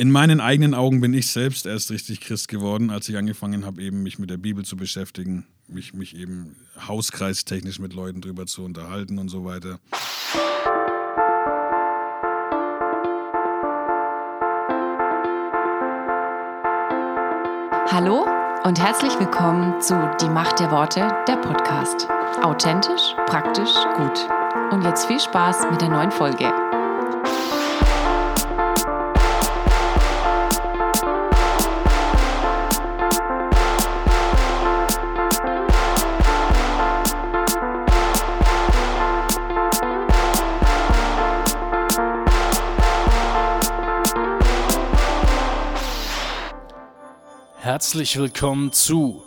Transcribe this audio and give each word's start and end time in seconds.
in 0.00 0.12
meinen 0.12 0.40
eigenen 0.40 0.74
Augen 0.74 1.00
bin 1.00 1.12
ich 1.12 1.26
selbst 1.26 1.66
erst 1.66 1.90
richtig 1.90 2.20
Christ 2.20 2.46
geworden, 2.46 2.90
als 2.90 3.08
ich 3.08 3.16
angefangen 3.16 3.66
habe, 3.66 3.82
eben 3.82 4.04
mich 4.04 4.20
mit 4.20 4.30
der 4.30 4.36
Bibel 4.36 4.64
zu 4.64 4.76
beschäftigen, 4.76 5.44
mich, 5.66 5.92
mich 5.92 6.16
eben 6.16 6.54
hauskreistechnisch 6.86 7.80
mit 7.80 7.92
Leuten 7.92 8.20
drüber 8.20 8.46
zu 8.46 8.62
unterhalten 8.62 9.18
und 9.18 9.28
so 9.28 9.44
weiter. 9.44 9.80
Hallo 17.90 18.24
und 18.62 18.78
herzlich 18.80 19.18
willkommen 19.18 19.80
zu 19.80 19.94
Die 20.20 20.28
Macht 20.28 20.60
der 20.60 20.70
Worte, 20.70 21.12
der 21.26 21.38
Podcast. 21.38 22.08
Authentisch, 22.44 23.16
praktisch, 23.26 23.74
gut. 23.96 24.28
Und 24.70 24.84
jetzt 24.84 25.06
viel 25.06 25.18
Spaß 25.18 25.68
mit 25.72 25.80
der 25.80 25.88
neuen 25.88 26.12
Folge. 26.12 26.52
Herzlich 47.88 48.18
willkommen 48.18 48.70
zu 48.70 49.22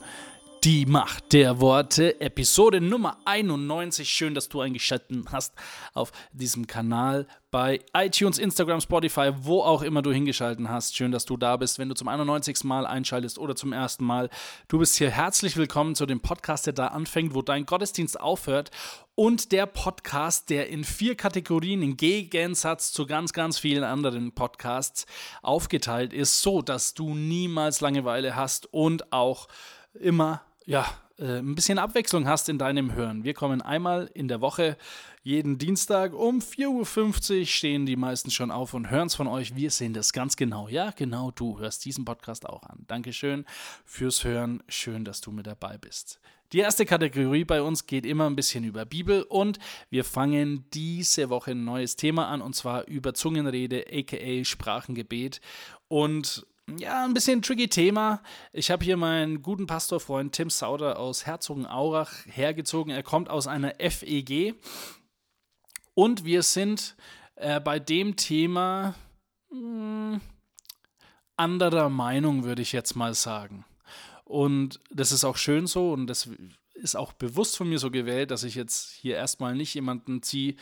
Die 0.64 0.86
Macht 0.86 1.34
der 1.34 1.60
Worte, 1.60 2.22
Episode 2.22 2.82
Nummer 2.82 3.18
91. 3.26 4.08
Schön, 4.08 4.36
dass 4.36 4.48
du 4.48 4.62
eingeschaltet 4.62 5.26
hast 5.32 5.56
auf 5.96 6.12
diesem 6.34 6.68
Kanal 6.68 7.26
bei 7.50 7.80
iTunes, 7.96 8.38
Instagram, 8.38 8.80
Spotify, 8.80 9.32
wo 9.40 9.64
auch 9.64 9.82
immer 9.82 10.04
du 10.04 10.12
hingeschaltet 10.12 10.68
hast. 10.68 10.96
Schön, 10.96 11.12
dass 11.12 11.26
du 11.26 11.36
da 11.36 11.58
bist, 11.58 11.80
wenn 11.80 11.90
du 11.90 11.96
zum 11.96 12.08
91. 12.08 12.64
Mal 12.64 12.86
einschaltest 12.86 13.40
oder 13.40 13.56
zum 13.56 13.74
ersten 13.74 14.06
Mal. 14.06 14.30
Du 14.68 14.78
bist 14.78 14.98
hier 14.98 15.10
herzlich 15.10 15.58
willkommen 15.58 15.96
zu 15.96 16.06
dem 16.06 16.20
Podcast, 16.20 16.68
der 16.68 16.74
da 16.74 16.90
anfängt, 16.90 17.34
wo 17.34 17.42
dein 17.42 17.66
Gottesdienst 17.66 18.20
aufhört 18.20 18.70
und 19.16 19.52
der 19.52 19.66
Podcast, 19.66 20.52
der 20.52 20.70
in 20.70 20.84
vier 20.84 21.16
Kategorien 21.16 21.82
im 21.82 21.98
Gegensatz 21.98 22.92
zu 22.92 23.08
ganz, 23.08 23.34
ganz 23.34 23.58
vielen 23.58 23.84
anderen 23.84 24.32
Podcasts 24.34 25.08
aufgeteilt 25.42 26.14
ist, 26.14 26.44
so 26.44 26.62
dass 26.62 26.94
du 26.94 27.16
niemals 27.16 27.82
Langeweile 27.82 28.36
hast 28.36 28.72
und 28.72 29.12
auch 29.12 29.48
immer, 29.96 30.42
ja, 30.66 30.86
äh, 31.18 31.40
ein 31.40 31.56
bisschen 31.56 31.80
Abwechslung 31.80 32.28
hast 32.28 32.50
in 32.50 32.58
deinem 32.58 32.94
Hören. 32.94 33.24
Wir 33.24 33.34
kommen 33.34 33.62
einmal 33.62 34.10
in 34.14 34.28
der 34.28 34.42
Woche, 34.42 34.78
jeden 35.24 35.60
Dienstag 35.60 36.14
um 36.14 36.40
4.50 36.40 37.40
Uhr 37.40 37.46
stehen 37.46 37.86
die 37.86 37.96
meisten 37.96 38.32
schon 38.32 38.50
auf 38.50 38.74
und 38.74 38.90
hören 38.90 39.08
es 39.08 39.16
von 39.16 39.28
euch. 39.28 39.56
Wir 39.56 39.70
sehen 39.70 39.94
das 39.94 40.14
ganz 40.14 40.36
genau. 40.36 40.68
Ja, 40.68 40.92
genau, 40.92 41.30
du 41.30 41.60
hörst 41.60 41.86
diesen 41.86 42.06
Podcast 42.06 42.50
auch 42.50 42.64
an. 42.64 42.86
Dankeschön 42.88 43.46
fürs 43.86 44.24
Hören. 44.24 44.64
Schön, 44.68 45.06
dass 45.06 45.22
du 45.22 45.32
mit 45.32 45.46
dabei 45.46 45.78
bist. 45.78 46.20
Die 46.54 46.60
erste 46.60 46.86
Kategorie 46.86 47.46
bei 47.46 47.62
uns 47.62 47.86
geht 47.86 48.06
immer 48.06 48.26
ein 48.26 48.36
bisschen 48.36 48.64
über 48.66 48.84
Bibel 48.84 49.24
und 49.24 49.58
wir 49.90 50.04
fangen 50.04 50.66
diese 50.74 51.30
Woche 51.30 51.52
ein 51.52 51.64
neues 51.64 51.96
Thema 51.96 52.28
an 52.28 52.42
und 52.42 52.56
zwar 52.56 52.88
über 52.88 53.14
Zungenrede, 53.14 53.86
aka 53.90 54.44
Sprachengebet. 54.44 55.40
Und 55.88 56.46
ja, 56.78 57.04
ein 57.04 57.14
bisschen 57.14 57.42
tricky 57.42 57.68
Thema. 57.68 58.22
Ich 58.54 58.72
habe 58.72 58.84
hier 58.84 58.98
meinen 58.98 59.42
guten 59.42 59.68
Pastorfreund 59.68 60.34
Tim 60.34 60.50
Sauder 60.50 61.00
aus 61.00 61.26
Herzogenaurach 61.26 62.12
hergezogen. 62.26 62.92
Er 62.92 63.04
kommt 63.04 63.30
aus 63.30 63.48
einer 63.48 63.76
FEG 63.80 64.56
und 65.94 66.24
wir 66.24 66.44
sind 66.44 66.96
äh, 67.36 67.60
bei 67.60 67.80
dem 67.80 68.16
Thema 68.16 68.96
mh, 69.52 70.14
hm, 70.14 70.22
anderer 71.38 71.90
Meinung, 71.90 72.44
würde 72.44 72.62
ich 72.62 72.72
jetzt 72.72 72.96
mal 72.96 73.14
sagen. 73.14 73.66
Und 74.24 74.80
das 74.90 75.12
ist 75.12 75.26
auch 75.26 75.38
schön 75.38 75.68
so 75.68 75.92
und 75.92 76.08
das 76.08 76.30
ist 76.74 76.96
auch 76.96 77.14
bewusst 77.14 77.58
von 77.58 77.70
mir 77.70 77.80
so 77.80 77.92
gewählt, 77.92 78.32
dass 78.32 78.44
ich 78.44 78.56
jetzt 78.56 78.92
hier 78.92 79.16
erstmal 79.16 79.56
nicht 79.56 79.74
jemanden 79.74 80.22
ziehe, 80.24 80.56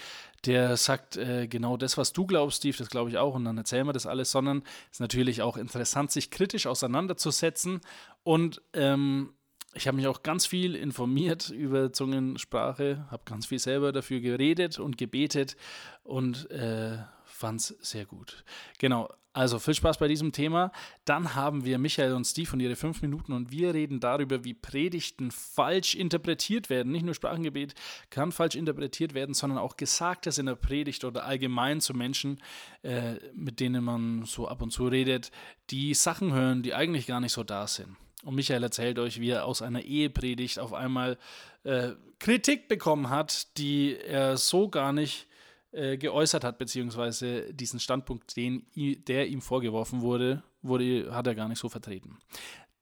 der 0.46 0.78
sagt, 0.78 1.18
äh, 1.18 1.47
genau 1.47 1.78
das, 1.78 1.97
was 1.97 2.14
du 2.14 2.25
glaubst, 2.25 2.58
Steve, 2.58 2.78
das 2.78 2.90
glaube 2.90 3.09
ich 3.09 3.18
auch 3.18 3.36
und 3.36 3.46
dann 3.46 3.58
erzählen 3.58 3.88
wir 3.88 3.94
das 3.94 4.06
alles, 4.06 4.31
sondern 4.31 4.64
es 4.88 4.96
ist 4.98 5.00
natürlich 5.00 5.42
auch 5.42 5.58
interessant, 5.58 6.12
sich 6.12 6.31
kritisch 6.31 6.68
auseinanderzusetzen 6.68 7.81
und 8.24 8.62
ähm, 8.74 9.34
ich 9.75 9.88
habe 9.88 9.98
mich 9.98 10.08
auch 10.08 10.24
ganz 10.24 10.46
viel 10.46 10.75
informiert 10.75 11.50
über 11.50 11.94
Zungensprache, 11.94 13.06
habe 13.12 13.24
ganz 13.25 13.46
viel 13.46 13.59
selber 13.59 13.92
dafür 13.92 14.19
geredet 14.19 14.80
und 14.80 14.98
gebetet 14.98 15.56
und 16.03 16.50
äh, 16.50 16.98
fand 17.24 17.62
es 17.62 17.68
sehr 17.81 18.06
gut. 18.06 18.44
Genau, 18.80 19.09
also 19.32 19.60
viel 19.60 19.76
Spaß 19.76 20.00
bei 20.00 20.08
diesem 20.08 20.32
Thema. 20.32 20.72
Dann 21.06 21.36
haben 21.36 21.64
wir 21.64 21.78
Michael 21.78 22.14
und 22.14 22.26
Steve 22.26 22.52
und 22.54 22.60
ihre 22.62 22.76
fünf 22.76 23.02
Minuten 23.02 23.32
und 23.32 23.52
wir 23.52 23.74
reden 23.74 24.00
darüber, 24.00 24.44
wie 24.44 24.56
Predigten 24.56 25.30
falsch 25.30 25.94
interpretiert 25.94 26.70
werden. 26.70 26.92
Nicht 26.92 27.06
nur 27.06 27.14
Sprachengebet 27.14 27.76
kann 28.10 28.32
falsch 28.32 28.56
interpretiert 28.56 29.14
werden, 29.14 29.36
sondern 29.36 29.60
auch 29.60 29.78
Gesagtes 29.78 30.40
in 30.40 30.48
der 30.48 30.56
Predigt 30.56 31.04
oder 31.04 31.26
allgemein 31.26 31.80
zu 31.80 31.94
Menschen, 31.94 32.42
äh, 32.82 33.16
mit 33.34 33.60
denen 33.60 33.84
man 33.84 34.26
so 34.26 34.48
ab 34.48 34.62
und 34.64 34.72
zu 34.72 34.88
redet, 34.88 35.32
die 35.70 35.94
Sachen 35.94 36.34
hören, 36.34 36.64
die 36.64 36.74
eigentlich 36.74 37.06
gar 37.06 37.20
nicht 37.20 37.34
so 37.34 37.44
da 37.44 37.68
sind. 37.68 37.96
Und 38.24 38.36
Michael 38.36 38.64
erzählt 38.64 39.00
euch, 39.00 39.22
wie 39.22 39.30
er 39.30 39.46
aus 39.46 39.62
einer 39.62 39.82
Ehepredigt 39.82 40.60
auf 40.60 40.74
einmal 40.74 41.18
äh, 41.64 41.92
Kritik 42.20 42.68
bekommen 42.68 43.10
hat, 43.10 43.58
die 43.58 43.96
er 43.96 44.36
so 44.36 44.70
gar 44.70 44.92
nicht 44.92 45.29
äh, 45.72 45.97
geäußert 45.97 46.44
hat, 46.44 46.57
beziehungsweise 46.57 47.53
diesen 47.53 47.80
Standpunkt, 47.80 48.35
den, 48.35 48.66
der 48.75 49.28
ihm 49.28 49.41
vorgeworfen 49.41 50.02
wurde, 50.02 50.44
wurde, 50.62 51.13
hat 51.13 51.28
er 51.28 51.35
gar 51.35 51.47
nicht 51.47 51.59
so 51.59 51.69
vertreten. 51.69 52.18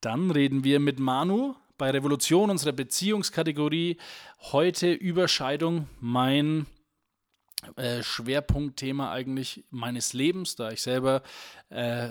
Dann 0.01 0.31
reden 0.31 0.63
wir 0.63 0.79
mit 0.79 0.99
Manu 0.99 1.55
bei 1.77 1.91
Revolution, 1.91 2.49
unserer 2.49 2.71
Beziehungskategorie. 2.71 3.97
Heute 4.51 4.91
Überscheidung, 4.93 5.87
mein 5.99 6.65
äh, 7.75 8.03
Schwerpunktthema 8.03 9.11
eigentlich 9.11 9.65
meines 9.69 10.13
Lebens, 10.13 10.55
da 10.55 10.71
ich 10.71 10.81
selber 10.81 11.23
äh, 11.69 12.09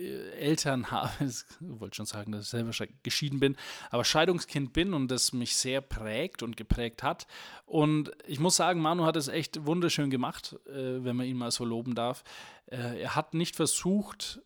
Eltern 0.00 0.90
habe, 0.90 1.24
ich 1.24 1.44
wollte 1.60 1.96
schon 1.96 2.06
sagen, 2.06 2.32
dass 2.32 2.44
ich 2.44 2.50
selber 2.50 2.72
geschieden 3.02 3.40
bin, 3.40 3.56
aber 3.90 4.04
Scheidungskind 4.04 4.72
bin 4.72 4.94
und 4.94 5.08
das 5.08 5.32
mich 5.32 5.56
sehr 5.56 5.80
prägt 5.80 6.42
und 6.42 6.56
geprägt 6.56 7.02
hat. 7.02 7.26
Und 7.66 8.12
ich 8.26 8.40
muss 8.40 8.56
sagen, 8.56 8.80
Manu 8.80 9.04
hat 9.04 9.16
es 9.16 9.28
echt 9.28 9.66
wunderschön 9.66 10.10
gemacht, 10.10 10.56
äh, 10.66 11.04
wenn 11.04 11.16
man 11.16 11.26
ihn 11.26 11.36
mal 11.36 11.50
so 11.50 11.64
loben 11.64 11.94
darf. 11.94 12.24
Äh, 12.66 13.00
er 13.00 13.16
hat 13.16 13.34
nicht 13.34 13.56
versucht, 13.56 14.40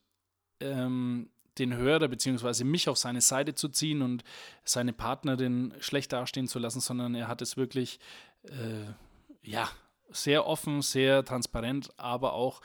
ähm, 0.60 1.30
den 1.58 1.76
Hörer 1.76 2.08
bzw. 2.08 2.64
mich 2.64 2.88
auf 2.88 2.98
seine 2.98 3.20
Seite 3.20 3.54
zu 3.54 3.68
ziehen 3.68 4.02
und 4.02 4.24
seine 4.64 4.92
Partnerin 4.92 5.72
schlecht 5.80 6.12
dastehen 6.12 6.48
zu 6.48 6.58
lassen, 6.58 6.80
sondern 6.80 7.14
er 7.14 7.28
hat 7.28 7.42
es 7.42 7.56
wirklich, 7.56 8.00
äh, 8.44 8.92
ja, 9.42 9.68
sehr 10.10 10.46
offen, 10.46 10.82
sehr 10.82 11.24
transparent, 11.24 11.90
aber 11.96 12.34
auch 12.34 12.60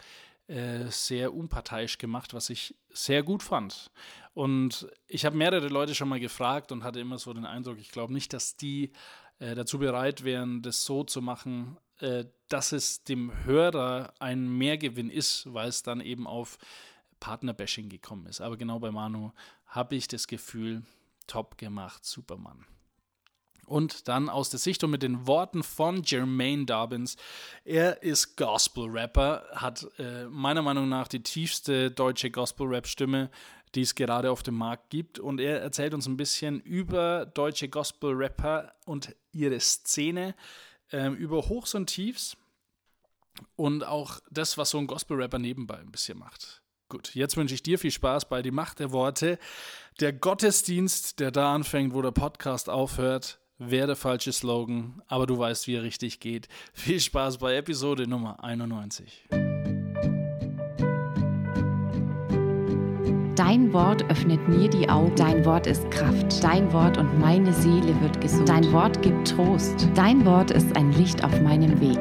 äh, 0.49 0.89
sehr 0.89 1.33
unparteiisch 1.35 1.99
gemacht, 1.99 2.33
was 2.33 2.49
ich 2.49 2.75
sehr 2.89 3.21
gut 3.21 3.43
fand. 3.43 3.91
Und 4.33 4.87
ich 5.07 5.23
habe 5.25 5.37
mehrere 5.37 5.67
Leute 5.67 5.93
schon 5.93 6.09
mal 6.09 6.19
gefragt 6.19 6.71
und 6.71 6.83
hatte 6.83 6.99
immer 6.99 7.19
so 7.19 7.33
den 7.33 7.45
Eindruck, 7.45 7.77
ich 7.77 7.91
glaube 7.91 8.13
nicht, 8.13 8.33
dass 8.33 8.57
die 8.57 8.91
äh, 9.37 9.53
dazu 9.53 9.77
bereit 9.77 10.23
wären, 10.23 10.63
das 10.63 10.83
so 10.85 11.03
zu 11.03 11.21
machen, 11.21 11.77
äh, 11.99 12.25
dass 12.47 12.71
es 12.71 13.03
dem 13.03 13.45
Hörer 13.45 14.13
ein 14.19 14.49
Mehrgewinn 14.49 15.11
ist, 15.11 15.53
weil 15.53 15.69
es 15.69 15.83
dann 15.83 16.01
eben 16.01 16.25
auf 16.25 16.57
Partnerbashing 17.19 17.87
gekommen 17.87 18.25
ist. 18.25 18.41
Aber 18.41 18.57
genau 18.57 18.79
bei 18.79 18.89
Manu 18.89 19.31
habe 19.67 19.95
ich 19.95 20.07
das 20.07 20.25
Gefühl, 20.27 20.81
top 21.27 21.59
gemacht, 21.59 22.05
Supermann. 22.05 22.65
Und 23.69 24.07
dann 24.07 24.29
aus 24.29 24.49
der 24.49 24.59
Sicht 24.59 24.83
und 24.83 24.91
mit 24.91 25.03
den 25.03 25.27
Worten 25.27 25.63
von 25.63 26.03
Jermaine 26.03 26.65
Dobbins. 26.65 27.15
Er 27.63 28.03
ist 28.03 28.35
Gospel-Rapper, 28.35 29.45
hat 29.53 29.87
äh, 29.99 30.25
meiner 30.25 30.61
Meinung 30.61 30.89
nach 30.89 31.07
die 31.07 31.21
tiefste 31.21 31.91
deutsche 31.91 32.31
Gospel-Rap-Stimme, 32.31 33.29
die 33.75 33.81
es 33.81 33.95
gerade 33.95 34.31
auf 34.31 34.43
dem 34.43 34.55
Markt 34.55 34.89
gibt. 34.89 35.19
Und 35.19 35.39
er 35.39 35.61
erzählt 35.61 35.93
uns 35.93 36.07
ein 36.07 36.17
bisschen 36.17 36.59
über 36.61 37.27
deutsche 37.27 37.69
Gospel-Rapper 37.69 38.73
und 38.85 39.15
ihre 39.31 39.59
Szene, 39.59 40.35
äh, 40.91 41.09
über 41.09 41.47
Hochs 41.47 41.75
und 41.75 41.87
Tiefs 41.87 42.35
und 43.55 43.83
auch 43.83 44.19
das, 44.31 44.57
was 44.57 44.71
so 44.71 44.79
ein 44.79 44.87
Gospel-Rapper 44.87 45.39
nebenbei 45.39 45.77
ein 45.77 45.91
bisschen 45.91 46.17
macht. 46.17 46.61
Gut, 46.89 47.13
jetzt 47.13 47.37
wünsche 47.37 47.53
ich 47.53 47.61
dir 47.61 47.77
viel 47.77 47.91
Spaß 47.91 48.29
bei 48.29 48.41
Die 48.41 48.49
Macht 48.49 48.79
der 48.79 48.91
Worte. 48.91 49.37
Der 49.99 50.11
Gottesdienst, 50.11 51.19
der 51.19 51.29
da 51.29 51.53
anfängt, 51.53 51.93
wo 51.93 52.01
der 52.01 52.11
Podcast 52.11 52.67
aufhört, 52.67 53.39
wäre 53.59 53.87
der 53.87 53.95
falsche 53.95 54.31
Slogan, 54.31 55.01
aber 55.07 55.27
du 55.27 55.37
weißt, 55.37 55.67
wie 55.67 55.75
er 55.75 55.83
richtig 55.83 56.19
geht. 56.19 56.47
Viel 56.73 56.99
Spaß 56.99 57.37
bei 57.37 57.55
Episode 57.55 58.07
Nummer 58.07 58.43
91. 58.43 59.27
Dein 63.35 63.71
Wort 63.71 64.03
öffnet 64.09 64.47
mir 64.49 64.69
die 64.69 64.89
Augen. 64.89 65.15
Dein 65.15 65.45
Wort 65.45 65.65
ist 65.65 65.89
Kraft. 65.91 66.43
Dein 66.43 66.71
Wort 66.73 66.97
und 66.97 67.19
meine 67.19 67.53
Seele 67.53 67.99
wird 68.01 68.19
gesund. 68.19 68.49
Dein 68.49 68.71
Wort 68.73 69.01
gibt 69.01 69.29
Trost. 69.29 69.87
Dein 69.95 70.25
Wort 70.25 70.51
ist 70.51 70.75
ein 70.75 70.91
Licht 70.93 71.23
auf 71.23 71.39
meinem 71.41 71.79
Weg. 71.79 71.99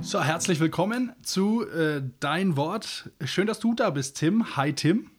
So, 0.00 0.22
herzlich 0.22 0.60
willkommen 0.60 1.12
zu 1.22 1.66
äh, 1.68 2.02
Dein 2.20 2.56
Wort. 2.56 3.10
Schön, 3.24 3.46
dass 3.46 3.58
du 3.58 3.74
da 3.74 3.90
bist, 3.90 4.16
Tim. 4.16 4.56
Hi, 4.56 4.72
Tim. 4.72 5.10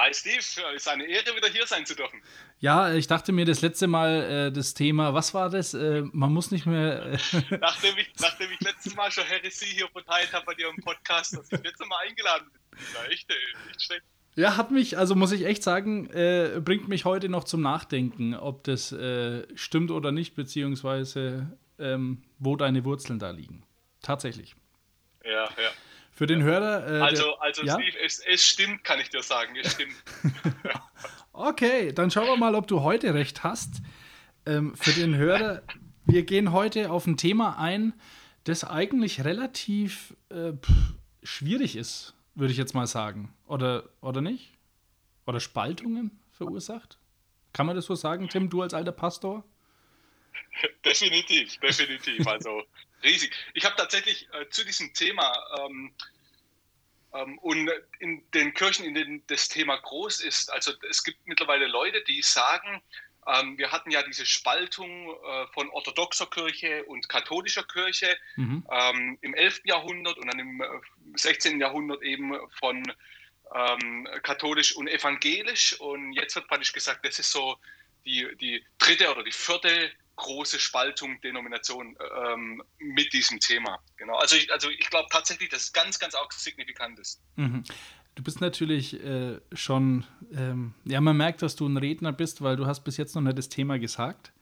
Hi 0.00 0.14
Steve, 0.14 0.38
es 0.38 0.56
ist 0.56 0.88
eine 0.88 1.04
Ehre, 1.04 1.36
wieder 1.36 1.48
hier 1.48 1.66
sein 1.66 1.84
zu 1.84 1.94
dürfen. 1.94 2.22
Ja, 2.58 2.94
ich 2.94 3.06
dachte 3.06 3.32
mir 3.32 3.44
das 3.44 3.60
letzte 3.60 3.86
Mal 3.86 4.46
äh, 4.48 4.50
das 4.52 4.72
Thema, 4.72 5.12
was 5.12 5.34
war 5.34 5.50
das? 5.50 5.74
Äh, 5.74 6.04
man 6.12 6.32
muss 6.32 6.50
nicht 6.50 6.64
mehr. 6.64 7.04
Äh 7.04 7.18
nachdem, 7.60 7.98
ich, 7.98 8.10
nachdem 8.18 8.50
ich 8.50 8.60
letztes 8.60 8.94
Mal 8.94 9.10
schon 9.12 9.24
Heresy 9.24 9.66
hier 9.66 9.88
verteilt 9.88 10.32
habe 10.32 10.46
bei 10.46 10.54
dir 10.54 10.70
im 10.70 10.82
Podcast, 10.82 11.36
dass 11.36 11.52
ich 11.52 11.60
jetzt 11.62 11.86
mal 11.86 11.98
eingeladen 12.08 12.48
bin. 12.50 12.82
Na, 12.94 13.10
echt, 13.10 13.28
nicht 13.66 13.82
schlecht. 13.82 14.02
Ja, 14.36 14.56
hat 14.56 14.70
mich, 14.70 14.96
also 14.96 15.14
muss 15.14 15.32
ich 15.32 15.44
echt 15.44 15.62
sagen, 15.62 16.08
äh, 16.14 16.62
bringt 16.64 16.88
mich 16.88 17.04
heute 17.04 17.28
noch 17.28 17.44
zum 17.44 17.60
Nachdenken, 17.60 18.34
ob 18.34 18.64
das 18.64 18.92
äh, 18.92 19.46
stimmt 19.54 19.90
oder 19.90 20.12
nicht, 20.12 20.34
beziehungsweise 20.34 21.58
ähm, 21.78 22.22
wo 22.38 22.56
deine 22.56 22.86
Wurzeln 22.86 23.18
da 23.18 23.32
liegen. 23.32 23.66
Tatsächlich. 24.00 24.56
Ja, 25.24 25.44
ja. 25.44 25.70
Für 26.20 26.26
den 26.26 26.42
Hörer. 26.42 26.86
Äh, 26.86 27.00
also, 27.00 27.22
der, 27.22 27.42
also 27.42 27.62
ja? 27.64 27.80
Steve, 27.80 27.98
es, 28.04 28.18
es, 28.18 28.44
stimmt, 28.44 28.84
kann 28.84 29.00
ich 29.00 29.08
dir 29.08 29.22
sagen. 29.22 29.56
Es 29.56 29.72
stimmt. 29.72 29.94
okay, 31.32 31.92
dann 31.94 32.10
schauen 32.10 32.26
wir 32.26 32.36
mal, 32.36 32.54
ob 32.54 32.66
du 32.66 32.82
heute 32.82 33.14
recht 33.14 33.42
hast. 33.42 33.80
Ähm, 34.44 34.76
für 34.76 34.92
den 34.92 35.16
Hörer, 35.16 35.62
wir 36.04 36.22
gehen 36.24 36.52
heute 36.52 36.90
auf 36.90 37.06
ein 37.06 37.16
Thema 37.16 37.58
ein, 37.58 37.94
das 38.44 38.64
eigentlich 38.64 39.24
relativ 39.24 40.14
äh, 40.28 40.52
schwierig 41.22 41.74
ist, 41.74 42.12
würde 42.34 42.52
ich 42.52 42.58
jetzt 42.58 42.74
mal 42.74 42.86
sagen. 42.86 43.34
Oder, 43.46 43.88
oder 44.02 44.20
nicht? 44.20 44.52
Oder 45.24 45.40
Spaltungen 45.40 46.20
verursacht? 46.32 46.98
Kann 47.54 47.64
man 47.64 47.76
das 47.76 47.86
so 47.86 47.94
sagen, 47.94 48.28
Tim, 48.28 48.50
du 48.50 48.60
als 48.60 48.74
alter 48.74 48.92
Pastor? 48.92 49.42
Definitiv, 50.84 51.56
definitiv. 51.60 52.26
Also 52.26 52.62
riesig. 53.02 53.34
Ich 53.54 53.64
habe 53.64 53.76
tatsächlich 53.76 54.28
äh, 54.32 54.48
zu 54.50 54.64
diesem 54.64 54.92
Thema 54.94 55.32
ähm, 55.58 55.92
ähm, 57.12 57.38
und 57.38 57.70
in 57.98 58.22
den 58.32 58.54
Kirchen, 58.54 58.84
in 58.84 58.94
denen 58.94 59.26
das 59.26 59.48
Thema 59.48 59.76
groß 59.76 60.20
ist, 60.20 60.52
also 60.52 60.72
es 60.88 61.02
gibt 61.02 61.26
mittlerweile 61.26 61.66
Leute, 61.66 62.02
die 62.02 62.22
sagen, 62.22 62.82
ähm, 63.26 63.58
wir 63.58 63.70
hatten 63.70 63.90
ja 63.90 64.02
diese 64.02 64.24
Spaltung 64.24 65.10
äh, 65.10 65.46
von 65.52 65.68
orthodoxer 65.70 66.26
Kirche 66.26 66.84
und 66.84 67.08
katholischer 67.08 67.64
Kirche 67.64 68.16
mhm. 68.36 68.66
ähm, 68.70 69.18
im 69.20 69.34
11. 69.34 69.62
Jahrhundert 69.64 70.16
und 70.18 70.26
dann 70.26 70.38
im 70.38 70.60
äh, 70.60 70.66
16. 71.16 71.60
Jahrhundert 71.60 72.02
eben 72.02 72.34
von 72.58 72.82
ähm, 73.54 74.08
katholisch 74.22 74.74
und 74.74 74.88
evangelisch. 74.88 75.78
Und 75.80 76.12
jetzt 76.14 76.34
wird 76.34 76.48
praktisch 76.48 76.72
gesagt, 76.72 77.04
das 77.04 77.18
ist 77.18 77.30
so 77.30 77.58
die, 78.04 78.26
die 78.40 78.64
dritte 78.78 79.10
oder 79.10 79.22
die 79.22 79.32
vierte 79.32 79.90
große 80.20 80.60
Spaltung, 80.60 81.20
Denomination 81.22 81.96
ähm, 82.32 82.62
mit 82.78 83.12
diesem 83.12 83.40
Thema. 83.40 83.78
Genau. 83.96 84.16
Also 84.16 84.36
ich, 84.36 84.52
also 84.52 84.70
ich 84.70 84.88
glaube 84.90 85.08
tatsächlich, 85.10 85.48
dass 85.48 85.64
es 85.64 85.72
ganz, 85.72 85.98
ganz 85.98 86.14
auch 86.14 86.30
signifikant 86.30 86.98
ist. 86.98 87.20
Mhm. 87.36 87.64
Du 88.14 88.22
bist 88.22 88.40
natürlich 88.40 89.02
äh, 89.02 89.40
schon, 89.52 90.04
ähm, 90.32 90.74
ja, 90.84 91.00
man 91.00 91.16
merkt, 91.16 91.42
dass 91.42 91.56
du 91.56 91.66
ein 91.66 91.76
Redner 91.76 92.12
bist, 92.12 92.42
weil 92.42 92.56
du 92.56 92.66
hast 92.66 92.82
bis 92.82 92.96
jetzt 92.96 93.14
noch 93.14 93.22
nicht 93.22 93.38
das 93.38 93.48
Thema 93.48 93.78
gesagt. 93.78 94.32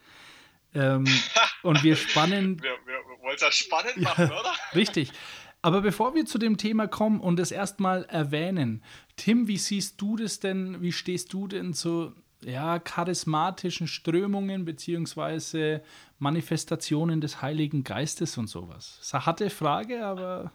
Ähm, 0.75 1.05
und 1.63 1.83
wir 1.83 1.97
spannen. 1.97 2.63
Wir, 2.63 2.77
wir, 2.85 2.99
wollen 3.21 3.37
es 3.37 3.43
ja 3.43 3.53
spannend 3.53 3.97
machen, 3.99 4.29
ja, 4.31 4.41
oder? 4.41 4.55
Richtig. 4.75 5.13
Aber 5.61 5.81
bevor 5.81 6.15
wir 6.15 6.25
zu 6.25 6.39
dem 6.39 6.57
Thema 6.57 6.87
kommen 6.87 7.21
und 7.21 7.39
es 7.41 7.51
erstmal 7.51 8.05
erwähnen, 8.05 8.83
Tim, 9.17 9.49
wie 9.49 9.59
siehst 9.59 10.01
du 10.01 10.17
das 10.17 10.41
denn? 10.41 10.81
Wie 10.81 10.93
stehst 10.93 11.33
du 11.33 11.49
denn 11.49 11.75
zu 11.75 12.15
ja, 12.43 12.79
charismatischen 12.79 13.89
Strömungen 13.89 14.65
beziehungsweise 14.65 15.83
Manifestationen 16.19 17.21
des 17.21 17.43
Heiligen 17.43 17.85
Geistes 17.85 18.39
und 18.39 18.47
sowas? 18.47 18.97
Das 18.99 19.07
ist 19.07 19.15
eine 19.15 19.27
harte 19.27 19.51
Frage, 19.51 20.05
aber 20.05 20.53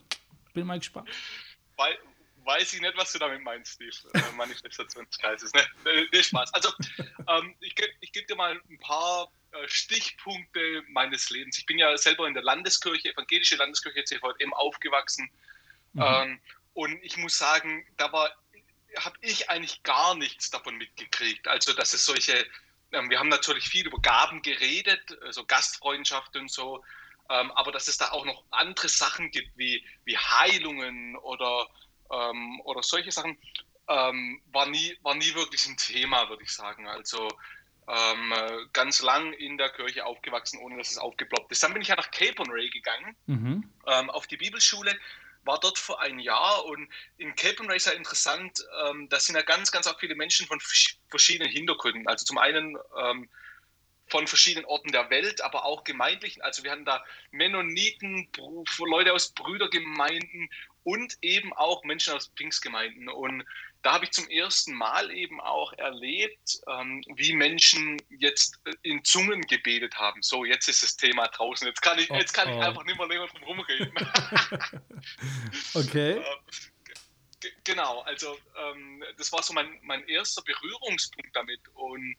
bin 0.53 0.67
mal 0.67 0.79
gespannt. 0.79 1.09
Weil, 1.77 1.97
weiß 2.45 2.73
ich 2.73 2.81
nicht, 2.81 2.95
was 2.95 3.11
du 3.11 3.19
damit 3.19 3.41
meinst, 3.41 3.73
Steve. 3.73 3.95
Äh, 4.13 4.21
Manifestation 4.37 5.05
des 5.05 5.17
Geistes. 5.17 5.53
Ne? 5.53 5.61
Nee, 6.11 6.23
Spaß. 6.23 6.53
Also, 6.53 6.69
ähm, 7.27 7.55
ich, 7.59 7.75
ich 7.99 8.11
gebe 8.11 8.27
dir 8.27 8.35
mal 8.35 8.59
ein 8.69 8.79
paar 8.79 9.31
äh, 9.51 9.67
Stichpunkte 9.67 10.83
meines 10.89 11.29
Lebens. 11.29 11.57
Ich 11.57 11.65
bin 11.65 11.77
ja 11.77 11.95
selber 11.97 12.27
in 12.27 12.33
der 12.33 12.43
Landeskirche, 12.43 13.11
evangelische 13.11 13.55
Landeskirche 13.55 14.03
CVM 14.03 14.53
aufgewachsen. 14.53 15.29
Mhm. 15.93 16.01
Ähm, 16.01 16.39
und 16.73 17.03
ich 17.03 17.17
muss 17.17 17.37
sagen, 17.37 17.85
da 17.97 18.11
war 18.11 18.31
habe 18.99 19.17
ich 19.21 19.49
eigentlich 19.49 19.83
gar 19.83 20.15
nichts 20.15 20.49
davon 20.49 20.77
mitgekriegt. 20.77 21.47
Also, 21.47 21.73
dass 21.73 21.93
es 21.93 22.05
solche, 22.05 22.45
ähm, 22.91 23.09
wir 23.09 23.19
haben 23.19 23.29
natürlich 23.29 23.67
viel 23.67 23.87
über 23.87 23.99
Gaben 23.99 24.41
geredet, 24.41 25.01
so 25.09 25.25
also 25.25 25.45
Gastfreundschaft 25.45 26.35
und 26.35 26.51
so, 26.51 26.83
ähm, 27.29 27.51
aber 27.51 27.71
dass 27.71 27.87
es 27.87 27.97
da 27.97 28.11
auch 28.11 28.25
noch 28.25 28.43
andere 28.51 28.89
Sachen 28.89 29.31
gibt, 29.31 29.57
wie, 29.57 29.83
wie 30.05 30.17
Heilungen 30.17 31.15
oder, 31.17 31.67
ähm, 32.11 32.61
oder 32.61 32.83
solche 32.83 33.11
Sachen, 33.11 33.37
ähm, 33.87 34.41
war, 34.51 34.67
nie, 34.67 34.97
war 35.01 35.15
nie 35.15 35.33
wirklich 35.33 35.67
ein 35.67 35.77
Thema, 35.77 36.29
würde 36.29 36.43
ich 36.43 36.51
sagen. 36.51 36.87
Also, 36.87 37.27
ähm, 37.87 38.33
ganz 38.71 39.01
lang 39.01 39.33
in 39.33 39.57
der 39.57 39.69
Kirche 39.69 40.05
aufgewachsen, 40.05 40.59
ohne 40.59 40.77
dass 40.77 40.91
es 40.91 40.97
aufgeploppt 40.97 41.51
ist. 41.51 41.63
Dann 41.63 41.73
bin 41.73 41.81
ich 41.81 41.89
ja 41.89 41.95
nach 41.95 42.11
Cape 42.11 42.39
on 42.39 42.49
Ray 42.49 42.69
gegangen, 42.69 43.15
mhm. 43.25 43.69
ähm, 43.87 44.09
auf 44.09 44.25
die 44.27 44.37
Bibelschule 44.37 44.97
war 45.45 45.59
dort 45.59 45.77
vor 45.77 46.01
ein 46.01 46.19
Jahr 46.19 46.65
und 46.65 46.89
in 47.17 47.35
Cape 47.35 47.67
Racer 47.67 47.95
interessant, 47.95 48.65
ähm, 48.85 49.09
da 49.09 49.19
sind 49.19 49.35
ja 49.35 49.41
ganz, 49.41 49.71
ganz 49.71 49.87
auch 49.87 49.99
viele 49.99 50.15
Menschen 50.15 50.47
von 50.47 50.59
verschiedenen 51.09 51.51
Hintergründen. 51.51 52.07
Also 52.07 52.25
zum 52.25 52.37
einen 52.37 52.77
ähm, 52.97 53.29
von 54.07 54.27
verschiedenen 54.27 54.65
Orten 54.65 54.91
der 54.91 55.09
Welt, 55.09 55.41
aber 55.41 55.65
auch 55.65 55.83
gemeindlichen. 55.83 56.41
Also 56.41 56.63
wir 56.63 56.71
hatten 56.71 56.85
da 56.85 57.03
Mennoniten, 57.31 58.29
Leute 58.85 59.13
aus 59.13 59.31
Brüdergemeinden 59.31 60.49
und 60.83 61.17
eben 61.21 61.53
auch 61.53 61.83
Menschen 61.83 62.13
aus 62.13 62.31
Pfingstgemeinden. 62.35 63.09
Und 63.09 63.45
da 63.83 63.93
habe 63.93 64.05
ich 64.05 64.11
zum 64.11 64.27
ersten 64.29 64.73
Mal 64.73 65.11
eben 65.11 65.41
auch 65.41 65.73
erlebt, 65.73 66.61
ähm, 66.67 67.03
wie 67.15 67.33
Menschen 67.33 68.01
jetzt 68.09 68.59
äh, 68.65 68.73
in 68.81 69.03
Zungen 69.03 69.41
gebetet 69.41 69.95
haben. 69.95 70.21
So, 70.21 70.45
jetzt 70.45 70.69
ist 70.69 70.83
das 70.83 70.95
Thema 70.95 71.27
draußen. 71.27 71.67
Jetzt 71.67 71.81
kann 71.81 71.99
ich, 71.99 72.09
oh, 72.09 72.15
jetzt 72.15 72.33
kann 72.33 72.47
oh. 72.47 72.57
ich 72.57 72.65
einfach 72.65 72.85
nicht 72.85 72.97
mehr 72.97 73.07
länger 73.07 73.27
drum 73.27 73.43
rumreden. 73.43 73.93
okay. 75.73 76.11
Äh, 76.13 77.49
genau, 77.65 78.01
also 78.01 78.37
ähm, 78.57 79.03
das 79.17 79.31
war 79.33 79.43
so 79.43 79.53
mein, 79.53 79.79
mein 79.83 80.07
erster 80.07 80.41
Berührungspunkt 80.43 81.35
damit. 81.35 81.59
Und 81.73 82.15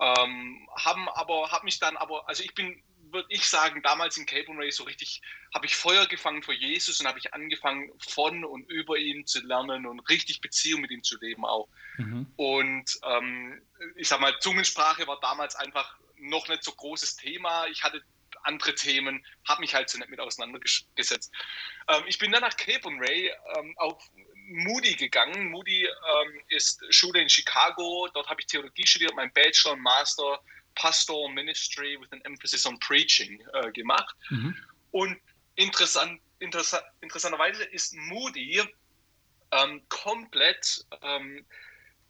ähm, 0.00 0.66
haben 0.76 1.08
aber, 1.10 1.50
habe 1.52 1.66
mich 1.66 1.78
dann 1.78 1.98
aber, 1.98 2.26
also 2.26 2.42
ich 2.42 2.54
bin 2.54 2.82
würde 3.12 3.28
ich 3.30 3.46
sagen, 3.46 3.82
damals 3.82 4.16
in 4.16 4.26
Cape 4.26 4.50
Ray 4.56 4.70
so 4.70 4.84
richtig, 4.84 5.22
habe 5.54 5.66
ich 5.66 5.76
Feuer 5.76 6.06
gefangen 6.06 6.42
für 6.42 6.52
Jesus 6.52 7.00
und 7.00 7.06
habe 7.06 7.18
ich 7.18 7.34
angefangen, 7.34 7.90
von 7.98 8.44
und 8.44 8.68
über 8.70 8.96
ihn 8.96 9.26
zu 9.26 9.40
lernen 9.46 9.86
und 9.86 10.00
richtig 10.08 10.40
Beziehung 10.40 10.80
mit 10.80 10.90
ihm 10.90 11.02
zu 11.02 11.18
leben 11.18 11.44
auch. 11.44 11.68
Mhm. 11.98 12.26
Und 12.36 12.98
ähm, 13.04 13.62
ich 13.96 14.08
sag 14.08 14.20
mal, 14.20 14.38
Zungensprache 14.40 15.06
war 15.06 15.20
damals 15.20 15.54
einfach 15.56 15.96
noch 16.18 16.48
nicht 16.48 16.64
so 16.64 16.72
großes 16.72 17.16
Thema. 17.16 17.66
Ich 17.66 17.82
hatte 17.82 18.02
andere 18.44 18.74
Themen, 18.74 19.24
habe 19.46 19.60
mich 19.60 19.74
halt 19.74 19.88
so 19.88 19.98
nicht 19.98 20.10
mit 20.10 20.20
auseinandergesetzt. 20.20 21.32
Ähm, 21.88 22.02
ich 22.06 22.18
bin 22.18 22.32
dann 22.32 22.40
nach 22.40 22.56
Cape 22.56 22.88
Ray 22.88 23.30
ähm, 23.56 23.74
auf 23.78 24.02
Moody 24.48 24.94
gegangen. 24.94 25.50
Moody 25.50 25.84
ähm, 25.84 26.40
ist 26.48 26.82
Schule 26.90 27.20
in 27.20 27.28
Chicago. 27.28 28.08
Dort 28.12 28.28
habe 28.28 28.40
ich 28.40 28.46
Theologie 28.46 28.86
studiert, 28.86 29.14
mein 29.14 29.32
Bachelor 29.32 29.72
und 29.72 29.80
Master 29.80 30.40
Pastoral 30.74 31.28
Ministry 31.30 31.96
with 32.00 32.12
an 32.12 32.20
Emphasis 32.24 32.66
on 32.66 32.78
Preaching 32.80 33.42
äh, 33.54 33.70
gemacht. 33.72 34.14
Mhm. 34.30 34.56
Und 34.90 35.16
interessant, 35.56 36.20
interessant, 36.38 36.84
interessanterweise 37.00 37.64
ist 37.64 37.94
Moody 37.94 38.62
ähm, 39.52 39.82
komplett 39.88 40.84
ähm, 41.02 41.44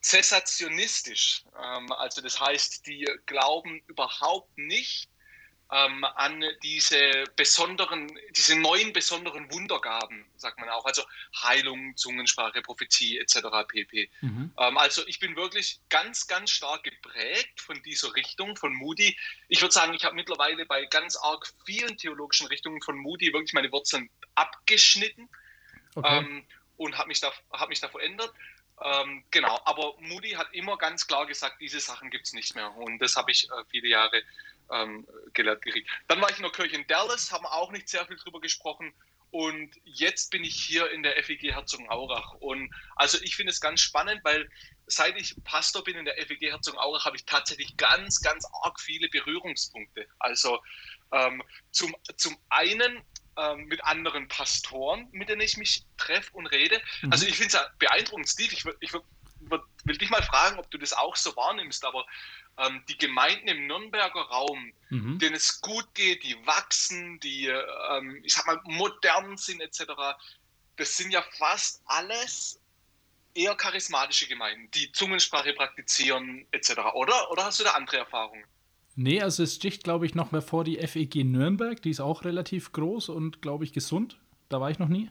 zessationistisch. 0.01 1.45
Ähm, 1.63 1.91
also 1.93 2.21
das 2.21 2.41
heißt, 2.41 2.87
die 2.87 3.09
glauben 3.27 3.83
überhaupt 3.87 4.57
nicht 4.57 5.09
ähm, 5.73 6.05
an 6.05 6.45
diese 6.63 7.25
besonderen, 7.35 8.19
diese 8.37 8.59
neuen 8.61 8.93
besonderen 8.93 9.51
Wundergaben, 9.51 10.27
sagt 10.37 10.61
man 10.61 10.69
auch, 10.69 10.85
also 10.85 11.03
Heilung, 11.43 11.97
Zungensprache, 11.97 12.61
Prophetie 12.61 13.19
etc. 13.19 13.41
pp. 13.67 14.11
Mhm. 14.21 14.53
Ähm, 14.59 14.79
also 14.79 15.03
ich 15.07 15.19
bin 15.19 15.35
wirklich 15.35 15.81
ganz, 15.89 16.27
ganz 16.27 16.51
stark 16.51 16.83
geprägt 16.83 17.61
von 17.61 17.83
dieser 17.83 18.15
Richtung 18.15 18.55
von 18.57 18.75
Moody. 18.75 19.17
Ich 19.49 19.63
würde 19.63 19.73
sagen, 19.73 19.95
ich 19.95 20.05
habe 20.05 20.15
mittlerweile 20.15 20.67
bei 20.67 20.85
ganz 20.85 21.17
arg 21.17 21.51
vielen 21.65 21.97
theologischen 21.97 22.49
Richtungen 22.49 22.83
von 22.83 22.99
Moody 22.99 23.33
wirklich 23.33 23.55
meine 23.55 23.73
Wurzeln 23.73 24.11
abgeschnitten 24.35 25.31
okay. 25.95 26.19
ähm, 26.19 26.45
und 26.77 26.99
habe 26.99 27.09
mich, 27.09 27.21
da, 27.21 27.33
hab 27.51 27.71
mich 27.71 27.81
da 27.81 27.89
verändert. 27.89 28.33
Ähm, 28.83 29.25
genau, 29.31 29.59
aber 29.65 29.95
Moody 30.01 30.31
hat 30.31 30.53
immer 30.53 30.77
ganz 30.77 31.07
klar 31.07 31.27
gesagt, 31.27 31.61
diese 31.61 31.81
Sachen 31.81 32.11
gibt 32.11 32.27
es 32.27 32.35
nicht 32.35 32.55
mehr. 32.55 32.75
Und 32.75 32.99
das 32.99 33.17
habe 33.17 33.31
ich 33.31 33.49
äh, 33.49 33.65
viele 33.71 33.89
Jahre 33.89 34.23
ähm, 34.71 35.07
gelernt 35.33 35.63
gekriegt. 35.63 35.89
Dann 36.09 36.21
war 36.21 36.31
ich 36.31 36.37
in 36.37 36.43
der 36.43 36.53
Kirche 36.53 36.77
in 36.77 36.87
Dallas, 36.87 37.33
haben 37.33 37.47
auch 37.47 37.71
nicht 37.71 37.89
sehr 37.89 38.07
viel 38.07 38.17
drüber 38.17 38.41
gesprochen. 38.41 38.93
Und 39.31 39.71
jetzt 39.85 40.31
bin 40.31 40.45
ich 40.45 40.55
hier 40.55 40.91
in 40.91 41.03
der 41.03 41.23
FEG 41.25 41.55
Herzogenaurach. 41.55 42.35
Und 42.35 42.71
also 42.97 43.19
ich 43.23 43.35
finde 43.35 43.51
es 43.51 43.61
ganz 43.63 43.81
spannend, 43.81 44.21
weil 44.25 44.47
seit 44.87 45.19
ich 45.19 45.35
Pastor 45.45 45.83
bin 45.83 45.97
in 45.97 46.05
der 46.05 46.17
FEG 46.27 46.51
Herzogenaurach, 46.51 47.07
habe 47.07 47.17
ich 47.17 47.25
tatsächlich 47.25 47.77
ganz, 47.79 48.21
ganz 48.21 48.45
arg 48.63 48.79
viele 48.79 49.09
Berührungspunkte. 49.09 50.07
Also 50.19 50.63
ähm, 51.13 51.43
zum, 51.71 51.97
zum 52.17 52.37
einen 52.51 53.03
ähm, 53.39 53.65
mit 53.65 53.83
anderen 53.85 54.29
Pastoren, 54.29 55.09
mit 55.13 55.31
denen 55.31 55.41
ich 55.41 55.57
mich 55.57 55.87
treffe 55.97 56.31
und 56.35 56.47
rede. 56.49 56.83
Mhm. 57.01 57.13
Also 57.13 57.27
ich 57.27 57.37
finde 57.37 57.49
es 57.49 57.55
ja 57.55 57.67
beeindruckend, 57.79 58.29
Steve. 58.29 58.53
Ich, 58.53 58.67
ich 58.81 58.93
will 58.93 59.99
dich 59.99 60.11
mal 60.11 60.23
fragen, 60.23 60.59
ob 60.59 60.71
du 60.71 60.77
das 60.77 60.93
auch 60.93 61.17
so 61.17 61.35
wahrnimmst, 61.37 61.85
aber 61.87 62.07
ähm, 62.59 62.83
die 62.89 62.99
Gemeinden 62.99 63.49
im 63.49 63.67
Nürnberger 63.67 64.21
Raum, 64.23 64.73
mhm. 64.91 65.19
denen 65.19 65.35
es 65.35 65.61
gut 65.61 65.95
geht, 65.95 66.23
die 66.23 66.37
wachsen, 66.47 67.19
die, 67.21 67.47
ähm, 67.47 68.21
ich 68.25 68.35
sag 68.35 68.47
mal, 68.47 68.61
modern 68.65 69.37
sind 69.37 69.61
etc., 69.61 69.85
das 70.77 70.97
sind 70.97 71.11
ja 71.11 71.23
fast 71.39 71.83
alles 71.85 72.61
eher 73.35 73.55
charismatische 73.55 74.27
Gemeinden, 74.27 74.71
die 74.73 74.93
Zungensprache 74.93 75.53
praktizieren 75.55 76.47
etc., 76.51 76.79
oder? 76.95 77.31
Oder 77.31 77.45
hast 77.45 77.61
du 77.61 77.65
da 77.65 77.73
andere 77.73 77.99
Erfahrungen? 77.99 78.45
Nee, 78.95 79.23
also 79.23 79.43
es 79.43 79.55
sticht, 79.55 79.85
glaube 79.85 80.05
ich, 80.05 80.15
noch 80.15 80.33
mehr 80.33 80.43
vor 80.43 80.65
die 80.65 80.77
FEG 80.87 81.25
Nürnberg, 81.25 81.81
die 81.81 81.91
ist 81.91 82.01
auch 82.01 82.25
relativ 82.25 82.73
groß 82.73 83.09
und, 83.09 83.41
glaube 83.41 83.65
ich, 83.65 83.73
gesund. 83.73 84.19
Da 84.51 84.61
war 84.61 84.71
ich 84.71 84.79
noch 84.79 84.89
nie. 84.89 85.11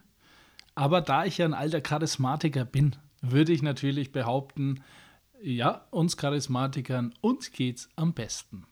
Aber 0.76 1.02
da 1.02 1.26
ich 1.26 1.40
ja 1.40 1.46
ein 1.46 1.56
alter 1.56 1.82
Charismatiker 1.82 2.64
bin, 2.64 2.96
würde 3.22 3.52
ich 3.54 3.64
natürlich 3.64 4.12
behaupten, 4.12 4.84
ja, 5.42 5.88
uns 5.92 6.18
Charismatikern, 6.18 7.14
uns 7.22 7.52
geht's 7.52 7.90
am 7.96 8.14
besten. 8.14 8.66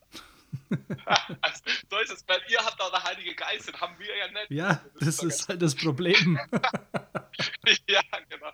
also, 1.41 1.63
so 1.89 1.97
ist 1.99 2.11
es, 2.11 2.27
weil 2.27 2.41
ihr 2.49 2.59
habt 2.59 2.79
auch 2.81 2.91
der 2.91 3.03
Heilige 3.03 3.35
Geist, 3.35 3.67
den 3.67 3.79
haben 3.79 3.97
wir 3.99 4.15
ja 4.15 4.27
nicht. 4.31 4.51
Ja, 4.51 4.83
das, 4.99 5.17
das 5.17 5.23
ist, 5.23 5.23
ist 5.41 5.49
halt 5.49 5.61
das 5.61 5.75
Problem. 5.75 6.39
ja, 7.87 8.01
genau. 8.29 8.49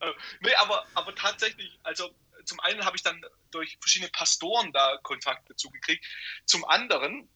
Äh, 0.00 0.12
nee, 0.40 0.54
aber, 0.56 0.84
aber 0.94 1.14
tatsächlich, 1.14 1.78
also 1.82 2.10
zum 2.44 2.60
einen 2.60 2.84
habe 2.84 2.96
ich 2.96 3.02
dann 3.02 3.22
durch 3.50 3.76
verschiedene 3.80 4.10
Pastoren 4.10 4.72
da 4.72 4.98
Kontakt 5.02 5.50
dazu 5.50 5.70
gekriegt. 5.70 6.04
Zum 6.46 6.64
anderen 6.64 7.28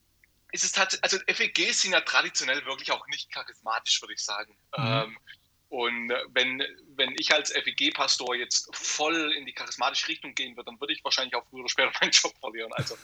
ist 0.51 0.63
es 0.63 0.71
tatsächlich, 0.71 1.03
also 1.03 1.17
FEGs 1.27 1.81
sind 1.81 1.93
ja 1.93 2.01
traditionell 2.01 2.65
wirklich 2.65 2.91
auch 2.91 3.05
nicht 3.07 3.31
charismatisch, 3.31 4.01
würde 4.01 4.13
ich 4.13 4.23
sagen. 4.23 4.57
Mhm. 4.77 4.85
Ähm, 4.85 5.17
und 5.73 6.13
wenn, 6.35 6.63
wenn 6.97 7.15
ich 7.17 7.33
als 7.33 7.51
FEG-Pastor 7.51 8.35
jetzt 8.35 8.69
voll 8.75 9.33
in 9.35 9.47
die 9.47 9.53
charismatische 9.53 10.07
Richtung 10.07 10.35
gehen 10.35 10.55
würde, 10.55 10.67
dann 10.67 10.79
würde 10.79 10.93
ich 10.93 11.03
wahrscheinlich 11.03 11.33
auch 11.33 11.43
früher 11.49 11.61
oder 11.61 11.69
später 11.69 11.91
meinen 11.99 12.11
Job 12.11 12.31
verlieren. 12.39 12.71
Also, 12.73 12.95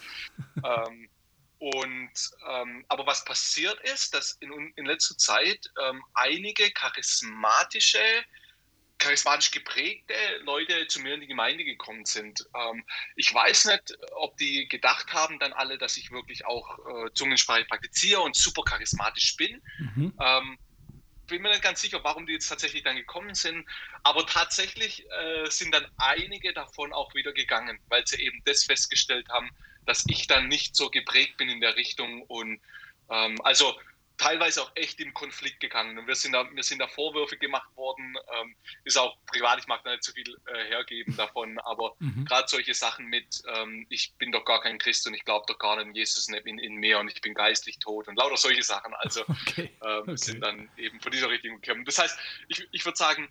ähm, 0.63 1.09
und, 1.57 2.11
ähm, 2.47 2.85
aber 2.88 3.07
was 3.07 3.25
passiert 3.25 3.79
ist, 3.91 4.13
dass 4.13 4.33
in, 4.33 4.71
in 4.75 4.85
letzter 4.85 5.17
Zeit 5.17 5.67
ähm, 5.83 6.03
einige 6.13 6.69
charismatische, 6.69 8.03
charismatisch 8.99 9.49
geprägte 9.49 10.13
Leute 10.43 10.85
zu 10.89 10.99
mir 10.99 11.15
in 11.15 11.21
die 11.21 11.27
Gemeinde 11.27 11.63
gekommen 11.63 12.05
sind. 12.05 12.45
Ähm, 12.53 12.85
ich 13.15 13.33
weiß 13.33 13.65
nicht, 13.65 13.97
ob 14.11 14.38
die 14.38 14.67
gedacht 14.67 15.11
haben 15.11 15.39
dann 15.39 15.53
alle, 15.53 15.79
dass 15.79 15.97
ich 15.97 16.11
wirklich 16.11 16.45
auch 16.45 16.77
äh, 16.88 17.11
Zungensprache 17.15 17.65
praktiziere 17.65 18.21
und 18.21 18.35
super 18.35 18.61
charismatisch 18.61 19.35
bin. 19.38 19.59
Mhm 19.79 20.13
ähm, 20.21 20.59
bin 21.29 21.41
mir 21.41 21.50
nicht 21.50 21.62
ganz 21.62 21.81
sicher, 21.81 22.00
warum 22.03 22.25
die 22.25 22.33
jetzt 22.33 22.48
tatsächlich 22.48 22.83
dann 22.83 22.95
gekommen 22.95 23.33
sind, 23.33 23.65
aber 24.03 24.25
tatsächlich 24.25 25.05
äh, 25.12 25.50
sind 25.50 25.74
dann 25.74 25.88
einige 25.98 26.53
davon 26.53 26.93
auch 26.93 27.13
wieder 27.15 27.31
gegangen, 27.33 27.79
weil 27.88 28.05
sie 28.05 28.21
eben 28.21 28.41
das 28.45 28.63
festgestellt 28.63 29.27
haben, 29.29 29.50
dass 29.86 30.03
ich 30.07 30.27
dann 30.27 30.48
nicht 30.48 30.75
so 30.75 30.89
geprägt 30.89 31.38
bin 31.38 31.50
in 31.50 31.62
der 31.62 31.75
Richtung 31.75 32.24
und 32.24 32.62
ähm, 33.09 33.38
also 33.43 33.75
teilweise 34.19 34.61
auch 34.61 34.71
echt 34.75 34.99
im 34.99 35.13
Konflikt 35.13 35.59
gegangen. 35.61 35.97
Und 35.97 36.05
wir 36.05 36.13
sind 36.13 36.33
da, 36.33 36.43
mir 36.43 36.61
sind 36.61 36.79
da 36.79 36.88
Vorwürfe 36.88 37.38
gemacht 37.38 37.75
worden. 37.75 38.15
Ähm, 38.39 38.55
ist 38.83 38.97
auch 38.97 39.17
privat, 39.25 39.59
ich 39.59 39.67
mag 39.67 39.81
da 39.83 39.91
nicht 39.91 40.03
so 40.03 40.11
viel 40.11 40.38
äh, 40.45 40.65
hergeben 40.65 41.15
davon, 41.15 41.57
aber 41.59 41.95
mhm. 41.99 42.25
gerade 42.25 42.47
solche 42.47 42.73
Sachen 42.73 43.07
mit, 43.07 43.41
ähm, 43.55 43.88
ich 43.89 44.13
bin 44.17 44.31
doch 44.31 44.43
gar 44.45 44.61
kein 44.61 44.77
Christ 44.77 45.07
und 45.07 45.13
ich 45.13 45.23
glaube 45.23 45.45
doch 45.47 45.57
gar 45.57 45.77
nicht 45.77 45.88
in 45.88 45.95
Jesus 45.95 46.27
in, 46.27 46.59
in 46.59 46.75
mir 46.75 46.99
und 46.99 47.09
ich 47.09 47.21
bin 47.21 47.33
geistlich 47.33 47.79
tot 47.79 48.07
und 48.07 48.17
lauter 48.17 48.38
solche 48.38 48.61
Sachen. 48.61 48.93
Also 48.95 49.21
okay. 49.27 49.71
Ähm, 49.83 50.01
okay. 50.01 50.17
sind 50.17 50.41
dann 50.41 50.69
eben 50.77 50.99
von 50.99 51.11
dieser 51.11 51.29
Richtung 51.29 51.61
gekommen. 51.61 51.85
Das 51.85 51.97
heißt, 51.97 52.19
ich, 52.49 52.67
ich 52.71 52.85
würde 52.85 52.97
sagen, 52.97 53.29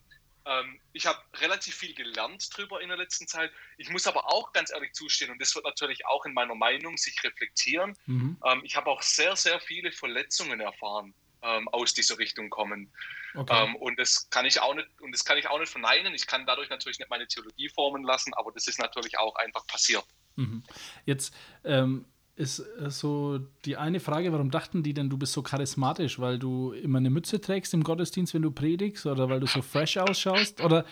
ähm, 0.49 0.81
ich 0.93 1.07
habe 1.07 1.19
relativ 1.37 1.75
viel 1.75 1.95
gelernt 1.95 2.49
drüber 2.57 2.81
in 2.81 2.89
der 2.89 2.97
letzten 2.97 3.27
Zeit. 3.27 3.53
Ich 3.77 3.91
muss 3.91 4.07
aber 4.07 4.27
auch 4.33 4.53
ganz 4.53 4.71
ehrlich 4.71 4.93
zustehen, 4.93 5.31
und 5.31 5.41
das 5.41 5.55
wird 5.55 5.65
natürlich 5.65 6.07
auch 6.07 6.25
in 6.25 6.33
meiner 6.33 6.55
Meinung 6.55 6.97
sich 6.97 7.23
reflektieren. 7.23 7.97
Mhm. 8.07 8.39
Ähm, 8.45 8.61
ich 8.65 8.77
habe 8.77 8.91
auch 8.91 9.03
sehr, 9.03 9.37
sehr 9.37 9.61
viele 9.61 9.93
Verletzungen 9.93 10.61
erfahren 10.61 11.15
ähm, 11.43 11.69
aus 11.69 11.95
dieser 11.95 12.19
Richtung 12.19 12.51
kommen. 12.51 12.91
Okay. 13.35 13.65
Ähm, 13.65 13.77
und 13.77 13.99
das 13.99 14.29
kann 14.31 14.47
ich 14.47 14.61
auch 14.61 14.75
nicht, 14.75 14.89
und 15.01 15.13
das 15.13 15.25
kann 15.25 15.39
ich 15.39 15.49
auch 15.49 15.59
nicht 15.59 15.71
verneinen. 15.71 16.15
Ich 16.15 16.27
kann 16.27 16.47
dadurch 16.47 16.71
natürlich 16.71 16.99
nicht 16.99 17.11
meine 17.11 17.27
Theologie 17.27 17.69
formen 17.69 18.03
lassen, 18.03 18.33
aber 18.35 18.51
das 18.53 18.67
ist 18.67 18.79
natürlich 18.79 19.19
auch 19.19 19.37
einfach 19.37 19.67
passiert. 19.67 20.05
Mhm. 20.37 20.65
Jetzt 21.05 21.35
ähm, 21.65 22.07
ist 22.39 22.61
äh, 22.61 22.91
so 22.91 23.39
die 23.65 23.77
eine 23.77 24.01
Frage, 24.01 24.33
warum 24.33 24.51
dachten 24.51 24.83
die 24.83 24.95
denn, 24.95 25.11
du 25.11 25.19
bist 25.19 25.33
so 25.33 25.43
charismatisch, 25.43 26.19
weil 26.19 26.39
du 26.39 26.73
immer 26.73 26.99
eine 26.99 27.11
Mütze 27.11 27.41
trägst 27.41 27.75
im 27.75 27.83
Gottesdienst, 27.83 28.33
wenn 28.33 28.43
du 28.43 28.53
predigst 28.53 29.07
oder 29.07 29.29
weil 29.29 29.41
du 29.41 29.47
so 29.47 29.61
fresh 29.61 29.97
ausschaust? 29.97 30.61
Oder 30.61 30.85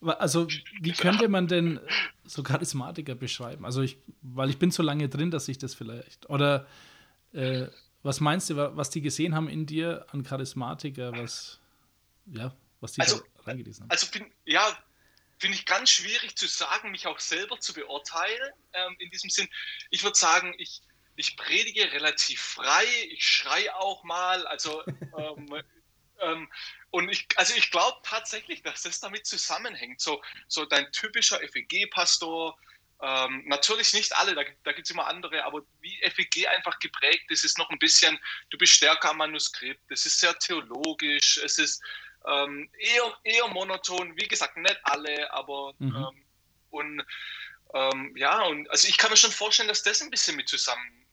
also 0.00 0.48
wie 0.80 0.92
könnte 0.92 1.28
man 1.28 1.46
denn 1.46 1.78
so 2.24 2.42
Charismatiker 2.42 3.14
beschreiben? 3.14 3.64
Also 3.64 3.82
ich, 3.82 3.98
weil 4.22 4.48
ich 4.48 4.58
bin 4.58 4.70
so 4.70 4.82
lange 4.82 5.08
drin, 5.08 5.30
dass 5.30 5.46
ich 5.48 5.58
das 5.58 5.74
vielleicht. 5.74 6.28
Oder 6.30 6.66
äh, 7.32 7.66
was 8.02 8.20
meinst 8.20 8.48
du, 8.50 8.56
was 8.76 8.88
die 8.90 9.02
gesehen 9.02 9.34
haben 9.34 9.48
in 9.48 9.66
dir 9.66 10.06
an 10.10 10.24
Charismatiker, 10.24 11.12
was, 11.12 11.60
ja, 12.26 12.54
was 12.80 12.92
die 12.92 13.02
also, 13.02 13.18
da 13.18 13.42
reingelesen 13.42 13.84
haben? 13.84 13.90
Also 13.90 14.06
bin, 14.10 14.24
ja, 14.46 14.62
finde 15.38 15.56
ich 15.56 15.66
ganz 15.66 15.90
schwierig 15.90 16.36
zu 16.36 16.46
sagen, 16.46 16.90
mich 16.90 17.06
auch 17.06 17.18
selber 17.18 17.60
zu 17.60 17.74
beurteilen 17.74 18.52
ähm, 18.72 18.96
in 18.98 19.10
diesem 19.10 19.28
Sinn. 19.28 19.48
Ich 19.90 20.02
würde 20.02 20.16
sagen, 20.16 20.54
ich, 20.58 20.82
ich 21.16 21.36
predige 21.36 21.92
relativ 21.92 22.40
frei, 22.40 22.86
ich 23.10 23.26
schreie 23.26 23.74
auch 23.76 24.04
mal, 24.04 24.46
also 24.46 24.82
ähm, 25.18 25.62
ähm, 26.20 26.50
und 26.90 27.08
ich, 27.08 27.26
also 27.36 27.54
ich 27.56 27.70
glaube 27.70 27.98
tatsächlich, 28.04 28.62
dass 28.62 28.82
das 28.82 29.00
damit 29.00 29.26
zusammenhängt. 29.26 30.00
So, 30.00 30.22
so 30.46 30.64
dein 30.64 30.90
typischer 30.92 31.40
FEG-Pastor, 31.40 32.56
ähm, 33.02 33.42
natürlich 33.46 33.92
nicht 33.92 34.14
alle, 34.16 34.34
da, 34.34 34.42
da 34.62 34.72
gibt 34.72 34.86
es 34.86 34.90
immer 34.90 35.06
andere, 35.06 35.44
aber 35.44 35.62
wie 35.80 35.98
FEG 36.10 36.48
einfach 36.48 36.78
geprägt 36.78 37.30
ist, 37.30 37.44
ist 37.44 37.58
noch 37.58 37.68
ein 37.70 37.78
bisschen, 37.78 38.18
du 38.50 38.58
bist 38.58 38.74
stärker 38.74 39.10
am 39.10 39.18
Manuskript, 39.18 39.90
es 39.90 40.06
ist 40.06 40.20
sehr 40.20 40.38
theologisch, 40.38 41.38
es 41.38 41.58
ist 41.58 41.82
ähm, 42.26 42.70
eher, 42.78 43.18
eher 43.24 43.48
monoton, 43.48 44.16
wie 44.16 44.28
gesagt, 44.28 44.56
nicht 44.56 44.78
alle, 44.84 45.32
aber 45.32 45.74
mhm. 45.78 45.96
ähm, 45.96 46.24
und 46.70 47.04
ähm, 47.74 48.16
ja, 48.16 48.42
und 48.42 48.70
also 48.70 48.88
ich 48.88 48.96
kann 48.96 49.10
mir 49.10 49.16
schon 49.16 49.32
vorstellen, 49.32 49.68
dass 49.68 49.82
das 49.82 50.00
ein 50.00 50.10
bisschen 50.10 50.36
mit 50.36 50.48
zusammen 50.48 51.03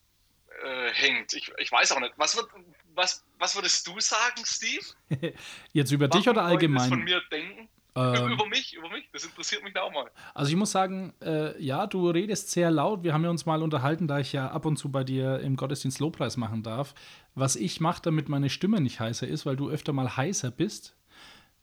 äh, 0.63 0.91
hängt. 0.93 1.33
Ich, 1.33 1.51
ich 1.57 1.71
weiß 1.71 1.91
auch 1.93 1.99
nicht. 1.99 2.13
Was, 2.17 2.35
wird, 2.35 2.47
was, 2.95 3.25
was 3.39 3.55
würdest 3.55 3.87
du 3.87 3.99
sagen, 3.99 4.41
Steve? 4.43 4.85
Jetzt 5.73 5.91
über 5.91 6.07
dich 6.07 6.27
oder 6.27 6.43
allgemein? 6.43 6.89
von 6.89 7.03
mir 7.03 7.21
denken? 7.31 7.69
Ähm, 7.93 8.31
über 8.31 8.45
mich, 8.47 8.73
über 8.73 8.89
mich. 8.89 9.09
Das 9.11 9.25
interessiert 9.25 9.63
mich 9.63 9.73
da 9.73 9.81
auch 9.81 9.91
mal. 9.91 10.09
Also 10.33 10.49
ich 10.49 10.55
muss 10.55 10.71
sagen, 10.71 11.13
äh, 11.21 11.61
ja, 11.61 11.87
du 11.87 12.09
redest 12.09 12.51
sehr 12.51 12.71
laut. 12.71 13.03
Wir 13.03 13.13
haben 13.13 13.23
ja 13.23 13.29
uns 13.29 13.45
mal 13.45 13.61
unterhalten, 13.61 14.07
da 14.07 14.19
ich 14.19 14.31
ja 14.31 14.49
ab 14.49 14.65
und 14.65 14.77
zu 14.77 14.89
bei 14.89 15.03
dir 15.03 15.39
im 15.39 15.57
Gottesdienst 15.57 15.99
Lobpreis 15.99 16.37
machen 16.37 16.63
darf. 16.63 16.93
Was 17.35 17.57
ich 17.57 17.81
mache, 17.81 18.01
damit 18.01 18.29
meine 18.29 18.49
Stimme 18.49 18.79
nicht 18.79 18.99
heißer 18.99 19.27
ist, 19.27 19.45
weil 19.45 19.57
du 19.57 19.69
öfter 19.69 19.91
mal 19.91 20.15
heißer 20.15 20.51
bist. 20.51 20.95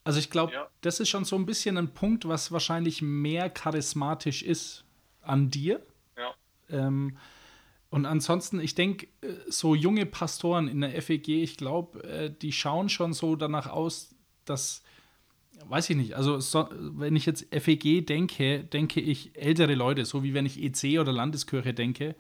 Also 0.05 0.19
ich 0.19 0.31
glaube, 0.31 0.53
ja. 0.53 0.69
das 0.83 1.01
ist 1.01 1.09
schon 1.09 1.25
so 1.25 1.37
ein 1.37 1.47
bisschen 1.47 1.77
ein 1.79 1.93
Punkt, 1.95 2.29
was 2.29 2.53
wahrscheinlich 2.53 3.01
mehr 3.01 3.49
charismatisch 3.49 4.43
ist 4.43 4.85
an 5.23 5.51
dir. 5.51 5.85
Ja. 6.17 6.35
Ähm, 6.71 7.19
und 7.91 8.05
ansonsten, 8.05 8.61
ich 8.61 8.75
denke, 8.75 9.07
äh, 9.23 9.29
so 9.49 9.75
junge 9.75 10.05
Pastoren 10.07 10.69
in 10.69 10.81
der 10.81 11.01
FEG, 11.01 11.29
ich 11.29 11.57
glaube, 11.57 12.03
äh, 12.05 12.31
die 12.31 12.53
schauen 12.53 12.89
schon 12.89 13.13
so 13.13 13.35
danach 13.35 13.69
aus, 13.69 14.15
dass, 14.45 14.83
weiß 15.67 15.91
ich 15.91 15.97
nicht, 15.97 16.15
also 16.15 16.39
so, 16.39 16.69
wenn 16.71 17.17
ich 17.17 17.25
jetzt 17.25 17.47
FEG 17.51 18.07
denke, 18.07 18.65
denke 18.65 19.01
ich 19.01 19.37
ältere 19.37 19.75
Leute, 19.75 20.05
so 20.05 20.23
wie 20.23 20.35
wenn 20.35 20.47
ich 20.47 20.63
EC 20.63 21.01
oder 21.01 21.13
Landeskirche 21.13 21.73
denke, 21.73 22.15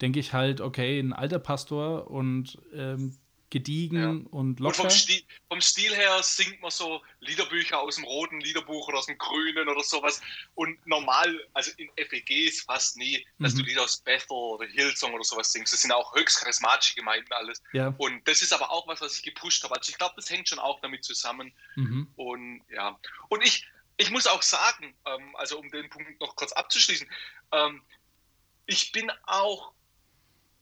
denke 0.00 0.20
ich 0.20 0.32
halt, 0.32 0.60
okay, 0.60 1.00
ein 1.00 1.12
alter 1.12 1.40
Pastor 1.40 2.08
und 2.10 2.58
ähm, 2.72 3.16
gediegen 3.50 4.02
ja. 4.24 4.30
und 4.30 4.60
locker. 4.60 4.82
Und 4.82 4.88
vom 4.88 4.90
Stil, 4.90 5.22
vom 5.48 5.60
Stil, 5.60 5.94
her 5.94 6.22
singt 6.22 6.60
man 6.60 6.70
so 6.70 7.00
Liederbücher 7.20 7.80
aus 7.80 7.96
dem 7.96 8.04
roten 8.04 8.40
Liederbuch 8.40 8.88
oder 8.88 8.98
aus 8.98 9.06
dem 9.06 9.18
grünen 9.18 9.68
oder 9.68 9.82
sowas. 9.82 10.20
Und 10.54 10.84
normal, 10.86 11.46
also 11.54 11.70
in 11.76 11.88
FEGs 11.96 12.62
fast 12.62 12.96
nie, 12.96 13.24
dass 13.38 13.54
mhm. 13.54 13.58
du 13.58 13.64
Lieder 13.64 13.82
aus 13.82 13.98
Bethel 13.98 14.36
oder 14.36 14.66
Hillsong 14.66 15.14
oder 15.14 15.24
sowas 15.24 15.52
singst. 15.52 15.72
Das 15.72 15.82
sind 15.82 15.92
auch 15.92 16.14
höchst 16.14 16.40
charismatische 16.40 16.94
Gemeinden 16.94 17.32
alles. 17.32 17.62
Ja. 17.72 17.94
Und 17.98 18.26
das 18.28 18.42
ist 18.42 18.52
aber 18.52 18.70
auch 18.70 18.86
was, 18.86 19.00
was 19.00 19.14
ich 19.14 19.22
gepusht 19.22 19.64
habe. 19.64 19.76
Also 19.76 19.90
ich 19.90 19.98
glaube, 19.98 20.14
das 20.16 20.28
hängt 20.30 20.48
schon 20.48 20.58
auch 20.58 20.80
damit 20.80 21.04
zusammen. 21.04 21.52
Mhm. 21.76 22.08
Und 22.16 22.62
ja, 22.70 22.98
und 23.28 23.42
ich, 23.42 23.66
ich 23.96 24.10
muss 24.10 24.26
auch 24.26 24.42
sagen, 24.42 24.94
ähm, 25.06 25.36
also 25.36 25.58
um 25.58 25.70
den 25.70 25.88
Punkt 25.88 26.20
noch 26.20 26.36
kurz 26.36 26.52
abzuschließen, 26.52 27.08
ähm, 27.52 27.82
ich 28.66 28.92
bin 28.92 29.10
auch 29.24 29.72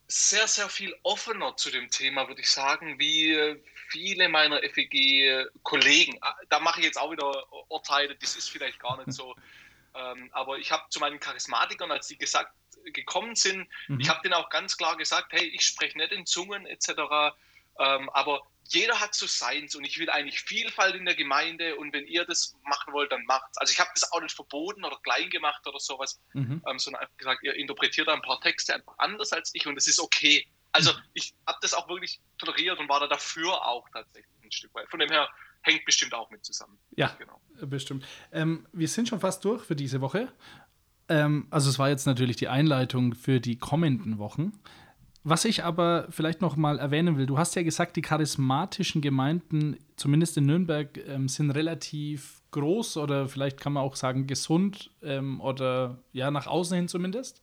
sehr, 0.09 0.47
sehr 0.47 0.69
viel 0.69 0.95
offener 1.03 1.57
zu 1.57 1.71
dem 1.71 1.91
Thema, 1.91 2.29
würde 2.29 2.41
ich 2.41 2.51
sagen, 2.51 2.99
wie 2.99 3.57
viele 3.89 4.29
meiner 4.29 4.61
FEG-Kollegen. 4.61 6.19
Ah, 6.21 6.37
da 6.49 6.61
mache 6.61 6.81
ich 6.81 6.87
jetzt 6.87 6.99
auch 6.99 7.11
wieder 7.11 7.45
Urteile, 7.71 8.15
das 8.17 8.37
ist 8.37 8.51
vielleicht 8.51 8.81
gar 8.81 8.97
nicht 8.99 9.13
so. 9.13 9.35
Ähm, 9.99 10.29
aber 10.33 10.59
ich 10.59 10.73
habe 10.73 10.85
zu 10.91 11.01
meinen 11.01 11.19
Charismatikern, 11.21 11.91
als 11.91 12.07
die 12.09 12.19
gesagt 12.19 12.53
gekommen 12.93 13.35
sind, 13.35 13.67
mhm. 13.89 13.99
ich 13.99 14.11
habe 14.11 14.21
denen 14.23 14.35
auch 14.35 14.51
ganz 14.51 14.77
klar 14.77 14.97
gesagt, 14.97 15.33
hey, 15.33 15.47
ich 15.47 15.63
spreche 15.63 15.97
nicht 15.97 16.13
in 16.13 16.27
Zungen 16.27 16.67
etc. 16.67 17.35
Ähm, 17.79 18.09
aber 18.11 18.43
jeder 18.69 19.01
hat 19.01 19.15
so 19.15 19.27
seins 19.27 19.77
und 19.77 19.85
ich 19.85 19.99
will 19.99 20.11
eigentlich 20.11 20.41
Vielfalt 20.41 20.95
in 20.95 21.05
der 21.05 21.15
Gemeinde 21.15 21.77
und 21.77 21.93
wenn 21.93 22.07
ihr 22.07 22.25
das 22.25 22.57
machen 22.65 22.93
wollt, 22.93 23.13
dann 23.13 23.25
macht's. 23.25 23.59
Also 23.59 23.73
ich 23.73 23.81
habe 23.81 23.91
das 23.95 24.11
auch 24.13 24.21
nicht 24.21 24.35
verboten 24.35 24.85
oder 24.85 24.99
klein 25.03 25.31
gemacht 25.31 25.67
oder 25.67 25.79
sowas, 25.79 26.21
mhm. 26.33 26.63
ähm, 26.69 26.79
sondern 26.79 27.03
einfach 27.03 27.17
gesagt, 27.17 27.43
ihr 27.43 27.55
interpretiert 27.55 28.09
ein 28.09 28.23
paar 28.23 28.41
Texte 28.41 28.75
einfach 28.75 28.95
anders 28.99 29.33
als 29.33 29.51
ich 29.55 29.67
und 29.67 29.77
das 29.77 29.87
ist 29.87 30.01
okay. 30.01 30.47
Also 30.73 30.93
mhm. 30.93 30.99
ich 31.15 31.35
habe 31.47 31.59
das 31.63 31.75
auch 31.75 31.89
wirklich 31.89 32.21
toleriert 32.39 32.79
und 32.79 32.89
war 32.89 33.01
da 33.01 33.07
dafür 33.07 33.67
auch 33.67 33.89
tatsächlich 33.91 34.35
ein 34.43 34.53
Stück 34.53 34.75
weit. 34.75 34.89
Von 34.91 35.01
dem 35.01 35.11
her 35.11 35.29
hängt 35.63 35.85
bestimmt 35.85 36.15
auch 36.15 36.31
mit 36.31 36.45
zusammen. 36.45 36.79
Ja, 36.97 37.17
genau. 37.19 37.41
bestimmt. 37.63 38.07
Ähm, 38.33 38.67
wir 38.73 38.89
sind 38.89 39.09
schon 39.09 39.21
fast 39.21 39.45
durch 39.45 39.65
für 39.65 39.77
diese 39.77 40.01
Woche. 40.01 40.33
Ähm, 41.09 41.47
also 41.51 41.71
es 41.71 41.79
war 41.79 41.89
jetzt 41.89 42.07
natürlich 42.07 42.37
die 42.37 42.49
Einleitung 42.49 43.15
für 43.15 43.41
die 43.41 43.59
kommenden 43.59 44.19
Wochen. 44.19 44.61
Was 45.29 45.45
ich 45.45 45.65
aber 45.65 46.07
vielleicht 46.11 46.41
noch 46.41 46.55
mal 46.55 46.79
erwähnen 46.79 47.19
will, 47.19 47.27
du 47.27 47.37
hast 47.37 47.57
ja 47.57 47.65
gesagt, 47.65 47.97
die 47.97 48.01
charismatischen 48.01 49.03
Gemeinden, 49.03 49.77
zumindest 49.97 50.37
in 50.37 50.47
Nürnberg, 50.47 50.97
ähm, 51.09 51.29
sind 51.29 51.51
relativ 51.51 52.43
groß 52.53 52.97
oder 52.99 53.27
vielleicht 53.27 53.61
kann 53.61 53.73
man 53.73 53.83
auch 53.83 53.97
sagen 53.97 54.29
gesund 54.29 54.93
ähm, 55.03 55.41
oder 55.41 55.99
ja, 56.13 56.31
nach 56.31 56.47
außen 56.47 56.77
hin 56.77 56.87
zumindest. 56.87 57.43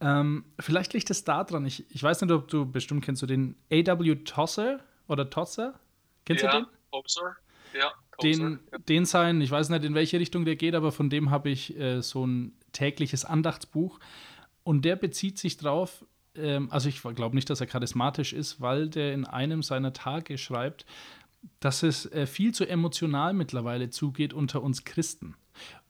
Ähm, 0.00 0.44
vielleicht 0.58 0.92
liegt 0.92 1.08
es 1.08 1.22
daran, 1.22 1.64
ich, 1.66 1.84
ich 1.88 2.02
weiß 2.02 2.20
nicht, 2.22 2.32
ob 2.32 2.48
du 2.48 2.66
bestimmt 2.66 3.04
kennst 3.04 3.22
du 3.22 3.26
den 3.26 3.54
A.W. 3.70 4.16
Tosser 4.24 4.80
oder 5.06 5.30
Tosser? 5.30 5.78
Kennst 6.24 6.42
ja, 6.42 6.50
du 6.50 6.58
den? 6.62 6.66
Tosser. 6.90 7.36
Ja, 7.78 7.92
den, 8.20 8.58
ja. 8.72 8.78
den 8.78 9.04
sein, 9.04 9.40
ich 9.40 9.52
weiß 9.52 9.68
nicht, 9.68 9.84
in 9.84 9.94
welche 9.94 10.18
Richtung 10.18 10.44
der 10.44 10.56
geht, 10.56 10.74
aber 10.74 10.90
von 10.90 11.10
dem 11.10 11.30
habe 11.30 11.48
ich 11.48 11.78
äh, 11.78 12.02
so 12.02 12.26
ein 12.26 12.56
tägliches 12.72 13.24
Andachtsbuch. 13.24 14.00
Und 14.64 14.84
der 14.84 14.96
bezieht 14.96 15.38
sich 15.38 15.58
drauf, 15.58 16.04
ähm, 16.38 16.68
also 16.70 16.88
ich 16.88 17.02
glaube 17.02 17.34
nicht, 17.34 17.50
dass 17.50 17.60
er 17.60 17.66
charismatisch 17.66 18.32
ist, 18.32 18.60
weil 18.60 18.88
der 18.88 19.14
in 19.14 19.24
einem 19.24 19.62
seiner 19.62 19.92
Tage 19.92 20.38
schreibt, 20.38 20.86
dass 21.60 21.82
es 21.82 22.06
äh, 22.12 22.26
viel 22.26 22.52
zu 22.54 22.66
emotional 22.66 23.32
mittlerweile 23.32 23.90
zugeht 23.90 24.32
unter 24.32 24.62
uns 24.62 24.84
Christen. 24.84 25.34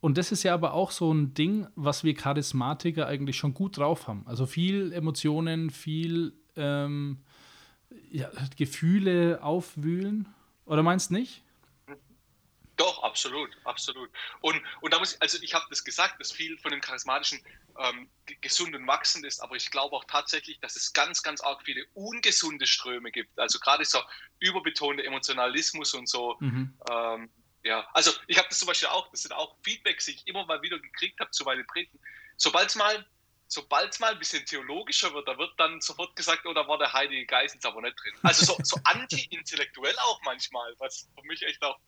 Und 0.01 0.19
das 0.19 0.33
ist 0.33 0.43
ja 0.43 0.55
aber 0.55 0.75
auch 0.75 0.91
so 0.91 1.13
ein 1.13 1.35
Ding, 1.35 1.67
was 1.75 2.05
wir 2.05 2.15
Charismatiker 2.15 3.07
eigentlich 3.07 3.37
schon 3.37 3.55
gut 3.55 3.79
drauf 3.79 4.07
haben. 4.07 4.23
Also 4.27 4.47
viel 4.47 4.93
Emotionen, 4.93 5.71
viel 5.71 6.35
ähm, 6.57 7.19
ja, 8.11 8.31
Gefühle 8.57 9.43
aufwühlen. 9.43 10.29
Oder 10.67 10.83
meinst 10.83 11.11
du 11.11 11.15
nicht? 11.15 11.43
Doch, 12.77 13.03
absolut, 13.03 13.57
absolut. 13.65 14.11
Und, 14.41 14.63
und 14.83 14.93
da 14.93 14.99
muss 14.99 15.15
ich, 15.15 15.23
also 15.23 15.39
ich 15.41 15.55
habe 15.55 15.65
das 15.71 15.83
gesagt, 15.83 16.21
dass 16.21 16.31
viel 16.31 16.59
von 16.59 16.71
dem 16.71 16.83
Charismatischen 16.83 17.41
ähm, 17.79 18.11
gesund 18.43 18.75
und 18.75 18.87
wachsend 18.87 19.25
ist, 19.25 19.41
aber 19.41 19.57
ich 19.57 19.71
glaube 19.71 19.97
auch 19.97 20.05
tatsächlich, 20.05 20.61
dass 20.61 20.77
es 20.77 20.93
ganz, 20.93 21.23
ganz 21.23 21.41
arg 21.41 21.63
viele 21.65 21.87
ungesunde 21.95 22.67
Ströme 22.67 23.11
gibt. 23.11 23.39
Also 23.39 23.59
gerade 23.59 23.85
so 23.85 24.01
überbetonte 24.41 25.05
Emotionalismus 25.05 25.95
und 25.95 26.07
so. 26.07 26.37
Mhm. 26.41 26.79
Ähm, 26.91 27.31
ja, 27.63 27.89
also 27.95 28.13
ich 28.27 28.37
habe 28.37 28.49
das 28.49 28.59
zum 28.59 28.69
Beispiel 28.69 28.89
auch, 28.89 29.11
das 29.11 29.23
sind 29.23 29.33
auch 29.33 29.57
Feedbacks, 29.63 30.05
die 30.05 30.13
ich 30.13 30.27
immer 30.27 30.45
mal 30.45 30.61
wieder 30.61 30.79
gekriegt 30.79 31.19
habe 31.19 31.31
zu 31.31 31.45
meinen 31.45 31.67
Predigten. 31.67 31.99
Sobald 32.37 32.69
es 32.69 32.77
mal 32.77 33.07
sobald 33.49 33.93
es 33.93 34.01
mal 34.01 34.13
ein 34.13 34.19
bisschen 34.19 34.45
theologischer 34.45 35.13
wird, 35.15 35.29
da 35.29 35.39
wird 35.39 35.53
dann 35.59 35.81
sofort 35.81 36.15
gesagt, 36.17 36.45
oh, 36.47 36.53
da 36.53 36.67
war 36.67 36.79
der 36.79 36.93
Heilige 36.93 37.27
Geist 37.27 37.55
jetzt 37.55 37.67
aber 37.67 37.81
nicht 37.81 37.97
drin. 38.03 38.13
Also 38.23 38.45
so, 38.45 38.57
so 38.63 38.79
anti-intellektuell 38.85 39.95
auch 39.99 40.21
manchmal, 40.25 40.75
was 40.79 41.09
für 41.19 41.27
mich 41.27 41.43
echt 41.43 41.63
auch. 41.63 41.79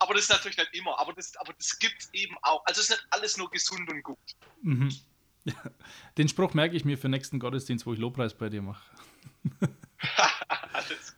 Aber 0.00 0.14
das 0.14 0.24
ist 0.24 0.30
natürlich 0.30 0.56
nicht 0.56 0.74
immer, 0.74 0.98
aber 0.98 1.12
das, 1.12 1.36
aber 1.36 1.52
das 1.54 1.78
gibt 1.78 2.00
es 2.00 2.12
eben 2.12 2.36
auch. 2.42 2.64
Also 2.66 2.80
es 2.80 2.90
ist 2.90 2.96
nicht 2.96 3.06
alles 3.10 3.36
nur 3.36 3.50
gesund 3.50 3.88
und 3.90 4.02
gut. 4.02 4.18
Mhm. 4.62 4.94
Ja. 5.44 5.54
Den 6.18 6.28
Spruch 6.28 6.54
merke 6.54 6.76
ich 6.76 6.84
mir 6.84 6.96
für 6.96 7.02
den 7.02 7.12
nächsten 7.12 7.38
Gottesdienst, 7.38 7.86
wo 7.86 7.92
ich 7.92 7.98
Lobpreis 7.98 8.34
bei 8.34 8.48
dir 8.48 8.62
mache. 8.62 8.84
Alles 10.72 11.16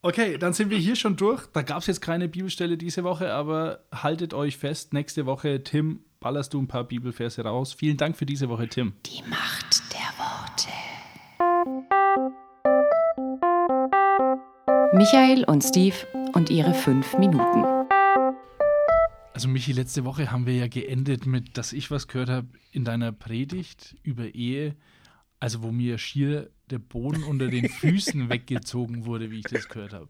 Okay, 0.00 0.38
dann 0.38 0.52
sind 0.52 0.70
wir 0.70 0.78
hier 0.78 0.94
schon 0.94 1.16
durch. 1.16 1.46
Da 1.52 1.62
gab 1.62 1.78
es 1.78 1.88
jetzt 1.88 2.00
keine 2.00 2.28
Bibelstelle 2.28 2.76
diese 2.76 3.02
Woche, 3.02 3.32
aber 3.32 3.80
haltet 3.92 4.32
euch 4.32 4.56
fest, 4.56 4.92
nächste 4.92 5.26
Woche, 5.26 5.64
Tim, 5.64 6.04
ballerst 6.20 6.54
du 6.54 6.62
ein 6.62 6.68
paar 6.68 6.84
Bibelverse 6.84 7.42
raus. 7.42 7.72
Vielen 7.74 7.96
Dank 7.96 8.16
für 8.16 8.24
diese 8.24 8.48
Woche, 8.48 8.68
Tim. 8.68 8.92
Die 9.06 9.22
Macht 9.28 9.82
der 9.92 10.08
Worte. 10.16 10.68
Michael 14.96 15.44
und 15.44 15.62
Steve 15.62 15.96
und 16.32 16.48
ihre 16.48 16.74
fünf 16.74 17.18
Minuten. 17.18 17.64
Also 19.34 19.48
Michi, 19.48 19.72
letzte 19.72 20.04
Woche 20.04 20.30
haben 20.30 20.46
wir 20.46 20.54
ja 20.54 20.68
geendet 20.68 21.26
mit, 21.26 21.58
dass 21.58 21.72
ich 21.72 21.90
was 21.90 22.08
gehört 22.08 22.28
habe 22.28 22.48
in 22.72 22.84
deiner 22.84 23.12
Predigt 23.12 23.96
über 24.02 24.34
Ehe, 24.34 24.76
also 25.40 25.62
wo 25.62 25.70
mir 25.70 25.98
schier 25.98 26.50
der 26.70 26.78
Boden 26.78 27.22
unter 27.24 27.48
den 27.48 27.68
Füßen 27.80 28.28
weggezogen 28.28 29.06
wurde, 29.06 29.30
wie 29.30 29.38
ich 29.38 29.44
das 29.44 29.68
gehört 29.68 29.92
habe. 29.92 30.08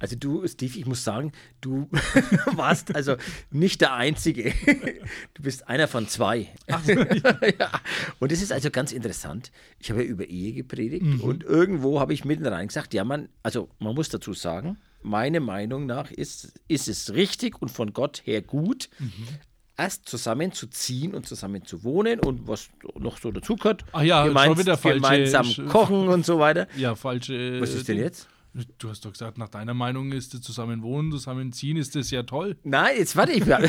Also 0.00 0.16
du, 0.16 0.46
Steve, 0.46 0.78
ich 0.78 0.86
muss 0.86 1.02
sagen, 1.02 1.32
du 1.60 1.88
warst 2.52 2.94
also 2.94 3.16
nicht 3.50 3.80
der 3.80 3.94
Einzige. 3.94 4.52
Du 5.34 5.42
bist 5.42 5.68
einer 5.68 5.86
von 5.86 6.08
zwei. 6.08 6.48
Ach, 6.68 6.84
ja. 6.86 7.70
Und 8.18 8.32
es 8.32 8.42
ist 8.42 8.52
also 8.52 8.70
ganz 8.70 8.92
interessant. 8.92 9.52
Ich 9.78 9.90
habe 9.90 10.02
ja 10.02 10.08
über 10.08 10.26
Ehe 10.26 10.52
gepredigt 10.52 11.04
mhm. 11.04 11.20
und 11.20 11.44
irgendwo 11.44 12.00
habe 12.00 12.12
ich 12.12 12.24
mitten 12.24 12.46
rein 12.46 12.66
gesagt, 12.68 12.92
ja 12.92 13.04
man, 13.04 13.28
also 13.42 13.68
man 13.78 13.94
muss 13.94 14.08
dazu 14.08 14.32
sagen, 14.32 14.78
meine 15.02 15.40
Meinung 15.40 15.86
nach 15.86 16.10
ist, 16.10 16.60
ist 16.66 16.88
es 16.88 17.14
richtig 17.14 17.62
und 17.62 17.70
von 17.70 17.92
Gott 17.92 18.22
her 18.24 18.42
gut, 18.42 18.90
mhm 18.98 19.28
erst 19.78 20.08
zusammen 20.08 20.52
zu 20.52 20.66
ziehen 20.66 21.14
und 21.14 21.26
zusammen 21.26 21.64
zu 21.64 21.84
wohnen 21.84 22.20
und 22.20 22.46
was 22.48 22.68
noch 22.98 23.18
so 23.18 23.30
dazugehört. 23.30 23.84
Ach 23.92 24.02
ja, 24.02 24.26
Gemeins, 24.26 24.46
schon 24.48 24.58
wieder 24.58 24.76
falsche, 24.76 25.00
gemeinsam 25.00 25.68
kochen 25.68 26.08
und 26.08 26.26
so 26.26 26.38
weiter. 26.38 26.66
Ja, 26.76 26.94
falsche. 26.94 27.60
Was 27.60 27.72
ist 27.72 27.88
denn 27.88 27.98
jetzt? 27.98 28.28
Du 28.78 28.88
hast 28.88 29.04
doch 29.04 29.12
gesagt, 29.12 29.38
nach 29.38 29.48
deiner 29.48 29.74
Meinung 29.74 30.10
ist 30.10 30.34
es 30.34 30.40
zusammen 30.40 30.82
wohnen, 30.82 31.12
zusammen 31.12 31.52
ziehen, 31.52 31.76
ist 31.76 31.94
das 31.94 32.10
ja 32.10 32.24
toll. 32.24 32.56
Nein, 32.64 32.96
jetzt 32.98 33.14
warte 33.14 33.32
ich 33.32 33.46
mal. 33.46 33.62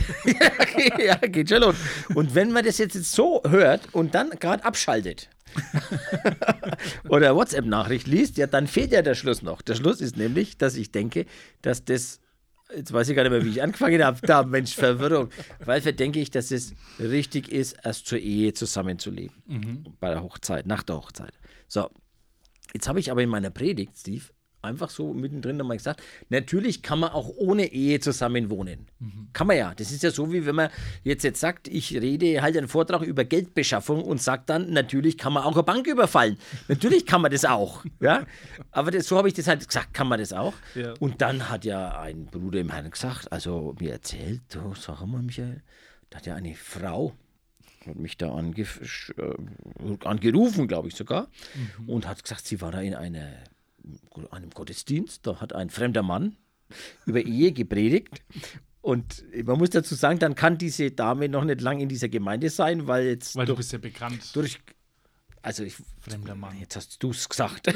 ja, 1.06 1.16
geht 1.16 1.50
schon 1.50 1.62
los. 1.62 1.76
Und 2.16 2.34
wenn 2.34 2.52
man 2.52 2.66
das 2.66 2.80
jetzt 2.80 2.96
so 3.12 3.44
hört 3.48 3.94
und 3.94 4.16
dann 4.16 4.32
gerade 4.32 4.66
abschaltet 4.66 5.30
oder 7.10 7.36
WhatsApp-Nachricht 7.36 8.08
liest, 8.08 8.38
ja, 8.38 8.48
dann 8.48 8.68
fehlt 8.68 8.92
ja 8.92 9.02
der 9.02 9.16
Schluss 9.16 9.42
noch. 9.42 9.62
Der 9.62 9.76
Schluss 9.76 10.02
ist 10.02 10.18
nämlich, 10.18 10.58
dass 10.58 10.76
ich 10.76 10.92
denke, 10.92 11.26
dass 11.62 11.84
das 11.86 12.20
Jetzt 12.76 12.94
weiß 12.94 13.10
ich 13.10 13.16
gar 13.16 13.24
nicht 13.24 13.32
mehr, 13.32 13.44
wie 13.44 13.50
ich 13.50 13.64
angefangen 13.64 14.04
habe. 14.04 14.20
Da, 14.26 14.44
Mensch, 14.44 14.76
Verwirrung. 14.76 15.30
Weil 15.66 15.82
denke 15.82 16.20
ich, 16.20 16.30
dass 16.30 16.52
es 16.52 16.74
richtig 17.00 17.52
ist, 17.52 17.78
erst 17.84 18.06
zur 18.06 18.20
Ehe 18.20 18.54
zusammenzuleben. 18.54 19.36
Mhm. 19.48 19.84
Bei 20.00 20.10
der 20.10 20.22
Hochzeit, 20.22 20.68
nach 20.68 20.84
der 20.84 20.98
Hochzeit. 20.98 21.34
So. 21.68 21.90
Jetzt 22.74 22.88
habe 22.88 23.00
ich 23.00 23.10
aber 23.10 23.24
in 23.24 23.30
meiner 23.30 23.50
Predigt, 23.50 23.98
Steve, 23.98 24.26
einfach 24.62 24.90
so 24.90 25.14
mittendrin 25.14 25.58
nochmal 25.58 25.78
gesagt, 25.78 26.02
natürlich 26.30 26.82
kann 26.82 27.00
man 27.00 27.12
auch 27.12 27.30
ohne 27.30 27.72
Ehe 27.72 28.00
zusammen 28.00 28.50
wohnen. 28.50 28.88
Mhm. 29.00 29.30
Kann 29.34 29.48
man 29.48 29.58
ja. 29.58 29.74
Das 29.74 29.92
ist 29.92 30.04
ja 30.04 30.12
so, 30.12 30.32
wie 30.34 30.46
wenn 30.46 30.56
man 30.56 30.70
jetzt, 31.04 31.24
jetzt 31.24 31.40
sagt, 31.40 31.68
ich 31.68 31.94
rede 32.00 32.42
halt 32.42 32.58
einen 32.58 32.68
Vortrag 32.68 33.02
über 33.02 33.24
Geldbeschaffung 33.24 34.04
und 34.04 34.22
sagt 34.22 34.50
dann, 34.50 34.72
natürlich 34.72 35.18
kann 35.18 35.34
man 35.34 35.44
auch 35.44 35.54
eine 35.54 35.64
Bank 35.64 35.88
überfallen. 35.88 36.38
natürlich 36.68 37.06
kann 37.06 37.22
man 37.22 37.32
das 37.32 37.46
auch. 37.46 37.84
Ja? 38.02 38.26
Aber 38.72 38.92
das, 38.92 39.08
so 39.08 39.18
habe 39.18 39.28
ich 39.28 39.34
das 39.34 39.48
halt 39.48 39.68
gesagt, 39.68 39.94
kann 39.94 40.08
man 40.08 40.20
das 40.20 40.32
auch. 40.32 40.54
Ja. 40.74 40.94
Und 41.00 41.22
dann 41.22 41.50
hat 41.50 41.66
ja 41.66 42.00
ein 42.00 42.28
Bruder 42.28 42.60
im 42.60 42.72
Herrn 42.72 42.90
gesagt, 42.90 43.32
also 43.32 43.76
mir 43.80 43.92
erzählt, 43.92 44.42
oh, 44.56 44.74
sag 44.74 45.06
mal, 45.06 45.22
Michael, 45.22 45.62
da 46.10 46.20
hat 46.20 46.26
ja 46.26 46.36
eine 46.36 46.56
Frau, 46.56 47.14
hat 47.86 47.96
mich 47.96 48.18
da 48.18 48.32
ange, 48.32 48.62
äh, 48.62 50.06
angerufen, 50.06 50.68
glaube 50.68 50.88
ich 50.88 50.96
sogar, 50.96 51.28
mhm. 51.78 51.90
und 51.90 52.08
hat 52.08 52.24
gesagt, 52.24 52.46
sie 52.46 52.62
war 52.62 52.72
da 52.72 52.80
in 52.80 52.96
einer 52.96 53.30
einem 54.32 54.50
Gottesdienst, 54.52 55.26
da 55.26 55.42
hat 55.42 55.54
ein 55.54 55.70
fremder 55.70 56.04
Mann 56.04 56.36
über 57.06 57.22
Ehe 57.22 57.52
gepredigt. 57.52 58.22
Und 58.82 59.26
man 59.44 59.58
muss 59.58 59.72
dazu 59.72 59.96
sagen, 59.96 60.20
dann 60.20 60.36
kann 60.36 60.58
diese 60.58 60.92
Dame 60.92 61.28
noch 61.28 61.44
nicht 61.44 61.62
lang 61.62 61.80
in 61.80 61.90
dieser 61.90 62.08
Gemeinde 62.10 62.50
sein, 62.50 62.88
weil 62.88 63.08
jetzt. 63.08 63.36
Weil 63.36 63.46
durch, 63.46 63.56
du 63.56 63.60
bist 63.60 63.74
ja 63.74 63.80
bekannt. 63.80 64.36
Durch, 64.36 64.60
also 65.42 65.64
ich, 65.64 65.76
Fremder 66.00 66.36
Mann. 66.36 66.58
Jetzt 66.60 66.76
hast 66.76 67.02
du 67.04 67.12
es 67.12 67.28
gesagt. 67.28 67.68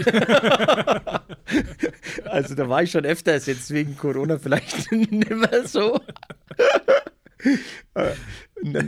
also 2.25 2.55
da 2.55 2.69
war 2.69 2.83
ich 2.83 2.91
schon 2.91 3.05
öfters, 3.05 3.45
jetzt 3.45 3.71
wegen 3.71 3.97
Corona 3.97 4.37
vielleicht 4.37 4.91
nicht 4.93 5.29
mehr 5.29 5.67
so. 5.67 5.99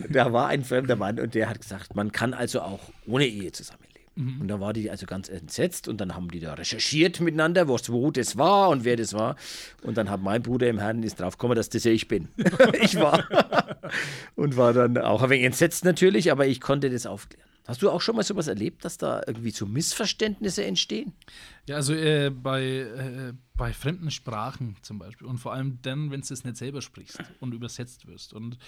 da 0.10 0.32
war 0.32 0.47
ein 0.47 0.63
fremder 0.63 0.95
Mann 0.95 1.19
und 1.19 1.36
der 1.36 1.49
hat 1.49 1.60
gesagt, 1.62 1.95
man 1.95 2.13
kann 2.13 2.34
also 2.34 2.62
auch 2.62 2.80
ohne 3.06 3.28
Ehe 3.28 3.51
zusammen 3.51 3.85
Mhm. 4.15 4.41
Und 4.41 4.47
da 4.47 4.60
war 4.60 4.73
die 4.73 4.89
also 4.89 5.06
ganz 5.06 5.30
entsetzt 5.30 5.88
und 5.88 5.99
dann 5.99 6.15
haben 6.15 6.30
die 6.32 6.39
da 6.39 6.54
recherchiert 6.54 7.19
miteinander, 7.19 7.67
was, 7.67 7.91
wo 7.91 8.12
das 8.12 8.38
war 8.38 8.69
und 8.69 8.84
wer 8.86 8.95
das 8.95 9.13
war. 9.13 9.36
Und 9.84 9.97
dann 9.97 10.10
hat 10.10 10.21
mein 10.21 10.41
Bruder 10.41 10.69
im 10.69 10.80
Herrn 10.80 11.04
ist 11.04 11.19
drauf 11.19 11.38
gekommen, 11.38 11.56
dass 11.56 11.69
das 11.69 11.84
ja 11.84 11.91
ich 11.91 12.08
bin. 12.08 12.30
ich 12.82 12.95
war. 12.95 13.23
und 14.36 14.58
war 14.58 14.73
dann 14.73 14.97
auch 14.97 15.21
ein 15.21 15.30
wenig 15.30 15.45
entsetzt 15.45 15.86
natürlich, 15.86 16.32
aber 16.32 16.47
ich 16.47 16.62
konnte 16.62 16.89
das 16.89 17.06
aufklären. 17.06 17.45
Hast 17.67 17.82
du 17.82 17.89
auch 17.89 17.99
schon 18.01 18.15
mal 18.15 18.21
sowas 18.23 18.47
erlebt, 18.47 18.86
dass 18.86 18.99
da 18.99 19.23
irgendwie 19.25 19.49
so 19.49 19.65
Missverständnisse 19.65 20.63
entstehen? 20.63 21.13
Ja, 21.67 21.78
also 21.78 21.95
äh, 21.95 22.30
bei, 22.30 22.63
äh, 22.63 23.34
bei 23.56 23.73
fremden 23.73 24.12
Sprachen 24.12 24.75
zum 24.84 24.99
Beispiel 24.99 25.25
und 25.25 25.39
vor 25.39 25.51
allem 25.51 25.80
dann, 25.82 26.12
wenn 26.12 26.21
du 26.21 26.32
es 26.32 26.43
nicht 26.43 26.58
selber 26.58 26.84
sprichst 26.84 27.19
und 27.39 27.56
übersetzt 27.56 28.06
wirst. 28.06 28.34
Und 28.34 28.60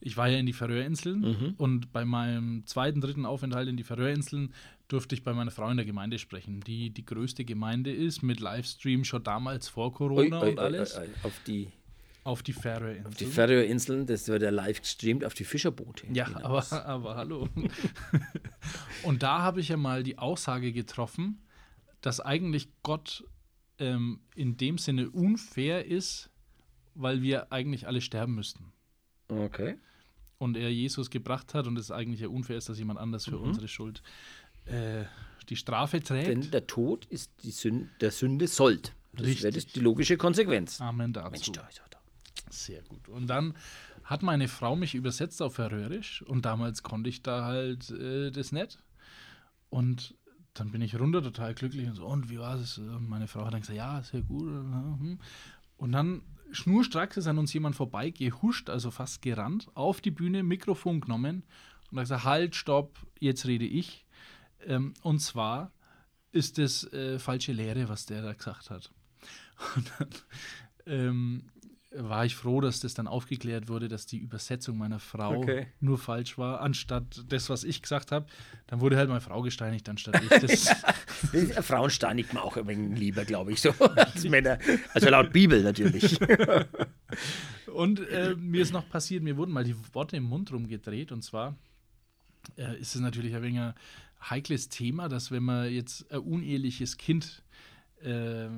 ich 0.00 0.18
war 0.18 0.28
ja 0.28 0.36
in 0.36 0.44
die 0.44 0.52
Färöerinseln 0.52 1.20
Mhm. 1.20 1.54
und 1.56 1.92
bei 1.92 2.04
meinem 2.04 2.66
zweiten, 2.66 3.00
dritten 3.00 3.24
Aufenthalt 3.24 3.68
in 3.68 3.78
die 3.78 3.84
Färöerinseln 3.84 4.52
durfte 4.92 5.14
ich 5.14 5.22
bei 5.22 5.32
meiner 5.32 5.50
Frau 5.50 5.70
in 5.70 5.76
der 5.76 5.86
Gemeinde 5.86 6.18
sprechen, 6.18 6.60
die 6.60 6.90
die 6.90 7.04
größte 7.06 7.44
Gemeinde 7.44 7.92
ist, 7.92 8.22
mit 8.22 8.40
Livestream 8.40 9.04
schon 9.04 9.24
damals 9.24 9.68
vor 9.68 9.92
Corona 9.92 10.40
Ui, 10.40 10.44
ui, 10.44 10.50
und 10.50 10.58
alles, 10.58 10.98
ui, 10.98 11.08
Auf 11.22 11.40
die, 11.46 11.72
auf 12.24 12.42
die 12.42 12.52
Färöerinseln. 12.52 13.16
die 13.18 13.26
Färöerinseln, 13.26 14.06
das 14.06 14.28
wird 14.28 14.42
ja 14.42 14.50
live 14.50 14.80
gestreamt 14.80 15.24
auf 15.24 15.34
die 15.34 15.44
Fischerboote. 15.44 16.06
Ja, 16.12 16.26
hinaus. 16.26 16.72
aber, 16.72 16.86
aber 16.86 17.16
hallo. 17.16 17.48
Und 19.02 19.22
da 19.22 19.40
habe 19.40 19.60
ich 19.60 19.68
ja 19.68 19.76
mal 19.76 20.02
die 20.02 20.18
Aussage 20.18 20.72
getroffen, 20.72 21.40
dass 22.02 22.20
eigentlich 22.20 22.68
Gott 22.82 23.24
ähm, 23.78 24.20
in 24.34 24.56
dem 24.56 24.78
Sinne 24.78 25.10
unfair 25.10 25.86
ist, 25.86 26.30
weil 26.94 27.22
wir 27.22 27.52
eigentlich 27.52 27.86
alle 27.86 28.00
sterben 28.00 28.34
müssten. 28.34 28.72
Okay. 29.28 29.76
Und 30.38 30.56
er 30.56 30.70
Jesus 30.70 31.08
gebracht 31.08 31.54
hat 31.54 31.66
und 31.66 31.78
es 31.78 31.90
eigentlich 31.90 32.20
ja 32.20 32.28
unfair 32.28 32.58
ist, 32.58 32.68
dass 32.68 32.78
jemand 32.78 32.98
anders 32.98 33.24
für 33.24 33.38
unsere 33.38 33.68
Schuld 33.68 34.02
äh, 34.66 35.04
die 35.48 35.56
Strafe 35.56 36.00
trägt. 36.02 36.28
Denn 36.28 36.50
der 36.50 36.66
Tod 36.66 37.06
ist 37.06 37.30
die 37.42 37.50
Sünde, 37.50 37.88
der 38.00 38.10
Sünde 38.10 38.46
Sold. 38.48 38.94
Das 39.12 39.26
Richtig. 39.26 39.42
wäre 39.42 39.52
das 39.52 39.66
die 39.66 39.80
logische 39.80 40.16
Konsequenz. 40.16 40.80
Amen 40.80 41.12
dazu. 41.12 41.30
Mensch, 41.30 41.52
da 41.52 41.66
ist 41.68 41.78
er 41.78 41.88
da. 41.90 41.98
Sehr 42.50 42.82
gut. 42.82 43.08
Und 43.08 43.26
dann 43.26 43.54
hat 44.04 44.22
meine 44.22 44.48
Frau 44.48 44.76
mich 44.76 44.94
übersetzt 44.94 45.42
auf 45.42 45.54
Färöisch 45.54 46.22
und 46.22 46.44
damals 46.44 46.82
konnte 46.82 47.10
ich 47.10 47.22
da 47.22 47.44
halt 47.44 47.90
äh, 47.90 48.30
das 48.30 48.52
nicht. 48.52 48.78
Und 49.68 50.14
dann 50.54 50.70
bin 50.70 50.82
ich 50.82 50.98
runter 50.98 51.22
total 51.22 51.54
glücklich 51.54 51.88
und 51.88 51.94
so, 51.94 52.06
und 52.06 52.28
wie 52.28 52.38
war 52.38 52.56
es? 52.56 52.78
Und 52.78 53.08
meine 53.08 53.26
Frau 53.26 53.44
hat 53.44 53.54
dann 53.54 53.60
gesagt, 53.60 53.76
ja, 53.76 54.02
sehr 54.02 54.20
gut. 54.20 54.48
Und 55.78 55.92
dann 55.92 56.22
schnurstracks 56.50 57.16
ist 57.16 57.26
an 57.26 57.38
uns 57.38 57.52
jemand 57.52 57.74
vorbei, 57.74 58.10
gehuscht, 58.10 58.68
also 58.68 58.90
fast 58.90 59.22
gerannt, 59.22 59.68
auf 59.74 60.00
die 60.00 60.10
Bühne, 60.10 60.42
Mikrofon 60.42 61.00
genommen 61.00 61.44
und 61.90 61.98
hat 61.98 62.04
gesagt, 62.04 62.24
halt, 62.24 62.54
stopp, 62.54 62.98
jetzt 63.18 63.46
rede 63.46 63.64
ich. 63.64 64.04
Ähm, 64.66 64.94
und 65.02 65.20
zwar 65.20 65.72
ist 66.32 66.58
das 66.58 66.84
äh, 66.92 67.18
falsche 67.18 67.52
Lehre, 67.52 67.88
was 67.88 68.06
der 68.06 68.22
da 68.22 68.32
gesagt 68.32 68.70
hat. 68.70 68.90
Und 69.76 69.92
dann 69.98 70.08
ähm, 70.86 71.44
war 71.94 72.24
ich 72.24 72.34
froh, 72.36 72.62
dass 72.62 72.80
das 72.80 72.94
dann 72.94 73.06
aufgeklärt 73.06 73.68
wurde, 73.68 73.86
dass 73.88 74.06
die 74.06 74.16
Übersetzung 74.16 74.78
meiner 74.78 74.98
Frau 74.98 75.36
Okay. 75.36 75.66
nur 75.80 75.98
falsch 75.98 76.38
war, 76.38 76.62
anstatt 76.62 77.22
das, 77.28 77.50
was 77.50 77.64
ich 77.64 77.82
gesagt 77.82 78.12
habe. 78.12 78.24
Dann 78.66 78.80
wurde 78.80 78.96
halt 78.96 79.08
meine 79.10 79.20
Frau 79.20 79.42
gesteinigt, 79.42 79.88
anstatt 79.90 80.22
ich 80.22 80.28
das. 80.40 80.64
Das- 81.32 81.66
Frauen 81.66 81.90
steinigt 81.90 82.32
man 82.32 82.42
auch 82.42 82.56
ein 82.56 82.66
wenig 82.66 82.98
lieber, 82.98 83.24
glaube 83.26 83.52
ich, 83.52 83.60
so 83.60 83.70
als 83.96 84.24
Männer. 84.24 84.58
Also 84.94 85.10
laut 85.10 85.32
Bibel 85.32 85.62
natürlich. 85.62 86.18
Und 87.72 88.00
äh, 88.08 88.34
mir 88.36 88.62
ist 88.62 88.72
noch 88.72 88.88
passiert, 88.88 89.22
mir 89.22 89.36
wurden 89.36 89.52
mal 89.52 89.64
die 89.64 89.76
Worte 89.94 90.16
im 90.16 90.24
Mund 90.24 90.50
rumgedreht. 90.52 91.12
Und 91.12 91.22
zwar 91.22 91.56
äh, 92.56 92.78
ist 92.80 92.94
es 92.94 93.00
natürlich 93.00 93.34
ein 93.34 93.42
wenig 93.42 93.60
heikles 94.30 94.68
Thema, 94.68 95.08
dass 95.08 95.30
wenn 95.30 95.42
man 95.42 95.70
jetzt 95.72 96.10
ein 96.12 96.20
uneheliches 96.20 96.96
Kind 96.96 97.42
äh, 98.02 98.48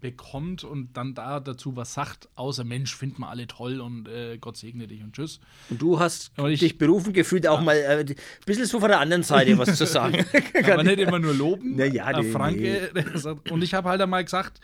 bekommt 0.00 0.64
und 0.64 0.96
dann 0.96 1.14
da 1.14 1.38
dazu 1.38 1.76
was 1.76 1.92
sagt, 1.94 2.28
außer 2.34 2.64
Mensch, 2.64 2.96
finden 2.96 3.20
wir 3.20 3.28
alle 3.28 3.46
toll 3.46 3.80
und 3.80 4.08
äh, 4.08 4.38
Gott 4.38 4.56
segne 4.56 4.86
dich 4.88 5.02
und 5.02 5.14
tschüss. 5.14 5.38
Und 5.68 5.82
du 5.82 6.00
hast 6.00 6.32
Aber 6.36 6.48
ich- 6.50 6.60
dich 6.60 6.78
berufen 6.78 7.12
gefühlt, 7.12 7.46
auch 7.46 7.60
mal 7.60 7.76
äh, 7.76 7.98
ein 8.00 8.16
bisschen 8.46 8.64
so 8.66 8.80
von 8.80 8.88
der 8.88 9.00
anderen 9.00 9.22
Seite 9.22 9.56
was 9.58 9.76
zu 9.76 9.84
sagen. 9.86 10.24
Aber 10.64 10.82
nicht 10.82 10.98
immer 10.98 11.18
nur 11.18 11.34
loben. 11.34 11.74
Na 11.76 11.84
ja, 11.84 12.06
Ein 12.06 12.24
nee, 12.24 12.30
Franke. 12.32 12.90
sagt- 13.18 13.50
Und 13.50 13.62
ich 13.62 13.74
habe 13.74 13.88
halt 13.90 14.00
einmal 14.00 14.24
gesagt, 14.24 14.60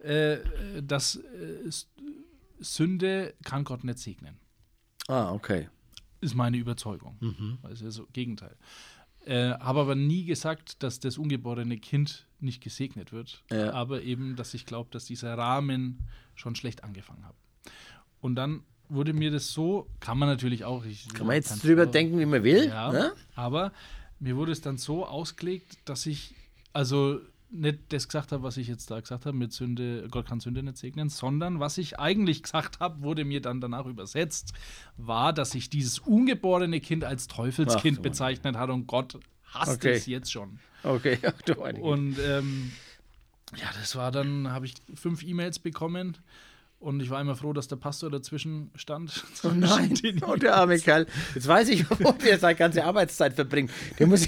äh, 0.00 0.38
dass 0.82 1.16
äh, 1.16 1.70
Sünde 2.60 3.34
kann 3.44 3.64
Gott 3.64 3.84
nicht 3.84 3.98
segnen. 3.98 4.36
ah, 5.08 5.32
okay. 5.32 5.68
Ist 6.20 6.34
meine 6.36 6.56
Überzeugung. 6.56 7.16
Mhm. 7.20 7.58
Also 7.64 7.90
so 7.90 8.06
Gegenteil. 8.12 8.54
Äh, 9.24 9.50
habe 9.52 9.80
aber 9.80 9.94
nie 9.94 10.24
gesagt, 10.24 10.82
dass 10.82 10.98
das 11.00 11.16
ungeborene 11.18 11.78
Kind 11.78 12.26
nicht 12.40 12.62
gesegnet 12.62 13.12
wird. 13.12 13.42
Ja. 13.50 13.72
Aber 13.72 14.02
eben, 14.02 14.34
dass 14.36 14.52
ich 14.54 14.66
glaube, 14.66 14.90
dass 14.90 15.04
dieser 15.04 15.38
Rahmen 15.38 16.08
schon 16.34 16.54
schlecht 16.56 16.82
angefangen 16.82 17.24
hat. 17.24 17.36
Und 18.20 18.34
dann 18.34 18.62
wurde 18.88 19.12
mir 19.12 19.30
das 19.30 19.52
so, 19.52 19.86
kann 20.00 20.18
man 20.18 20.28
natürlich 20.28 20.64
auch. 20.64 20.84
Ich, 20.84 21.08
Kann 21.10 21.26
man 21.26 21.36
jetzt 21.36 21.62
drüber 21.62 21.86
denken, 21.86 22.18
wie 22.18 22.26
man 22.26 22.42
will. 22.42 22.66
ja, 22.66 22.90
Ne? 22.92 23.12
aber 23.34 23.72
mir 24.18 24.36
wurde 24.36 24.52
es 24.52 24.60
dann 24.60 24.76
so 24.76 25.06
ausgelegt, 25.06 25.78
dass 25.84 26.06
ich 26.06 26.34
also 26.72 27.20
nicht 27.52 27.92
das 27.92 28.08
gesagt 28.08 28.32
habe, 28.32 28.42
was 28.42 28.56
ich 28.56 28.66
jetzt 28.66 28.90
da 28.90 28.98
gesagt 29.00 29.26
habe, 29.26 29.36
mit 29.36 29.52
Sünde, 29.52 30.08
Gott 30.10 30.26
kann 30.26 30.40
Sünde 30.40 30.62
nicht 30.62 30.78
segnen, 30.78 31.08
sondern 31.08 31.60
was 31.60 31.78
ich 31.78 31.98
eigentlich 31.98 32.42
gesagt 32.42 32.80
habe, 32.80 33.02
wurde 33.02 33.24
mir 33.24 33.40
dann 33.40 33.60
danach 33.60 33.86
übersetzt, 33.86 34.52
war, 34.96 35.32
dass 35.32 35.54
ich 35.54 35.68
dieses 35.70 35.98
ungeborene 35.98 36.80
Kind 36.80 37.04
als 37.04 37.28
Ach, 37.30 37.36
Teufelskind 37.36 37.98
du 37.98 38.02
bezeichnet 38.02 38.56
hat 38.56 38.70
und 38.70 38.86
Gott 38.86 39.18
hasst 39.44 39.72
Okay. 39.84 39.92
es 39.92 40.06
jetzt 40.06 40.32
schon. 40.32 40.58
Okay, 40.82 41.18
ach 41.26 41.40
du 41.42 41.54
Güte. 41.54 41.80
Und 41.80 42.16
ähm, 42.18 42.72
ja, 43.56 43.70
das 43.78 43.96
war 43.96 44.10
dann, 44.10 44.50
habe 44.50 44.66
ich 44.66 44.74
fünf 44.94 45.22
E-Mails 45.22 45.58
bekommen 45.58 46.16
und 46.82 47.00
ich 47.00 47.10
war 47.10 47.20
immer 47.20 47.36
froh, 47.36 47.52
dass 47.52 47.68
der 47.68 47.76
Pastor 47.76 48.10
dazwischen 48.10 48.70
stand. 48.74 49.24
Oh 49.44 49.48
nein, 49.54 49.94
Den 50.02 50.22
oh, 50.24 50.34
der 50.34 50.56
arme 50.56 50.78
Kerl. 50.78 51.06
Jetzt 51.34 51.46
weiß 51.46 51.68
ich, 51.68 51.88
wo 51.88 52.12
der 52.24 52.38
seine 52.38 52.56
ganze 52.56 52.84
Arbeitszeit 52.84 53.34
verbringt. 53.34 53.70
Der 53.98 54.06
muss, 54.06 54.26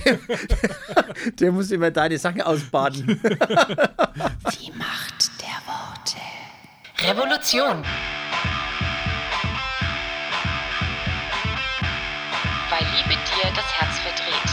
der 1.41 1.53
muss 1.53 1.71
immer 1.71 1.91
deine 1.91 2.17
Sachen 2.19 2.43
ausbaden. 2.43 3.07
Die 3.07 4.73
Macht 4.73 5.31
der 5.41 5.61
Worte. 5.67 6.21
Revolution. 7.01 7.83
Weil 12.71 12.87
Liebe 12.97 13.21
dir 13.21 13.51
das 13.55 13.73
Herz 13.73 13.99
verdreht. 13.99 14.51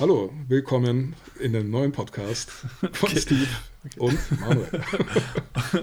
Hallo, 0.00 0.32
willkommen 0.48 1.14
in 1.40 1.52
dem 1.52 1.70
neuen 1.70 1.92
Podcast 1.92 2.50
von 2.92 3.10
Steve 3.10 3.46
und 3.98 4.18
Manuel. 4.40 4.68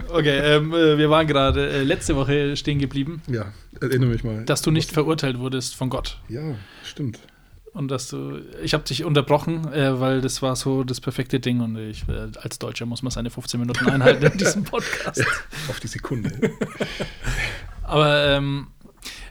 Okay, 0.09 0.37
ähm, 0.39 0.73
äh, 0.73 0.97
wir 0.97 1.09
waren 1.09 1.27
gerade 1.27 1.69
äh, 1.69 1.83
letzte 1.83 2.15
Woche 2.15 2.55
stehen 2.55 2.79
geblieben, 2.79 3.21
Ja, 3.27 3.51
erinnere 3.79 4.09
mich 4.09 4.23
mal. 4.23 4.43
dass 4.45 4.61
du 4.61 4.71
nicht 4.71 4.91
verurteilt 4.91 5.39
wurdest 5.39 5.75
von 5.75 5.89
Gott. 5.89 6.19
ja, 6.29 6.55
stimmt. 6.83 7.19
Und 7.73 7.89
dass 7.89 8.09
du, 8.09 8.41
ich 8.61 8.73
habe 8.73 8.83
dich 8.83 9.05
unterbrochen, 9.05 9.71
äh, 9.71 9.97
weil 9.99 10.19
das 10.19 10.41
war 10.41 10.57
so 10.57 10.83
das 10.83 10.99
perfekte 10.99 11.39
Ding 11.39 11.61
und 11.61 11.77
ich, 11.77 12.03
äh, 12.09 12.27
als 12.41 12.59
Deutscher 12.59 12.85
muss 12.85 13.01
man 13.01 13.11
seine 13.11 13.29
15 13.29 13.59
Minuten 13.61 13.85
einhalten 13.89 14.25
in 14.25 14.37
diesem 14.37 14.63
Podcast. 14.65 15.23
Auf 15.69 15.79
die 15.79 15.87
Sekunde. 15.87 16.31
Aber 17.83 18.25
ähm, 18.27 18.67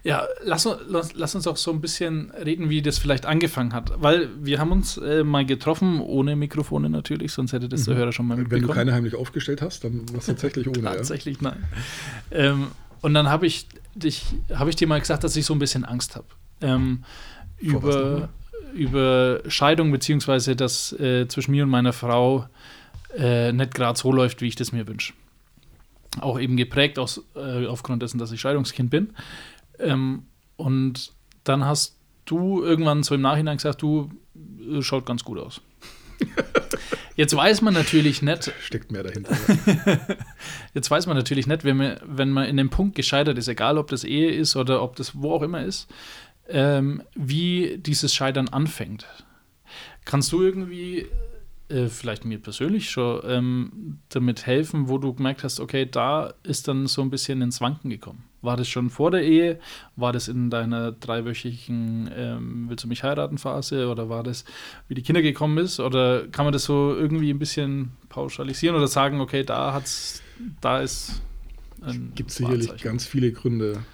ja, 0.03 0.27
lass, 0.45 0.67
uns- 0.67 0.81
lass, 0.89 1.15
lass 1.15 1.35
uns 1.35 1.47
auch 1.47 1.57
so 1.57 1.71
ein 1.71 1.81
bisschen 1.81 2.31
reden, 2.33 2.71
wie 2.71 2.83
das 2.83 2.99
vielleicht 2.99 3.27
angefangen 3.27 3.73
hat. 3.73 3.93
Weil 4.03 4.29
wir 4.41 4.59
haben 4.59 4.73
uns 4.73 4.97
äh, 4.97 5.23
mal 5.25 5.45
getroffen, 5.47 6.01
ohne 6.01 6.37
Mikrofone 6.37 6.91
natürlich, 6.91 7.33
sonst 7.33 7.53
hätte 7.53 7.69
das 7.69 7.85
der 7.85 7.95
Hörer 7.97 8.13
schon 8.13 8.27
mal 8.27 8.35
Wenn 8.37 8.45
mitbekommen. 8.45 8.69
du 8.69 8.75
keine 8.75 8.93
heimlich 8.93 9.15
aufgestellt 9.15 9.63
hast, 9.63 9.85
dann 9.85 10.03
was 10.13 10.27
tatsächlich 10.27 10.67
ohne. 10.69 10.81
Ja? 10.83 10.95
Tatsächlich, 10.95 11.41
nein. 11.41 11.65
Ähm, 12.31 12.69
und 13.03 13.15
dann 13.15 13.29
habe 13.29 13.47
ich 13.47 13.67
dich, 13.95 14.25
habe 14.55 14.71
ich 14.71 14.77
dir 14.77 14.87
mal 14.87 15.01
gesagt, 15.01 15.25
dass 15.25 15.37
ich 15.37 15.45
so 15.47 15.55
ein 15.55 15.59
bisschen 15.59 15.85
Angst 15.85 16.17
habe. 16.17 16.27
Ähm, 16.61 17.05
über, 17.59 18.29
über 18.75 19.41
Scheidung, 19.49 19.91
beziehungsweise 19.93 20.57
dass 20.57 20.93
äh, 20.99 21.27
zwischen 21.29 21.53
mir 21.53 21.65
und 21.65 21.71
meiner 21.71 21.93
Frau 21.93 22.47
äh, 23.17 23.53
nicht 23.53 23.75
gerade 23.75 23.99
so 23.99 24.13
läuft, 24.13 24.41
wie 24.43 24.49
ich 24.49 24.57
das 24.57 24.73
mir 24.73 24.87
wünsche. 24.87 25.13
Auch 26.21 26.41
eben 26.41 26.57
geprägt 26.57 26.99
aus, 26.99 27.23
äh, 27.37 27.67
aufgrund 27.67 28.03
dessen, 28.03 28.19
dass 28.19 28.33
ich 28.33 28.41
Scheidungskind 28.41 28.91
bin. 28.91 29.11
Ähm, 29.83 30.25
und 30.57 31.13
dann 31.45 31.65
hast 31.65 31.97
du 32.25 32.63
irgendwann 32.63 33.03
so 33.03 33.15
im 33.15 33.21
Nachhinein 33.23 33.57
gesagt, 33.57 33.83
du 33.83 34.11
äh, 34.71 34.83
schaut 34.83 35.07
ganz 35.07 35.25
gut 35.25 35.39
aus. 35.39 35.61
Jetzt 37.17 37.35
weiß 37.35 37.63
man 37.63 37.75
natürlich 37.75 38.23
nicht, 38.23 38.53
Steckt 38.63 38.93
mehr 38.93 39.03
dahinter. 39.03 39.37
Jetzt 40.75 40.91
weiß 40.91 41.07
man 41.07 41.17
natürlich 41.17 41.47
nicht, 41.47 41.65
wenn 41.65 41.77
man, 41.77 42.01
wenn 42.05 42.31
man 42.31 42.47
in 42.47 42.57
dem 42.57 42.71
Punkt 42.71 42.95
gescheitert 42.95 43.37
ist, 43.37 43.49
egal 43.49 43.79
ob 43.79 43.89
das 43.89 44.05
Ehe 44.05 44.31
ist 44.31 44.57
oder 44.57 44.83
ob 44.83 44.97
das 44.97 45.21
wo 45.21 45.33
auch 45.33 45.43
immer 45.43 45.63
ist, 45.65 45.89
ähm, 46.49 47.03
wie 47.15 47.79
dieses 47.79 48.15
Scheitern 48.15 48.49
anfängt. 48.49 49.07
Kannst 50.05 50.33
du 50.33 50.43
irgendwie, 50.43 51.07
äh, 51.71 51.89
vielleicht 51.89 52.25
mir 52.25 52.39
persönlich 52.39 52.91
schon, 52.91 53.21
ähm, 53.25 53.99
damit 54.09 54.47
helfen, 54.47 54.89
wo 54.89 54.99
du 54.99 55.15
gemerkt 55.15 55.45
hast, 55.45 55.61
okay, 55.61 55.87
da 55.91 56.35
ist 56.43 56.69
dann 56.69 56.87
so 56.87 57.03
ein 57.03 57.11
bisschen 57.11 57.43
ins 57.43 57.61
Wanken 57.61 57.91
gekommen? 57.91 58.25
War 58.43 58.57
das 58.57 58.69
schon 58.69 58.91
vor 58.91 59.11
der 59.11 59.23
Ehe? 59.23 59.61
War 59.97 60.13
das 60.13 60.29
in 60.29 60.51
deiner 60.51 60.93
dreiwöchigen 60.93 62.11
ähm, 62.15 62.67
Willst 62.69 62.85
du 62.85 62.89
mich 62.89 63.03
heiraten 63.03 63.39
Phase? 63.39 63.89
Oder 63.89 64.09
war 64.09 64.23
das, 64.23 64.45
wie 64.89 64.95
die 64.95 65.03
Kinder 65.03 65.21
gekommen 65.21 65.59
ist? 65.59 65.79
Oder 65.79 66.27
kann 66.29 66.47
man 66.47 66.53
das 66.53 66.65
so 66.65 66.95
irgendwie 66.95 67.31
ein 67.31 67.39
bisschen 67.39 67.93
pauschalisieren 68.09 68.77
oder 68.77 68.89
sagen, 68.89 69.21
okay, 69.21 69.45
da 69.45 69.75
hat's, 69.75 70.23
da 70.61 70.81
ist 70.81 71.21
ein 71.83 72.13
gibt 72.15 72.31
sicherlich 72.31 72.83
ganz 72.83 73.07
viele 73.07 73.33
Gründe. 73.33 73.85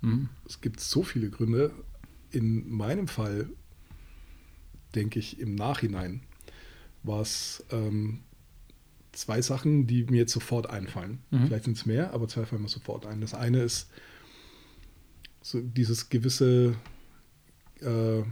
Mhm. 0.00 0.28
Es 0.46 0.60
gibt 0.60 0.80
so 0.80 1.02
viele 1.02 1.30
Gründe. 1.30 1.72
In 2.30 2.70
meinem 2.70 3.08
Fall 3.08 3.48
denke 4.94 5.18
ich, 5.18 5.40
im 5.40 5.54
Nachhinein 5.54 6.22
war 7.04 7.20
es 7.20 7.64
ähm, 7.70 8.20
zwei 9.12 9.40
Sachen, 9.42 9.86
die 9.86 10.04
mir 10.04 10.16
jetzt 10.18 10.32
sofort 10.32 10.68
einfallen. 10.68 11.20
Vielleicht 11.30 11.64
sind 11.66 11.76
es 11.76 11.86
mehr, 11.86 12.12
aber 12.12 12.26
zwei 12.26 12.44
fallen 12.44 12.62
mir 12.62 12.68
sofort 12.68 13.06
ein. 13.06 13.20
Das 13.20 13.32
eine 13.34 13.62
ist 13.62 13.88
so 15.40 15.60
dieses 15.60 16.08
gewisse, 16.08 16.74
äh, 17.80 18.22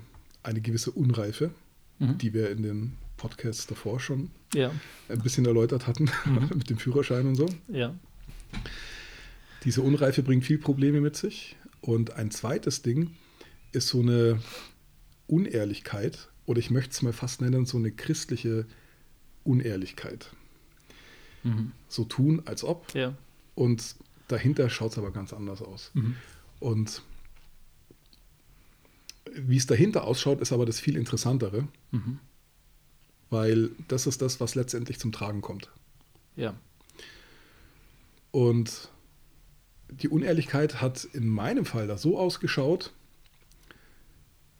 eine 0.43 0.61
gewisse 0.61 0.91
Unreife, 0.91 1.51
die 2.01 2.35
wir 2.35 2.51
in 2.51 2.63
den 2.65 2.93
Podcasts 3.17 3.69
davor 3.69 4.01
schon 4.01 4.31
Ja, 4.55 4.73
ein 5.09 5.21
bisschen 5.21 5.47
erläutert 5.47 5.87
hatten, 5.87 6.11
mit 6.55 6.69
dem 6.69 6.79
Führerschein 6.79 7.27
und 7.27 7.37
so. 7.37 7.47
ja. 7.69 7.95
Diese 9.65 9.83
Unreife 9.83 10.25
bringt 10.25 10.45
viel 10.45 10.59
Probleme 10.59 11.01
mit 11.01 11.17
sich. 11.17 11.57
Und 11.81 12.15
ein 12.15 12.33
zweites 12.33 12.83
Ding 12.83 13.13
ist 13.71 13.87
so 13.89 14.01
eine 14.01 14.41
Unehrlichkeit, 15.29 16.29
oder 16.47 16.59
ich 16.59 16.71
möchte 16.71 16.91
es 16.91 17.03
mal 17.03 17.13
fast 17.13 17.41
nennen, 17.41 17.67
so 17.67 17.79
eine 17.79 17.91
christliche 17.91 18.67
Unehrlichkeit. 19.45 20.31
So 21.89 22.05
tun, 22.05 22.43
als 22.45 22.63
ob. 22.63 22.95
Ja. 22.95 23.15
Und 23.55 23.97
dahinter 24.29 24.71
schaut 24.71 24.93
es 24.93 24.99
aber 24.99 25.11
ganz 25.11 25.33
anders 25.33 25.61
aus. 25.61 25.91
Und 26.61 27.03
wie 29.35 29.57
es 29.57 29.67
dahinter 29.67 30.05
ausschaut, 30.05 30.41
ist 30.41 30.53
aber 30.53 30.67
das 30.67 30.79
viel 30.79 30.97
Interessantere, 30.97 31.67
weil 33.31 33.71
das 33.89 34.07
ist 34.07 34.23
das, 34.23 34.41
was 34.41 34.55
letztendlich 34.55 35.01
zum 35.01 35.11
Tragen 35.11 35.41
kommt. 35.41 35.69
Ja. 36.37 36.55
Und 38.31 38.89
die 39.91 40.09
Unehrlichkeit 40.09 40.81
hat 40.81 41.05
in 41.05 41.29
meinem 41.29 41.65
Fall 41.65 41.87
da 41.87 41.99
so 41.99 42.19
ausgeschaut, 42.19 42.93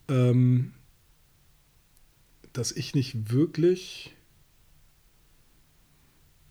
ähm, 0.09 0.75
dass 2.52 2.72
ich 2.72 2.94
nicht 2.94 3.30
wirklich 3.32 4.14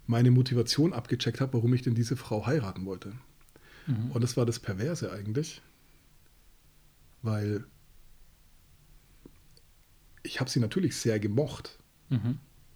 meine 0.08 0.32
Motivation 0.32 0.94
abgecheckt 0.94 1.42
habe, 1.42 1.54
warum 1.54 1.74
ich 1.74 1.84
denn 1.84 1.96
diese 1.96 2.18
Frau 2.18 2.46
heiraten 2.46 2.86
wollte. 2.86 3.14
Und 4.14 4.22
das 4.24 4.38
war 4.38 4.46
das 4.46 4.60
Perverse 4.60 5.12
eigentlich, 5.12 5.62
weil 7.22 7.66
ich 10.24 10.40
habe 10.40 10.50
sie 10.50 10.60
natürlich 10.60 10.96
sehr 10.96 11.20
gemocht 11.20 11.78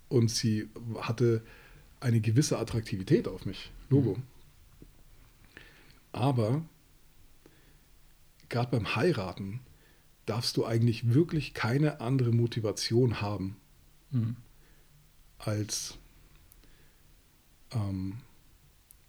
und 0.10 0.32
sie 0.32 0.70
hatte 1.00 1.44
eine 2.00 2.22
gewisse 2.22 2.58
Attraktivität 2.58 3.28
auf 3.28 3.46
mich, 3.46 3.72
Logo. 3.90 4.18
Aber 6.12 6.64
gerade 8.50 8.72
beim 8.72 8.96
Heiraten 8.96 9.60
darfst 10.26 10.58
du 10.58 10.66
eigentlich 10.66 11.14
wirklich 11.14 11.54
keine 11.54 12.02
andere 12.02 12.32
Motivation 12.32 13.22
haben, 13.22 13.58
als 15.38 15.98
ähm, 17.72 18.18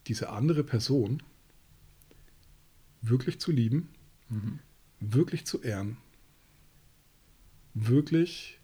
diese 0.07 0.29
andere 0.31 0.62
Person 0.64 1.22
wirklich 3.02 3.40
zu 3.40 3.50
lieben, 3.52 3.88
wirklich 5.00 5.46
zu 5.46 5.62
ehren, 5.62 5.96
wirklich 7.74 8.61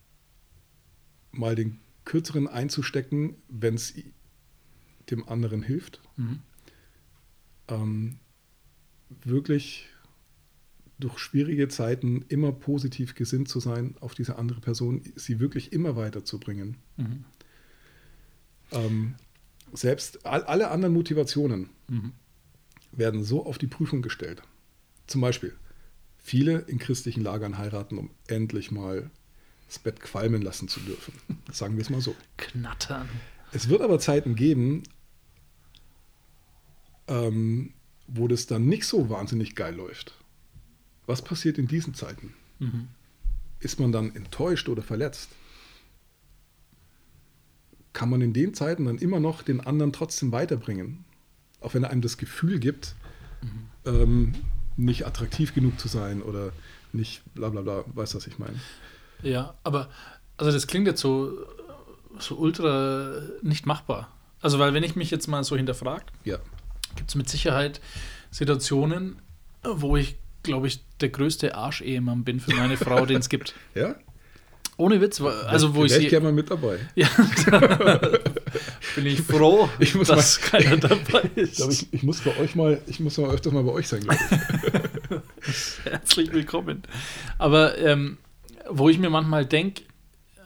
mal 1.30 1.54
den 1.54 1.78
kürzeren 2.04 2.48
einzustecken, 2.48 3.36
wenn 3.48 3.74
es 3.74 3.94
dem 5.10 5.28
anderen 5.28 5.62
hilft. 5.62 6.00
Ähm, 7.68 8.18
wirklich 9.24 9.86
durch 11.02 11.18
schwierige 11.18 11.68
Zeiten 11.68 12.24
immer 12.28 12.52
positiv 12.52 13.14
gesinnt 13.14 13.48
zu 13.48 13.60
sein 13.60 13.96
auf 14.00 14.14
diese 14.14 14.36
andere 14.38 14.60
Person, 14.60 15.02
sie 15.16 15.40
wirklich 15.40 15.72
immer 15.72 15.96
weiterzubringen. 15.96 16.76
Ähm, 18.70 19.14
selbst 19.72 20.24
all, 20.24 20.44
alle 20.44 20.70
anderen 20.70 20.94
Motivationen 20.94 21.70
werden 22.92 23.24
so 23.24 23.44
auf 23.44 23.58
die 23.58 23.66
Prüfung 23.66 24.02
gestellt. 24.02 24.42
Zum 25.06 25.20
Beispiel, 25.20 25.54
viele 26.18 26.60
in 26.60 26.78
christlichen 26.78 27.22
Lagern 27.22 27.58
heiraten, 27.58 27.98
um 27.98 28.10
endlich 28.28 28.70
mal 28.70 29.10
das 29.66 29.78
Bett 29.78 30.00
qualmen 30.00 30.42
lassen 30.42 30.68
zu 30.68 30.80
dürfen. 30.80 31.14
Sagen 31.52 31.76
wir 31.76 31.82
es 31.82 31.90
mal 31.90 32.00
so. 32.00 32.14
Knattern. 32.36 33.08
Es 33.52 33.68
wird 33.68 33.82
aber 33.82 33.98
Zeiten 33.98 34.34
geben, 34.34 34.82
ähm, 37.08 37.72
wo 38.06 38.28
das 38.28 38.46
dann 38.46 38.66
nicht 38.66 38.84
so 38.84 39.08
wahnsinnig 39.10 39.54
geil 39.54 39.74
läuft. 39.74 40.21
Was 41.06 41.22
passiert 41.22 41.58
in 41.58 41.66
diesen 41.66 41.94
Zeiten? 41.94 42.34
Ist 43.60 43.80
man 43.80 43.90
dann 43.92 44.14
enttäuscht 44.14 44.68
oder 44.68 44.82
verletzt? 44.82 45.30
Kann 47.92 48.08
man 48.08 48.20
in 48.22 48.32
den 48.32 48.54
Zeiten 48.54 48.86
dann 48.86 48.98
immer 48.98 49.20
noch 49.20 49.42
den 49.42 49.60
anderen 49.60 49.92
trotzdem 49.92 50.32
weiterbringen? 50.32 51.04
Auch 51.60 51.74
wenn 51.74 51.84
er 51.84 51.90
einem 51.90 52.00
das 52.02 52.16
Gefühl 52.16 52.58
gibt, 52.58 52.94
ähm, 53.84 54.34
nicht 54.76 55.06
attraktiv 55.06 55.54
genug 55.54 55.78
zu 55.78 55.88
sein 55.88 56.22
oder 56.22 56.52
nicht 56.92 57.22
bla 57.34 57.50
bla 57.50 57.60
bla, 57.62 57.84
weißt 57.94 58.14
du, 58.14 58.18
was 58.18 58.26
ich 58.26 58.38
meine? 58.38 58.58
Ja, 59.22 59.54
aber 59.64 59.90
also 60.36 60.50
das 60.52 60.66
klingt 60.66 60.86
jetzt 60.86 61.00
so, 61.00 61.32
so 62.18 62.36
ultra 62.36 63.20
nicht 63.42 63.66
machbar. 63.66 64.08
Also, 64.40 64.58
weil 64.58 64.74
wenn 64.74 64.82
ich 64.82 64.96
mich 64.96 65.10
jetzt 65.10 65.28
mal 65.28 65.44
so 65.44 65.56
hinterfrage, 65.56 66.04
Ja. 66.24 66.38
gibt 66.96 67.10
es 67.10 67.14
mit 67.14 67.28
Sicherheit 67.28 67.80
Situationen, 68.30 69.16
wo 69.62 69.96
ich, 69.96 70.16
glaube 70.42 70.66
ich, 70.66 70.84
der 71.00 71.08
größte 71.08 71.54
Arsch-Ehemann 71.54 72.24
bin 72.24 72.40
für 72.40 72.54
meine 72.54 72.76
Frau, 72.76 73.06
den 73.06 73.18
es 73.18 73.28
gibt. 73.28 73.54
Ja? 73.74 73.94
Ohne 74.78 75.00
Witz, 75.00 75.20
also 75.20 75.74
wo 75.74 75.84
ich 75.84 75.94
ich 75.96 76.08
gerne 76.08 76.24
mal 76.24 76.32
mit 76.32 76.50
dabei. 76.50 76.78
ja, 76.94 77.06
da 77.46 78.00
bin 78.96 79.06
ich 79.06 79.20
froh, 79.20 79.68
Ich 79.78 79.94
muss 79.94 80.08
dass 80.08 80.40
keiner 80.40 80.78
dabei 80.78 81.30
ist. 81.34 81.50
Ich 81.50 81.56
glaube, 81.56 81.72
ich, 81.72 81.92
ich 81.92 82.02
muss 82.02 82.20
bei 82.22 82.36
euch 82.38 82.54
mal, 82.54 82.80
ich 82.86 82.98
muss 82.98 83.18
mal 83.18 83.30
öfters 83.30 83.52
mal 83.52 83.62
bei 83.62 83.72
euch 83.72 83.86
sein, 83.86 84.00
glaube 84.00 84.18
ich. 85.50 85.84
Herzlich 85.84 86.32
willkommen. 86.32 86.82
Aber 87.38 87.78
ähm, 87.78 88.16
wo 88.68 88.88
ich 88.88 88.98
mir 88.98 89.10
manchmal 89.10 89.44
denke, 89.44 89.82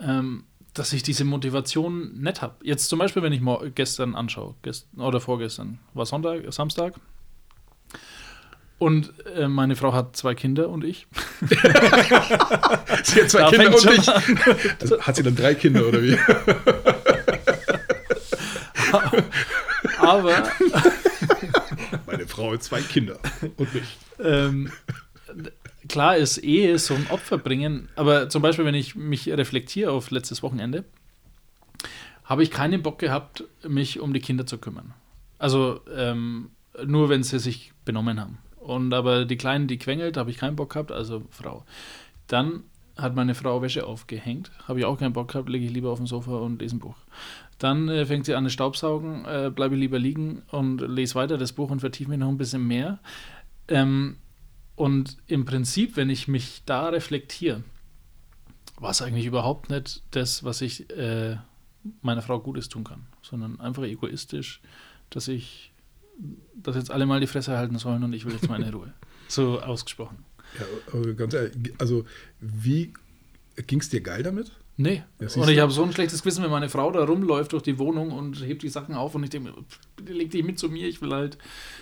ähm, 0.00 0.44
dass 0.74 0.92
ich 0.92 1.02
diese 1.02 1.24
Motivation 1.24 2.20
nicht 2.20 2.42
habe. 2.42 2.56
Jetzt 2.62 2.88
zum 2.88 2.98
Beispiel, 2.98 3.22
wenn 3.22 3.32
ich 3.32 3.40
mal 3.40 3.70
gestern 3.70 4.14
anschaue, 4.14 4.54
gestern 4.62 5.00
oder 5.00 5.20
vorgestern, 5.20 5.78
war 5.94 6.04
Sonntag, 6.04 6.52
Samstag. 6.52 6.94
Und 8.78 9.14
äh, 9.34 9.48
meine 9.48 9.74
Frau 9.74 9.94
hat 9.94 10.16
zwei 10.16 10.34
Kinder 10.34 10.68
und 10.68 10.84
ich. 10.84 11.06
Sie 13.04 13.22
hat 13.22 13.30
zwei 13.30 13.38
Da 13.40 13.50
Kinder 13.50 13.74
und 13.74 13.90
ich. 13.90 14.08
Also, 14.80 15.00
hat 15.00 15.16
sie 15.16 15.22
dann 15.22 15.34
drei 15.34 15.54
Kinder 15.54 15.86
oder 15.86 16.02
wie? 16.02 16.18
Aber 19.98 20.42
Meine 22.06 22.26
Frau 22.26 22.52
hat 22.52 22.62
zwei 22.62 22.82
Kinder 22.82 23.18
und 23.56 23.74
mich. 23.74 23.96
ähm, 24.22 24.70
klar 25.88 26.16
ist 26.18 26.38
Ehe 26.38 26.78
so 26.78 26.94
ein 26.94 27.06
Opfer 27.10 27.38
bringen, 27.38 27.88
aber 27.96 28.28
zum 28.28 28.42
Beispiel, 28.42 28.64
wenn 28.64 28.74
ich 28.74 28.94
mich 28.94 29.28
reflektiere 29.28 29.90
auf 29.90 30.10
letztes 30.10 30.42
Wochenende, 30.42 30.84
habe 32.24 32.42
ich 32.42 32.50
keinen 32.50 32.82
Bock 32.82 32.98
gehabt, 32.98 33.44
mich 33.66 34.00
um 34.00 34.12
die 34.12 34.20
Kinder 34.20 34.46
zu 34.46 34.58
kümmern. 34.58 34.92
Also 35.38 35.80
ähm, 35.94 36.50
nur, 36.84 37.08
wenn 37.08 37.22
sie 37.22 37.38
sich 37.38 37.72
benommen 37.84 38.20
haben. 38.20 38.38
Und 38.66 38.92
aber 38.92 39.26
die 39.26 39.36
Kleinen, 39.36 39.68
die 39.68 39.78
quengelt, 39.78 40.16
habe 40.16 40.28
ich 40.30 40.38
keinen 40.38 40.56
Bock 40.56 40.72
gehabt, 40.72 40.90
also 40.90 41.22
Frau. 41.30 41.64
Dann 42.26 42.64
hat 42.96 43.14
meine 43.14 43.36
Frau 43.36 43.62
Wäsche 43.62 43.86
aufgehängt, 43.86 44.50
habe 44.66 44.80
ich 44.80 44.84
auch 44.86 44.98
keinen 44.98 45.12
Bock 45.12 45.28
gehabt, 45.28 45.48
lege 45.48 45.66
ich 45.66 45.70
lieber 45.70 45.90
auf 45.90 45.98
dem 45.98 46.08
Sofa 46.08 46.32
und 46.32 46.60
lese 46.60 46.74
ein 46.74 46.80
Buch. 46.80 46.96
Dann 47.58 47.88
äh, 47.88 48.04
fängt 48.06 48.26
sie 48.26 48.34
an, 48.34 48.42
das 48.42 48.52
Staubsaugen, 48.52 49.24
äh, 49.24 49.52
bleibe 49.54 49.76
ich 49.76 49.80
lieber 49.80 50.00
liegen 50.00 50.42
und 50.50 50.80
lese 50.80 51.14
weiter 51.14 51.38
das 51.38 51.52
Buch 51.52 51.70
und 51.70 51.78
vertiefe 51.78 52.10
mich 52.10 52.18
noch 52.18 52.28
ein 52.28 52.38
bisschen 52.38 52.66
mehr. 52.66 52.98
Ähm, 53.68 54.16
und 54.74 55.16
im 55.28 55.44
Prinzip, 55.44 55.96
wenn 55.96 56.10
ich 56.10 56.26
mich 56.26 56.62
da 56.66 56.88
reflektiere, 56.88 57.62
war 58.80 58.90
es 58.90 59.00
eigentlich 59.00 59.26
überhaupt 59.26 59.70
nicht 59.70 60.02
das, 60.10 60.42
was 60.42 60.60
ich 60.60 60.90
äh, 60.90 61.36
meiner 62.02 62.22
Frau 62.22 62.40
Gutes 62.40 62.68
tun 62.68 62.82
kann, 62.82 63.06
sondern 63.22 63.60
einfach 63.60 63.84
egoistisch, 63.84 64.60
dass 65.10 65.28
ich, 65.28 65.70
dass 66.54 66.76
jetzt 66.76 66.90
alle 66.90 67.06
mal 67.06 67.20
die 67.20 67.26
Fresse 67.26 67.56
halten 67.56 67.78
sollen 67.78 68.02
und 68.04 68.12
ich 68.12 68.24
will 68.24 68.32
jetzt 68.32 68.48
meine 68.48 68.70
Ruhe. 68.72 68.92
So 69.28 69.60
ausgesprochen. 69.60 70.18
Ja, 70.56 70.64
aber 70.92 71.12
ganz 71.14 71.34
ehrlich, 71.34 71.52
also 71.78 72.04
wie 72.40 72.92
ging 73.66 73.80
es 73.80 73.88
dir 73.88 74.00
geil 74.00 74.22
damit? 74.22 74.52
Nee. 74.76 75.02
Ja, 75.18 75.28
und 75.42 75.48
ich 75.48 75.58
habe 75.58 75.72
so 75.72 75.82
ein 75.82 75.92
schlechtes 75.92 76.22
Gewissen, 76.22 76.44
wenn 76.44 76.50
meine 76.50 76.68
Frau 76.68 76.92
da 76.92 77.02
rumläuft 77.02 77.52
durch 77.52 77.64
die 77.64 77.76
Wohnung 77.80 78.12
und 78.12 78.40
hebt 78.44 78.62
die 78.62 78.68
Sachen 78.68 78.94
auf 78.94 79.16
und 79.16 79.24
ich 79.24 79.30
denke 79.30 79.52
leg 80.06 80.30
dich 80.30 80.44
mit 80.44 80.60
zu 80.60 80.68
mir, 80.68 80.86
ich 80.86 81.02
will 81.02 81.10
halt. 81.12 81.38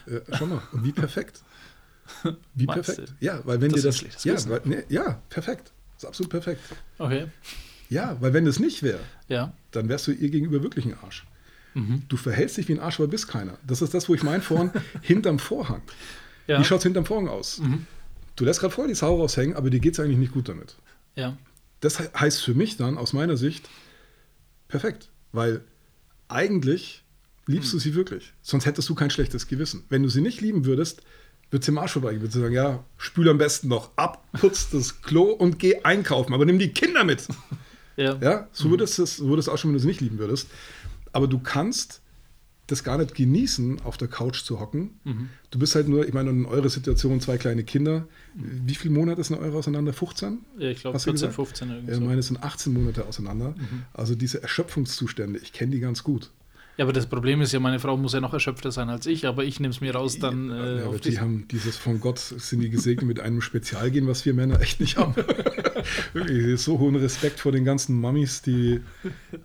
Ja, 0.07 0.20
schau 0.38 0.47
mal, 0.47 0.62
und 0.73 0.85
wie 0.85 0.92
perfekt. 0.92 1.42
Wie 2.55 2.64
Meinst 2.66 2.97
perfekt. 2.97 3.14
Ja, 3.20 3.40
weil 3.44 3.61
wenn 3.61 3.70
Das 3.73 3.83
dir 3.83 3.88
ist 3.88 3.94
das. 3.94 3.94
ein 3.97 3.99
schlechtes 3.99 4.25
Ja, 4.25 4.33
Gewissen. 4.35 4.51
weil, 4.51 4.61
nee, 4.64 4.85
ja, 4.88 5.20
perfekt. 5.29 5.73
Das 5.97 6.05
ist 6.05 6.09
absolut 6.09 6.31
perfekt. 6.31 6.61
Okay. 6.99 7.27
Ja, 7.90 8.16
weil 8.20 8.33
wenn 8.33 8.44
das 8.47 8.59
nicht 8.59 8.83
wäre, 8.83 9.01
Ja. 9.29 9.53
dann 9.70 9.88
wärst 9.90 10.07
du 10.07 10.12
ihr 10.12 10.31
gegenüber 10.31 10.62
wirklich 10.62 10.85
ein 10.87 10.94
Arsch. 11.03 11.25
Du 12.08 12.16
verhältst 12.16 12.56
dich 12.56 12.68
wie 12.68 12.74
ein 12.74 12.80
Arsch, 12.80 13.00
aber 13.00 13.08
bist 13.08 13.26
keiner. 13.28 13.58
Das 13.66 13.82
ist 13.82 13.94
das, 13.94 14.08
wo 14.08 14.14
ich 14.14 14.22
mein 14.22 14.42
vorhin, 14.42 14.70
hinterm 15.02 15.38
Vorhang. 15.40 15.82
Ja. 16.46 16.60
Wie 16.60 16.64
schaut 16.64 16.78
es 16.78 16.84
hinterm 16.84 17.04
Vorhang 17.04 17.26
aus? 17.28 17.60
Du 18.37 18.44
lässt 18.44 18.60
gerade 18.60 18.72
voll 18.74 18.88
die 18.88 18.94
Sau 18.94 19.16
raushängen, 19.20 19.56
aber 19.56 19.70
dir 19.70 19.80
geht 19.80 19.94
es 19.94 20.00
eigentlich 20.00 20.18
nicht 20.18 20.32
gut 20.32 20.48
damit. 20.48 20.76
Ja. 21.16 21.37
das 21.80 21.98
he- 22.00 22.08
heißt 22.18 22.42
für 22.42 22.54
mich 22.54 22.76
dann 22.76 22.96
aus 22.98 23.12
meiner 23.12 23.37
Sicht 23.37 23.68
perfekt, 24.68 25.08
weil 25.32 25.62
eigentlich 26.28 27.02
liebst 27.46 27.72
du 27.72 27.78
sie 27.78 27.94
wirklich. 27.94 28.32
Sonst 28.42 28.66
hättest 28.66 28.88
du 28.88 28.94
kein 28.94 29.10
schlechtes 29.10 29.46
Gewissen. 29.48 29.84
Wenn 29.88 30.02
du 30.02 30.08
sie 30.08 30.20
nicht 30.20 30.40
lieben 30.40 30.64
würdest, 30.64 31.02
wird 31.50 31.62
sie 31.64 31.70
im 31.72 31.78
Arsch 31.78 31.92
vorbeigehen. 31.92 32.22
Würdest 32.22 32.37
du 32.37 32.40
sagen, 32.40 32.54
ja, 32.54 32.84
spül 32.96 33.28
am 33.28 33.38
besten 33.38 33.68
noch 33.68 33.90
ab, 33.96 34.26
putz 34.40 34.70
das 34.70 35.02
Klo 35.02 35.24
und 35.30 35.58
geh 35.58 35.82
einkaufen, 35.82 36.32
aber 36.34 36.44
nimm 36.46 36.58
die 36.58 36.70
Kinder 36.70 37.04
mit. 37.04 37.26
Ja. 37.96 38.16
Ja, 38.20 38.48
so 38.50 38.70
würdest 38.70 38.98
du 38.98 39.04
es 39.04 39.20
würdest 39.20 39.46
du 39.46 39.52
auch 39.52 39.56
schon, 39.56 39.70
wenn 39.70 39.74
du 39.76 39.80
sie 39.80 39.87
nicht 39.87 40.00
lieben 40.00 40.18
würdest. 40.18 40.48
Aber 41.14 41.27
du 41.29 41.38
kannst 41.38 42.03
das 42.66 42.83
gar 42.83 42.96
nicht 42.96 43.14
genießen, 43.14 43.83
auf 43.83 43.98
der 43.98 44.09
Couch 44.09 44.42
zu 44.42 44.59
hocken. 44.59 44.98
Du 45.50 45.59
bist 45.59 45.74
halt 45.74 45.87
nur, 45.87 46.07
ich 46.09 46.14
meine, 46.14 46.31
in 46.31 46.46
eurer 46.46 46.70
Situation 46.70 47.20
zwei 47.20 47.37
kleine 47.37 47.62
Kinder. 47.62 48.09
Wie 48.35 48.74
viele 48.74 48.94
Monate 48.94 49.22
sind 49.22 49.38
eure 49.38 49.59
auseinander? 49.59 49.92
15? 49.92 50.38
Ja, 50.59 50.70
ich 50.70 50.81
glaube 50.81 50.94
Hast 50.94 51.05
du 51.07 51.11
14, 51.11 51.29
gesagt? 51.29 51.35
15 51.35 51.70
irgendwie. 51.70 51.90
Ja, 51.92 51.98
so. 51.98 52.05
meine 52.05 52.22
sind 52.22 52.42
18 52.42 52.72
Monate 52.72 53.07
auseinander. 53.07 53.55
Also 53.92 54.14
diese 54.14 54.42
Erschöpfungszustände, 54.42 55.38
ich 55.40 55.53
kenne 55.53 55.72
die 55.72 55.81
ganz 55.81 56.03
gut. 56.05 56.31
Ja, 56.76 56.84
aber 56.84 56.92
das 56.92 57.06
Problem 57.06 57.40
ist 57.40 57.52
ja, 57.52 57.60
meine 57.60 57.78
Frau 57.78 57.96
muss 57.96 58.14
ja 58.14 58.20
noch 58.20 58.32
erschöpfter 58.32 58.72
sein 58.72 58.88
als 58.88 59.06
ich, 59.06 59.26
aber 59.28 59.44
ich 59.44 59.60
nehme 59.60 59.72
es 59.72 59.80
mir 59.80 59.94
raus, 59.94 60.18
dann 60.18 60.50
äh, 60.50 60.78
ja, 60.80 60.87
aber 60.87 60.98
die 60.98 61.20
haben 61.20 61.46
dieses 61.46 61.76
von 61.76 62.00
Gott 62.00 62.18
sind 62.18 62.60
die 62.60 62.68
gesegnet 62.70 63.06
mit 63.06 63.20
einem 63.20 63.40
Spezialgehen, 63.40 64.08
was 64.08 64.24
wir 64.26 64.34
Männer 64.34 64.60
echt 64.60 64.80
nicht 64.80 64.96
haben. 64.96 65.14
Wirklich 66.12 66.60
so 66.60 66.80
hohen 66.80 66.96
Respekt 66.96 67.38
vor 67.38 67.52
den 67.52 67.64
ganzen 67.64 68.00
Mamis, 68.00 68.42
die 68.42 68.80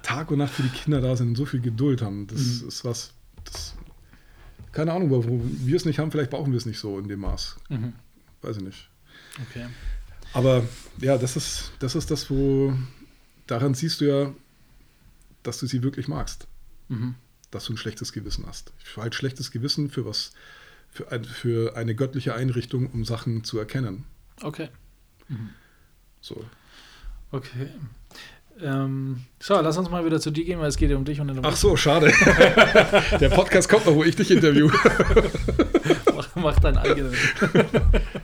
Tag 0.01 0.31
und 0.31 0.39
Nacht 0.39 0.53
für 0.53 0.63
die 0.63 0.69
Kinder 0.69 1.01
da 1.01 1.15
sind 1.15 1.27
und 1.29 1.35
so 1.35 1.45
viel 1.45 1.61
Geduld 1.61 2.01
haben. 2.01 2.25
Das 2.27 2.39
Mhm. 2.39 2.67
ist 2.69 2.83
was, 2.83 3.13
das, 3.43 3.75
keine 4.71 4.93
Ahnung, 4.93 5.11
wo 5.11 5.23
wir 5.43 5.75
es 5.75 5.85
nicht 5.85 5.99
haben, 5.99 6.11
vielleicht 6.11 6.31
brauchen 6.31 6.51
wir 6.51 6.57
es 6.57 6.65
nicht 6.65 6.79
so 6.79 6.97
in 6.97 7.07
dem 7.07 7.19
Maß. 7.19 7.57
Mhm. 7.69 7.93
Weiß 8.41 8.57
ich 8.57 8.63
nicht. 8.63 8.89
Okay. 9.49 9.65
Aber 10.33 10.63
ja, 10.99 11.17
das 11.17 11.35
ist, 11.35 11.71
das 11.79 11.93
ist 11.93 12.09
das, 12.09 12.29
wo 12.31 12.73
daran 13.45 13.75
siehst 13.75 14.01
du 14.01 14.05
ja, 14.05 14.33
dass 15.43 15.59
du 15.59 15.67
sie 15.67 15.83
wirklich 15.83 16.07
magst. 16.07 16.47
Mhm. 16.89 17.15
Dass 17.52 17.65
du 17.65 17.73
ein 17.73 17.78
schlechtes 17.78 18.13
Gewissen 18.13 18.45
hast. 18.47 18.73
Ich 18.84 18.91
habe 18.91 19.04
halt 19.04 19.15
schlechtes 19.15 19.49
Gewissen 19.52 19.89
für 19.89 20.06
was, 20.06 20.34
für, 20.91 21.12
ein, 21.12 21.23
für 21.23 21.75
eine 21.75 21.95
göttliche 21.95 22.36
Einrichtung, 22.36 22.91
um 22.91 23.06
Sachen 23.06 23.43
zu 23.43 23.58
erkennen. 23.58 24.06
Okay. 24.41 24.69
So. 26.21 26.45
Okay. 27.32 27.69
Ähm, 28.62 29.21
so, 29.39 29.60
lass 29.62 29.78
uns 29.78 29.89
mal 29.89 30.04
wieder 30.06 30.19
zu 30.19 30.32
dir 30.32 30.43
gehen, 30.43 30.60
weil 30.60 30.67
es 30.67 30.75
geht 30.78 30.89
ja 30.89 30.97
um 30.97 31.06
dich 31.06 31.21
und 31.21 31.30
um 31.30 31.39
Ach 31.43 31.56
so, 31.56 31.78
schade. 31.78 32.08
Der 33.19 33.30
Podcast 33.30 33.69
kommt 33.69 33.86
noch, 33.86 33.95
wo 33.95 34.04
ich 34.04 34.15
dich 34.15 34.32
interview. 34.32 34.69
mach, 36.15 36.36
mach 36.36 36.60
deinen 36.60 36.78
eigenen. 36.78 37.13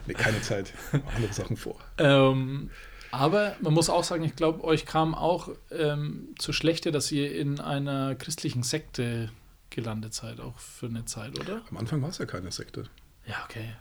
Nee, 0.07 0.13
keine 0.13 0.41
Zeit. 0.41 0.73
Andere 1.15 1.33
Sachen 1.33 1.55
vor. 1.55 1.79
ähm, 1.99 2.69
aber 3.17 3.55
man 3.61 3.73
muss 3.73 3.89
auch 3.89 4.03
sagen, 4.03 4.23
ich 4.23 4.35
glaube, 4.35 4.63
euch 4.63 4.85
kam 4.85 5.15
auch 5.15 5.49
ähm, 5.71 6.29
zu 6.37 6.53
schlechte, 6.53 6.91
dass 6.91 7.11
ihr 7.11 7.35
in 7.35 7.59
einer 7.59 8.15
christlichen 8.15 8.63
Sekte 8.63 9.29
gelandet 9.69 10.13
seid, 10.13 10.39
auch 10.39 10.57
für 10.59 10.87
eine 10.87 11.05
Zeit, 11.05 11.39
oder? 11.39 11.61
Am 11.69 11.77
Anfang 11.77 12.01
war 12.01 12.09
es 12.09 12.17
ja 12.17 12.25
keine 12.25 12.51
Sekte. 12.51 12.85
Ja, 13.27 13.35
okay. 13.45 13.73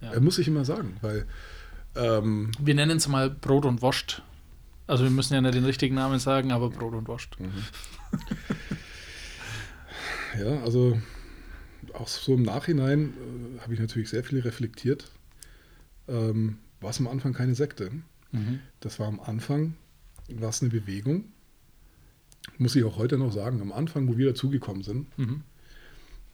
Ja. 0.00 0.18
Muss 0.20 0.38
ich 0.38 0.48
immer 0.48 0.64
sagen, 0.64 0.96
weil 1.00 1.26
ähm, 1.94 2.50
Wir 2.58 2.74
nennen 2.74 2.96
es 2.96 3.08
mal 3.08 3.30
Brot 3.30 3.64
und 3.64 3.82
Wurst. 3.82 4.22
Also 4.86 5.04
wir 5.04 5.10
müssen 5.10 5.34
ja 5.34 5.40
nicht 5.40 5.54
den 5.54 5.64
richtigen 5.64 5.94
Namen 5.94 6.18
sagen, 6.18 6.52
aber 6.52 6.70
Brot 6.70 6.94
und 6.94 7.08
Wurst. 7.08 7.36
Ja, 10.38 10.62
also 10.62 10.98
auch 11.92 12.08
so 12.08 12.34
im 12.34 12.42
Nachhinein 12.42 13.12
äh, 13.56 13.60
habe 13.60 13.74
ich 13.74 13.80
natürlich 13.80 14.10
sehr 14.10 14.24
viel 14.24 14.40
reflektiert. 14.40 15.10
Ähm, 16.08 16.58
war 16.80 16.90
es 16.90 17.00
am 17.00 17.08
Anfang 17.08 17.32
keine 17.32 17.54
Sekte. 17.54 17.90
Mhm. 18.32 18.60
Das 18.80 18.98
war 18.98 19.06
am 19.08 19.20
Anfang, 19.20 19.74
war 20.28 20.48
es 20.50 20.60
eine 20.62 20.70
Bewegung. 20.70 21.24
Muss 22.58 22.74
ich 22.74 22.84
auch 22.84 22.96
heute 22.96 23.18
noch 23.18 23.32
sagen, 23.32 23.60
am 23.60 23.72
Anfang, 23.72 24.08
wo 24.08 24.16
wir 24.18 24.28
dazugekommen 24.28 24.82
sind, 24.82 25.16
Mhm. 25.18 25.42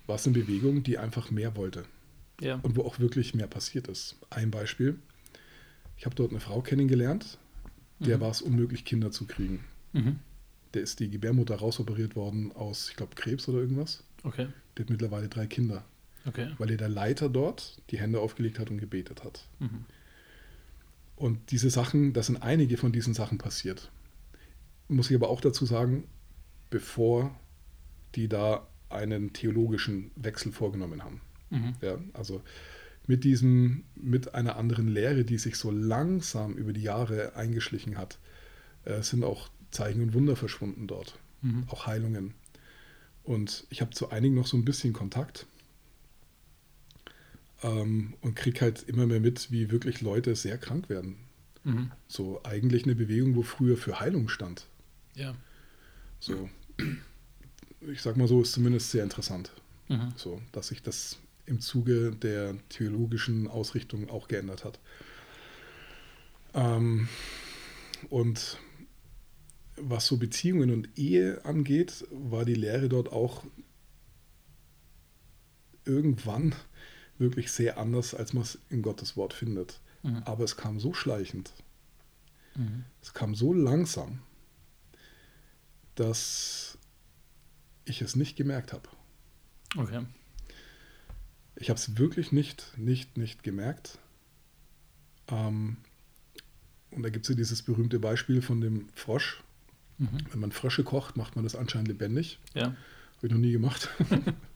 war 0.06 0.16
es 0.16 0.26
eine 0.26 0.34
Bewegung, 0.38 0.82
die 0.82 0.98
einfach 0.98 1.30
mehr 1.30 1.54
wollte 1.56 1.84
Ja. 2.40 2.56
und 2.62 2.76
wo 2.76 2.82
auch 2.82 2.98
wirklich 2.98 3.34
mehr 3.34 3.46
passiert 3.46 3.88
ist. 3.88 4.16
Ein 4.30 4.50
Beispiel, 4.50 4.98
ich 5.96 6.06
habe 6.06 6.14
dort 6.14 6.30
eine 6.30 6.40
Frau 6.40 6.62
kennengelernt, 6.62 7.38
der 8.00 8.20
war 8.20 8.30
es 8.30 8.40
unmöglich, 8.42 8.84
Kinder 8.84 9.10
zu 9.10 9.26
kriegen. 9.26 9.64
Mhm. 9.92 10.20
Der 10.74 10.82
ist 10.82 11.00
die 11.00 11.10
Gebärmutter 11.10 11.56
rausoperiert 11.56 12.14
worden 12.14 12.52
aus, 12.52 12.88
ich 12.90 12.96
glaube, 12.96 13.16
Krebs 13.16 13.48
oder 13.48 13.58
irgendwas. 13.58 14.04
Okay. 14.22 14.46
Der 14.76 14.84
hat 14.84 14.90
mittlerweile 14.90 15.28
drei 15.28 15.46
Kinder. 15.46 15.84
Okay. 16.26 16.50
weil 16.58 16.70
ihr 16.70 16.76
der 16.76 16.90
Leiter 16.90 17.30
dort 17.30 17.80
die 17.90 17.98
Hände 17.98 18.20
aufgelegt 18.20 18.58
hat 18.58 18.70
und 18.70 18.76
gebetet 18.78 19.24
hat. 19.24 19.48
Mhm. 19.60 19.86
Und 21.18 21.50
diese 21.50 21.68
Sachen, 21.68 22.12
da 22.12 22.22
sind 22.22 22.36
einige 22.36 22.76
von 22.76 22.92
diesen 22.92 23.12
Sachen 23.12 23.38
passiert. 23.38 23.90
Muss 24.86 25.10
ich 25.10 25.16
aber 25.16 25.28
auch 25.28 25.40
dazu 25.40 25.66
sagen, 25.66 26.04
bevor 26.70 27.36
die 28.14 28.28
da 28.28 28.68
einen 28.88 29.32
theologischen 29.32 30.12
Wechsel 30.14 30.52
vorgenommen 30.52 31.02
haben. 31.02 31.20
Mhm. 31.50 31.74
Ja, 31.82 31.98
also 32.12 32.40
mit 33.08 33.24
diesem, 33.24 33.82
mit 33.96 34.34
einer 34.34 34.56
anderen 34.56 34.86
Lehre, 34.86 35.24
die 35.24 35.38
sich 35.38 35.56
so 35.56 35.72
langsam 35.72 36.54
über 36.54 36.72
die 36.72 36.82
Jahre 36.82 37.34
eingeschlichen 37.34 37.98
hat, 37.98 38.18
äh, 38.84 39.02
sind 39.02 39.24
auch 39.24 39.48
Zeichen 39.72 40.02
und 40.02 40.14
Wunder 40.14 40.36
verschwunden 40.36 40.86
dort. 40.86 41.18
Mhm. 41.42 41.64
Auch 41.66 41.86
Heilungen. 41.86 42.34
Und 43.24 43.66
ich 43.70 43.80
habe 43.80 43.90
zu 43.90 44.10
einigen 44.10 44.36
noch 44.36 44.46
so 44.46 44.56
ein 44.56 44.64
bisschen 44.64 44.92
Kontakt 44.92 45.46
ähm, 47.62 48.14
und 48.20 48.34
kriege 48.36 48.60
halt 48.60 48.82
immer 48.88 49.06
mehr 49.06 49.20
mit, 49.20 49.50
wie 49.50 49.70
wirklich 49.70 50.00
Leute 50.00 50.34
sehr 50.36 50.58
krank 50.58 50.88
werden. 50.88 51.16
Mhm. 51.64 51.90
So 52.06 52.40
eigentlich 52.44 52.84
eine 52.84 52.94
Bewegung, 52.94 53.34
wo 53.34 53.42
früher 53.42 53.76
für 53.76 54.00
Heilung 54.00 54.28
stand. 54.28 54.66
Ja. 55.14 55.34
So, 56.20 56.48
ich 57.80 58.02
sag 58.02 58.16
mal 58.16 58.28
so, 58.28 58.42
ist 58.42 58.52
zumindest 58.52 58.90
sehr 58.90 59.04
interessant. 59.04 59.52
Mhm. 59.88 60.12
So, 60.16 60.40
dass 60.52 60.68
sich 60.68 60.82
das 60.82 61.18
im 61.46 61.60
Zuge 61.60 62.12
der 62.12 62.56
theologischen 62.68 63.48
Ausrichtung 63.48 64.08
auch 64.10 64.28
geändert 64.28 64.64
hat. 64.64 64.78
Ähm, 66.54 67.08
und 68.10 68.58
was 69.76 70.06
so 70.06 70.16
Beziehungen 70.16 70.70
und 70.70 70.88
Ehe 70.96 71.44
angeht, 71.44 72.06
war 72.10 72.44
die 72.44 72.54
Lehre 72.54 72.88
dort 72.88 73.12
auch 73.12 73.44
irgendwann 75.84 76.54
wirklich 77.18 77.50
sehr 77.52 77.78
anders, 77.78 78.14
als 78.14 78.32
man 78.32 78.42
es 78.42 78.58
in 78.70 78.82
Gottes 78.82 79.16
Wort 79.16 79.32
findet. 79.32 79.80
Mhm. 80.02 80.22
Aber 80.24 80.44
es 80.44 80.56
kam 80.56 80.78
so 80.80 80.94
schleichend, 80.94 81.52
Mhm. 82.54 82.84
es 83.02 83.14
kam 83.14 83.34
so 83.34 83.52
langsam, 83.52 84.20
dass 85.94 86.78
ich 87.84 88.02
es 88.02 88.16
nicht 88.16 88.36
gemerkt 88.36 88.72
habe. 88.72 88.88
Okay. 89.76 90.04
Ich 91.56 91.70
habe 91.70 91.78
es 91.78 91.98
wirklich 91.98 92.30
nicht, 92.32 92.76
nicht, 92.78 93.16
nicht 93.16 93.42
gemerkt. 93.42 93.98
Ähm, 95.28 95.78
und 96.90 97.02
da 97.02 97.10
gibt 97.10 97.24
es 97.26 97.30
ja 97.30 97.34
dieses 97.34 97.62
berühmte 97.62 97.98
Beispiel 97.98 98.42
von 98.42 98.60
dem 98.60 98.88
Frosch. 98.94 99.42
Mhm. 99.98 100.08
Wenn 100.30 100.40
man 100.40 100.52
Frösche 100.52 100.84
kocht, 100.84 101.16
macht 101.16 101.34
man 101.34 101.42
das 101.44 101.56
anscheinend 101.56 101.88
lebendig. 101.88 102.38
Ja. 102.54 102.66
Habe 103.16 103.26
ich 103.26 103.30
noch 103.32 103.38
nie 103.38 103.52
gemacht. 103.52 103.88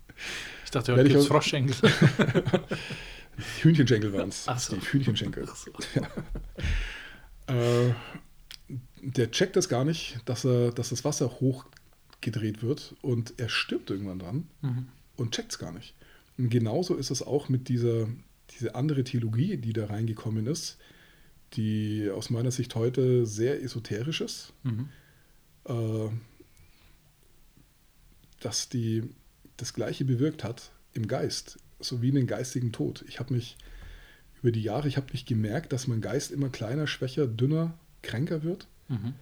Ich 0.64 0.70
dachte, 0.70 0.92
heute 0.94 1.04
gibt 1.08 1.20
es 1.20 1.26
Froschschenkel. 1.26 1.74
Hühnchenschenkel 3.62 4.12
waren 4.12 4.28
es. 4.28 4.44
Ach 4.46 4.58
so. 4.58 4.76
Die 4.76 4.80
Hühnchenschenkel. 4.86 5.48
Äh, 7.48 7.92
der 9.02 9.32
checkt 9.32 9.56
das 9.56 9.68
gar 9.68 9.84
nicht, 9.84 10.20
dass, 10.26 10.44
er, 10.44 10.70
dass 10.70 10.90
das 10.90 11.04
Wasser 11.04 11.28
hochgedreht 11.40 12.62
wird 12.62 12.94
und 13.02 13.34
er 13.38 13.48
stirbt 13.48 13.90
irgendwann 13.90 14.20
dran 14.20 14.46
Mhm. 14.60 14.86
und 15.16 15.34
checkt 15.34 15.50
es 15.50 15.58
gar 15.58 15.72
nicht. 15.72 15.94
Und 16.38 16.50
genauso 16.50 16.94
ist 16.94 17.10
es 17.10 17.20
auch 17.20 17.48
mit 17.48 17.68
dieser 17.68 18.06
diese 18.58 18.74
andere 18.76 19.02
Theologie, 19.02 19.56
die 19.56 19.72
da 19.72 19.86
reingekommen 19.86 20.46
ist, 20.46 20.78
die 21.54 22.08
aus 22.14 22.30
meiner 22.30 22.52
Sicht 22.52 22.74
heute 22.76 23.26
sehr 23.26 23.60
esoterisch 23.60 24.20
ist, 24.20 24.52
Mhm. 24.62 24.88
äh, 25.64 26.10
dass 28.40 28.68
die 28.68 29.02
das 29.62 29.72
Gleiche 29.74 30.04
bewirkt 30.04 30.44
hat 30.44 30.72
im 30.92 31.06
Geist, 31.08 31.58
so 31.80 32.02
wie 32.02 32.10
einen 32.10 32.26
geistigen 32.26 32.72
Tod. 32.72 33.04
Ich 33.08 33.18
habe 33.20 33.32
mich 33.34 33.56
über 34.42 34.50
die 34.52 34.62
Jahre, 34.62 34.88
ich 34.88 34.96
habe 34.96 35.12
nicht 35.12 35.26
gemerkt, 35.28 35.72
dass 35.72 35.86
mein 35.86 36.00
Geist 36.00 36.30
immer 36.32 36.48
kleiner, 36.48 36.86
schwächer, 36.86 37.26
dünner, 37.26 37.78
kränker 38.02 38.42
wird, 38.42 38.66
Mhm. 38.88 39.14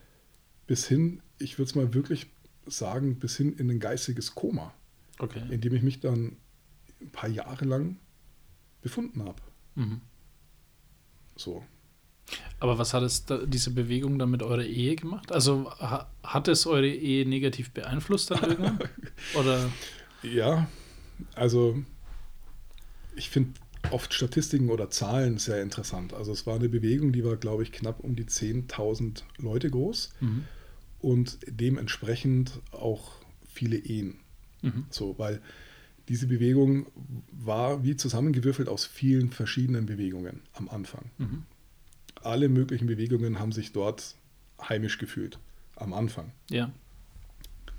bis 0.66 0.87
hin, 0.88 1.20
ich 1.38 1.59
würde 1.59 1.68
es 1.68 1.74
mal 1.74 1.92
wirklich 1.94 2.26
sagen, 2.66 3.17
bis 3.19 3.37
hin 3.37 3.52
in 3.58 3.71
ein 3.71 3.79
geistiges 3.81 4.35
Koma, 4.35 4.73
Okay. 5.19 5.42
in 5.50 5.60
dem 5.60 5.75
ich 5.75 5.83
mich 5.83 6.00
dann 6.00 6.37
ein 7.00 7.10
paar 7.10 7.29
Jahre 7.29 7.65
lang 7.67 7.96
befunden 8.83 9.23
habe. 9.25 9.42
Mhm. 9.75 10.00
So. 11.37 11.65
Aber 12.60 12.79
was 12.79 12.94
hat 12.94 13.02
es 13.02 13.25
da, 13.27 13.44
diese 13.44 13.71
Bewegung 13.73 14.19
dann 14.19 14.31
mit 14.31 14.42
eurer 14.42 14.65
Ehe 14.65 14.94
gemacht? 14.96 15.33
Also 15.33 15.71
ha, 15.81 16.10
hat 16.23 16.48
es 16.48 16.67
eure 16.67 16.88
Ehe 16.88 17.27
negativ 17.29 17.73
beeinflusst 17.73 18.31
dann 18.31 18.42
irgendwann? 18.50 18.79
Oder? 19.35 19.71
Ja, 20.23 20.68
also 21.35 21.83
ich 23.16 23.31
finde 23.31 23.52
oft 23.90 24.12
Statistiken 24.14 24.68
oder 24.71 24.90
Zahlen 24.90 25.38
sehr 25.38 25.62
interessant. 25.62 26.12
Also 26.14 26.33
es 26.33 26.46
war 26.46 26.56
eine 26.56 26.68
Bewegung, 26.68 27.12
die 27.12 27.25
war, 27.25 27.37
glaube 27.37 27.62
ich, 27.62 27.73
knapp 27.73 28.00
um 28.00 28.14
die 28.16 28.25
10.000 28.27 29.23
Leute 29.38 29.71
groß 29.71 30.12
und 31.00 31.38
dementsprechend 31.46 32.60
auch 32.73 33.12
viele 33.52 33.77
Ehen. 33.79 34.18
So, 34.90 35.18
weil 35.18 35.40
diese 36.08 36.27
Bewegung 36.27 36.87
war 37.33 37.83
wie 37.83 37.96
zusammengewürfelt 37.96 38.68
aus 38.68 38.85
vielen 38.85 39.31
verschiedenen 39.31 39.87
Bewegungen 39.87 40.42
am 40.52 40.68
Anfang. 40.68 41.10
Alle 42.23 42.48
möglichen 42.50 42.87
Bewegungen 42.87 43.38
haben 43.38 43.52
sich 43.52 43.73
dort 43.73 44.14
heimisch 44.60 44.98
gefühlt 44.98 45.38
am 45.77 45.94
Anfang, 45.94 46.33
Ja. 46.50 46.71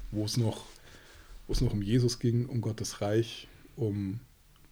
wo 0.10 0.26
es 0.26 0.38
noch, 0.38 0.66
wo 1.48 1.54
es 1.54 1.62
noch 1.62 1.74
um 1.74 1.82
Jesus 1.82 2.20
ging, 2.20 2.46
um 2.46 2.62
Gottes 2.62 3.02
Reich, 3.02 3.48
um 3.76 4.20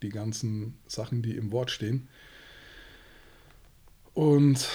die 0.01 0.09
ganzen 0.09 0.78
Sachen, 0.88 1.22
die 1.22 1.36
im 1.36 1.51
Wort 1.51 1.72
stehen. 1.72 2.07
Und 4.13 4.67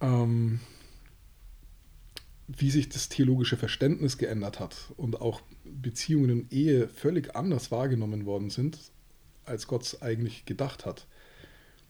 ähm, 0.00 0.60
wie 2.46 2.70
sich 2.70 2.88
das 2.88 3.08
theologische 3.08 3.56
Verständnis 3.56 4.18
geändert 4.18 4.58
hat 4.58 4.92
und 4.96 5.20
auch 5.20 5.42
Beziehungen 5.64 6.30
und 6.30 6.52
Ehe 6.52 6.88
völlig 6.88 7.36
anders 7.36 7.70
wahrgenommen 7.70 8.24
worden 8.24 8.50
sind, 8.50 8.78
als 9.44 9.66
Gott 9.66 9.82
es 9.82 10.02
eigentlich 10.02 10.44
gedacht 10.46 10.86
hat, 10.86 11.06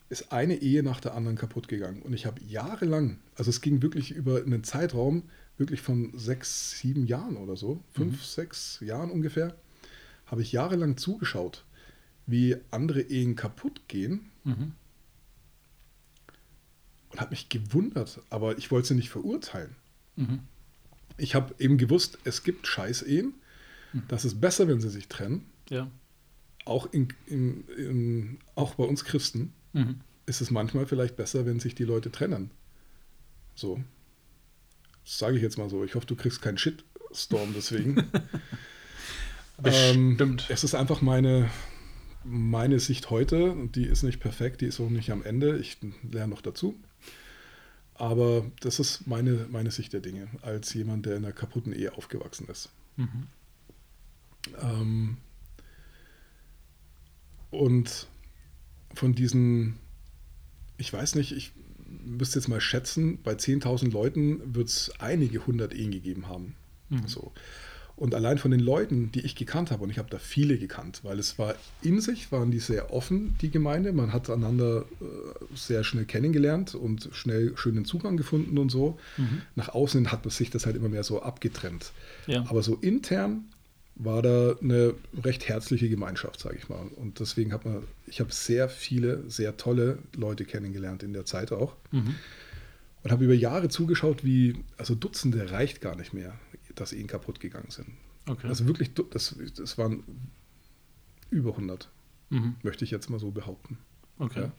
ist 0.09 0.33
eine 0.33 0.57
Ehe 0.57 0.83
nach 0.83 1.01
der 1.01 1.15
anderen 1.15 1.37
kaputt 1.37 1.69
gegangen. 1.69 2.03
Und 2.03 2.13
ich 2.13 2.27
habe 2.27 2.41
jahrelang, 2.43 3.19
also 3.35 3.51
es 3.51 3.61
ging 3.61 3.83
wirklich 3.83 4.11
über 4.11 4.43
einen 4.43 4.65
Zeitraum, 4.65 5.25
wirklich 5.59 5.81
von 5.81 6.17
sechs, 6.17 6.79
sieben 6.79 7.07
Jahren 7.07 7.37
oder 7.37 7.57
so, 7.57 7.83
fünf, 7.93 8.25
sechs 8.25 8.79
Jahren 8.81 9.11
ungefähr, 9.11 9.55
habe 10.27 10.43
ich 10.43 10.53
jahrelang 10.53 10.97
zugeschaut, 10.97 11.65
wie 12.27 12.57
andere 12.71 13.01
Ehen 13.03 13.37
kaputt 13.37 13.83
gehen 13.89 14.31
Mhm. 14.45 14.73
und 17.11 17.21
habe 17.21 17.31
mich 17.31 17.49
gewundert, 17.49 18.21
aber 18.31 18.57
ich 18.59 18.71
wollte 18.71 18.89
sie 18.89 18.95
nicht 18.95 19.11
verurteilen. 19.11 19.75
Mhm. 20.17 20.41
Ich 21.17 21.35
habe 21.35 21.55
eben 21.59 21.79
gewusst, 21.79 22.19
es 22.25 22.43
gibt 22.45 22.67
Scheiß-Ehen, 22.67 23.35
das 24.07 24.25
ist 24.25 24.41
besser, 24.41 24.69
wenn 24.69 24.81
sie 24.81 24.91
sich 24.91 25.09
trennen. 25.09 25.47
Ja. 25.71 25.91
Auch, 26.67 26.93
in, 26.93 27.09
in, 27.27 27.67
in, 27.69 28.39
auch 28.55 28.75
bei 28.75 28.85
uns 28.85 29.05
Christen 29.05 29.53
Mhm. 29.73 30.01
ist 30.27 30.41
es 30.41 30.51
manchmal 30.51 30.87
vielleicht 30.87 31.17
besser, 31.17 31.45
wenn 31.47 31.59
sich 31.61 31.75
die 31.75 31.85
Leute 31.85 32.11
trennen. 32.13 32.51
So. 33.55 33.83
Sage 35.11 35.37
ich 35.37 35.43
jetzt 35.43 35.57
mal 35.57 35.71
so. 35.71 35.85
Ich 35.85 35.95
hoffe, 35.95 36.07
du 36.07 36.17
kriegst 36.17 36.43
keinen 36.43 36.59
Shitstorm 36.59 37.55
deswegen. 37.55 38.05
Ähm, 39.65 40.17
Bestimmt. 40.17 40.47
es 40.51 40.63
ist 40.63 40.77
einfach 40.77 41.03
meine, 41.03 41.51
meine 42.23 42.79
Sicht 42.79 43.11
heute. 43.11 43.57
Die 43.75 43.87
ist 43.87 44.05
nicht 44.05 44.21
perfekt, 44.21 44.61
die 44.61 44.67
ist 44.67 44.79
auch 44.79 44.89
nicht 44.89 45.11
am 45.11 45.25
Ende. 45.25 45.59
Ich 45.59 45.79
lerne 46.09 46.33
noch 46.33 46.43
dazu. 46.43 46.79
Aber 47.95 48.47
das 48.61 48.79
ist 48.79 49.09
meine, 49.09 49.49
meine 49.51 49.73
Sicht 49.73 49.93
der 49.93 49.99
Dinge, 49.99 50.29
als 50.43 50.73
jemand, 50.75 51.07
der 51.07 51.17
in 51.17 51.25
einer 51.25 51.33
kaputten 51.33 51.73
Ehe 51.73 51.93
aufgewachsen 51.97 52.47
ist. 52.47 52.71
Ähm, 54.63 55.17
und 57.51 58.07
von 58.95 59.13
diesen, 59.13 59.81
ich 60.77 60.93
weiß 60.93 61.17
nicht, 61.17 61.33
ich 61.33 61.51
müsste 62.05 62.39
jetzt 62.39 62.49
mal 62.49 62.61
schätzen, 62.61 63.19
bei 63.23 63.33
10.000 63.33 63.91
Leuten 63.91 64.55
wird 64.55 64.69
es 64.69 64.93
einige 64.99 65.47
hundert 65.47 65.75
Ehen 65.75 65.91
gegeben 65.91 66.29
haben. 66.29 66.55
So. 67.07 67.33
Und 67.99 68.15
allein 68.15 68.39
von 68.39 68.53
den 68.53 68.61
Leuten, 68.61 69.11
die 69.11 69.23
ich 69.23 69.35
gekannt 69.35 69.73
habe, 69.73 69.83
und 69.83 69.91
ich 69.91 69.99
habe 69.99 70.09
da 70.09 70.19
viele 70.19 70.57
gekannt, 70.57 71.01
weil 71.03 71.19
es 71.19 71.37
war 71.37 71.57
in 71.83 72.01
sich, 72.01 72.31
waren 72.31 72.53
die 72.53 72.61
sehr 72.61 72.93
offen, 72.93 73.37
die 73.43 73.51
Gemeinde. 73.51 73.93
Man 73.93 74.13
hat 74.13 74.31
einander 74.31 74.85
äh, 75.01 75.05
sehr 75.57 75.83
schnell 75.83 76.05
kennengelernt 76.05 76.77
und 76.77 77.09
schnell 77.11 77.57
schönen 77.57 77.85
Zugang 77.85 78.17
gefunden 78.17 78.57
und 78.59 78.71
so. 78.71 78.99
Nach 79.57 79.71
außen 79.71 80.13
hat 80.13 80.31
sich 80.31 80.51
das 80.51 80.65
halt 80.65 80.77
immer 80.77 80.89
mehr 80.89 81.03
so 81.03 81.23
abgetrennt. 81.23 81.93
Ja. 82.29 82.45
Aber 82.49 82.63
so 82.63 82.77
intern 82.77 83.47
war 83.99 84.23
da 84.23 84.55
eine 84.63 84.95
recht 85.25 85.49
herzliche 85.49 85.89
Gemeinschaft, 85.89 86.39
sage 86.41 86.57
ich 86.57 86.69
mal. 86.69 86.87
Und 86.97 87.19
deswegen 87.21 87.53
hat 87.53 87.65
man, 87.65 87.83
ich 88.07 88.21
habe 88.21 88.33
sehr 88.33 88.69
viele, 88.69 89.29
sehr 89.29 89.57
tolle 89.57 89.99
Leute 90.15 90.45
kennengelernt 90.45 91.03
in 91.03 91.13
der 91.13 91.25
Zeit 91.25 91.51
auch. 91.53 91.75
Und 93.03 93.13
habe 93.13 93.25
über 93.25 93.35
Jahre 93.35 93.69
zugeschaut, 93.69 94.25
wie, 94.25 94.65
also 94.77 94.95
Dutzende 94.95 95.51
reicht 95.51 95.81
gar 95.81 95.97
nicht 95.97 96.13
mehr, 96.15 96.39
dass 96.75 96.93
Ehen 96.93 97.07
kaputt 97.09 97.41
gegangen 97.41 97.71
sind. 97.71 97.89
Okay. 98.29 98.47
Also 98.47 98.67
wirklich, 98.67 98.93
das, 99.11 99.35
das 99.57 99.79
waren 99.79 100.05
über 101.31 101.51
100, 101.51 101.91
Mhm. 102.31 102.57
möchte 102.63 102.85
ich 102.85 102.91
jetzt 102.91 103.09
mal 103.09 103.19
so 103.19 103.31
behaupten. 103.31 103.79
Okay. 104.19 104.41
Ja. 104.43 104.53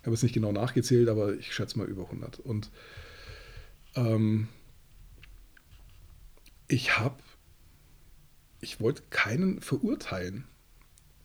Ich 0.00 0.06
habe 0.06 0.14
es 0.14 0.22
nicht 0.22 0.32
genau 0.32 0.50
nachgezählt, 0.50 1.08
aber 1.08 1.34
ich 1.34 1.52
schätze 1.54 1.78
mal 1.78 1.86
über 1.86 2.04
100. 2.04 2.40
Und 2.40 2.70
ähm, 3.94 4.48
ich 6.68 6.98
habe, 6.98 7.16
ich 8.62 8.80
wollte 8.80 9.02
keinen 9.10 9.60
verurteilen 9.60 10.44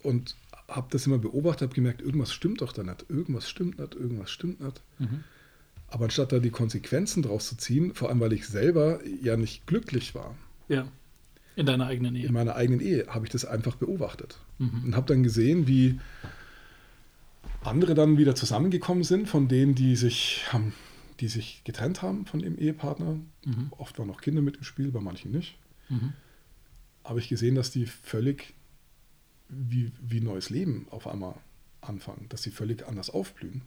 und 0.03 0.35
habe 0.67 0.87
das 0.89 1.05
immer 1.07 1.17
beobachtet, 1.17 1.61
habe 1.61 1.75
gemerkt, 1.75 2.01
irgendwas 2.01 2.33
stimmt 2.33 2.59
doch 2.59 2.73
da 2.73 2.83
nicht, 2.83 3.05
irgendwas 3.07 3.49
stimmt 3.49 3.79
nicht, 3.79 3.95
irgendwas 3.95 4.29
stimmt 4.29 4.59
nicht. 4.59 4.81
Aber 5.87 6.05
anstatt 6.05 6.33
da 6.33 6.39
die 6.39 6.49
Konsequenzen 6.49 7.23
draus 7.23 7.47
zu 7.47 7.55
ziehen, 7.55 7.93
vor 7.93 8.09
allem 8.09 8.19
weil 8.19 8.33
ich 8.33 8.45
selber 8.47 8.99
ja 9.23 9.37
nicht 9.37 9.65
glücklich 9.67 10.13
war, 10.13 10.35
Ja. 10.67 10.85
In 11.55 11.65
deiner 11.65 11.87
eigenen 11.87 12.15
in 12.15 12.21
Ehe. 12.23 12.31
meiner 12.31 12.55
eigenen 12.55 12.81
Ehe 12.81 13.07
habe 13.07 13.25
ich 13.25 13.31
das 13.31 13.43
einfach 13.45 13.77
beobachtet 13.77 14.37
und 14.59 14.95
habe 14.95 15.07
dann 15.07 15.23
gesehen, 15.23 15.67
wie 15.67 15.99
andere 17.63 17.95
dann 17.95 18.17
wieder 18.19 18.35
zusammengekommen 18.35 19.03
sind, 19.03 19.27
von 19.27 19.47
denen, 19.47 19.73
die 19.73 19.95
sich 19.95 20.43
haben, 20.53 20.73
die 21.19 21.27
sich 21.27 21.63
getrennt 21.63 22.01
haben 22.03 22.25
von 22.27 22.41
ihrem 22.41 22.57
Ehepartner. 22.59 23.17
Oft 23.71 23.97
waren 23.97 24.09
auch 24.11 24.21
Kinder 24.21 24.41
mit 24.43 24.57
im 24.57 24.63
Spiel, 24.63 24.91
bei 24.91 24.99
manchen 24.99 25.31
nicht. 25.31 25.57
Habe 27.07 27.19
ich 27.19 27.29
gesehen, 27.29 27.55
dass 27.55 27.71
die 27.71 27.85
völlig 27.85 28.53
wie, 29.49 29.91
wie 30.01 30.19
neues 30.19 30.49
Leben 30.49 30.87
auf 30.91 31.07
einmal 31.07 31.35
anfangen, 31.81 32.25
dass 32.29 32.43
sie 32.43 32.51
völlig 32.51 32.85
anders 32.87 33.09
aufblühen. 33.09 33.61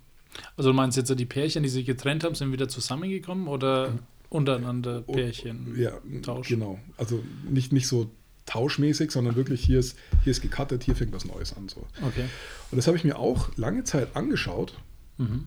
Also 0.56 0.70
du 0.70 0.76
meinst 0.76 0.96
jetzt 0.96 1.08
so 1.08 1.14
die 1.14 1.24
Pärchen, 1.26 1.62
die 1.62 1.68
sich 1.68 1.86
getrennt 1.86 2.22
haben, 2.22 2.34
sind 2.34 2.52
wieder 2.52 2.68
zusammengekommen 2.68 3.48
oder 3.48 3.98
untereinander 4.28 5.00
Pärchen 5.02 5.74
Ja, 5.76 5.92
tauschen? 6.22 6.58
genau. 6.58 6.78
Also 6.98 7.24
nicht, 7.48 7.72
nicht 7.72 7.88
so 7.88 8.10
tauschmäßig, 8.46 9.10
sondern 9.10 9.36
wirklich 9.36 9.64
hier 9.64 9.78
ist, 9.78 9.96
hier 10.22 10.30
ist 10.32 10.40
gecuttet, 10.42 10.84
hier 10.84 10.94
fängt 10.94 11.12
was 11.12 11.24
Neues 11.24 11.56
an. 11.56 11.68
So. 11.68 11.86
Okay. 12.02 12.26
Und 12.70 12.76
das 12.76 12.86
habe 12.86 12.96
ich 12.96 13.04
mir 13.04 13.18
auch 13.18 13.56
lange 13.56 13.84
Zeit 13.84 14.14
angeschaut 14.16 14.78
Mhm. 15.18 15.46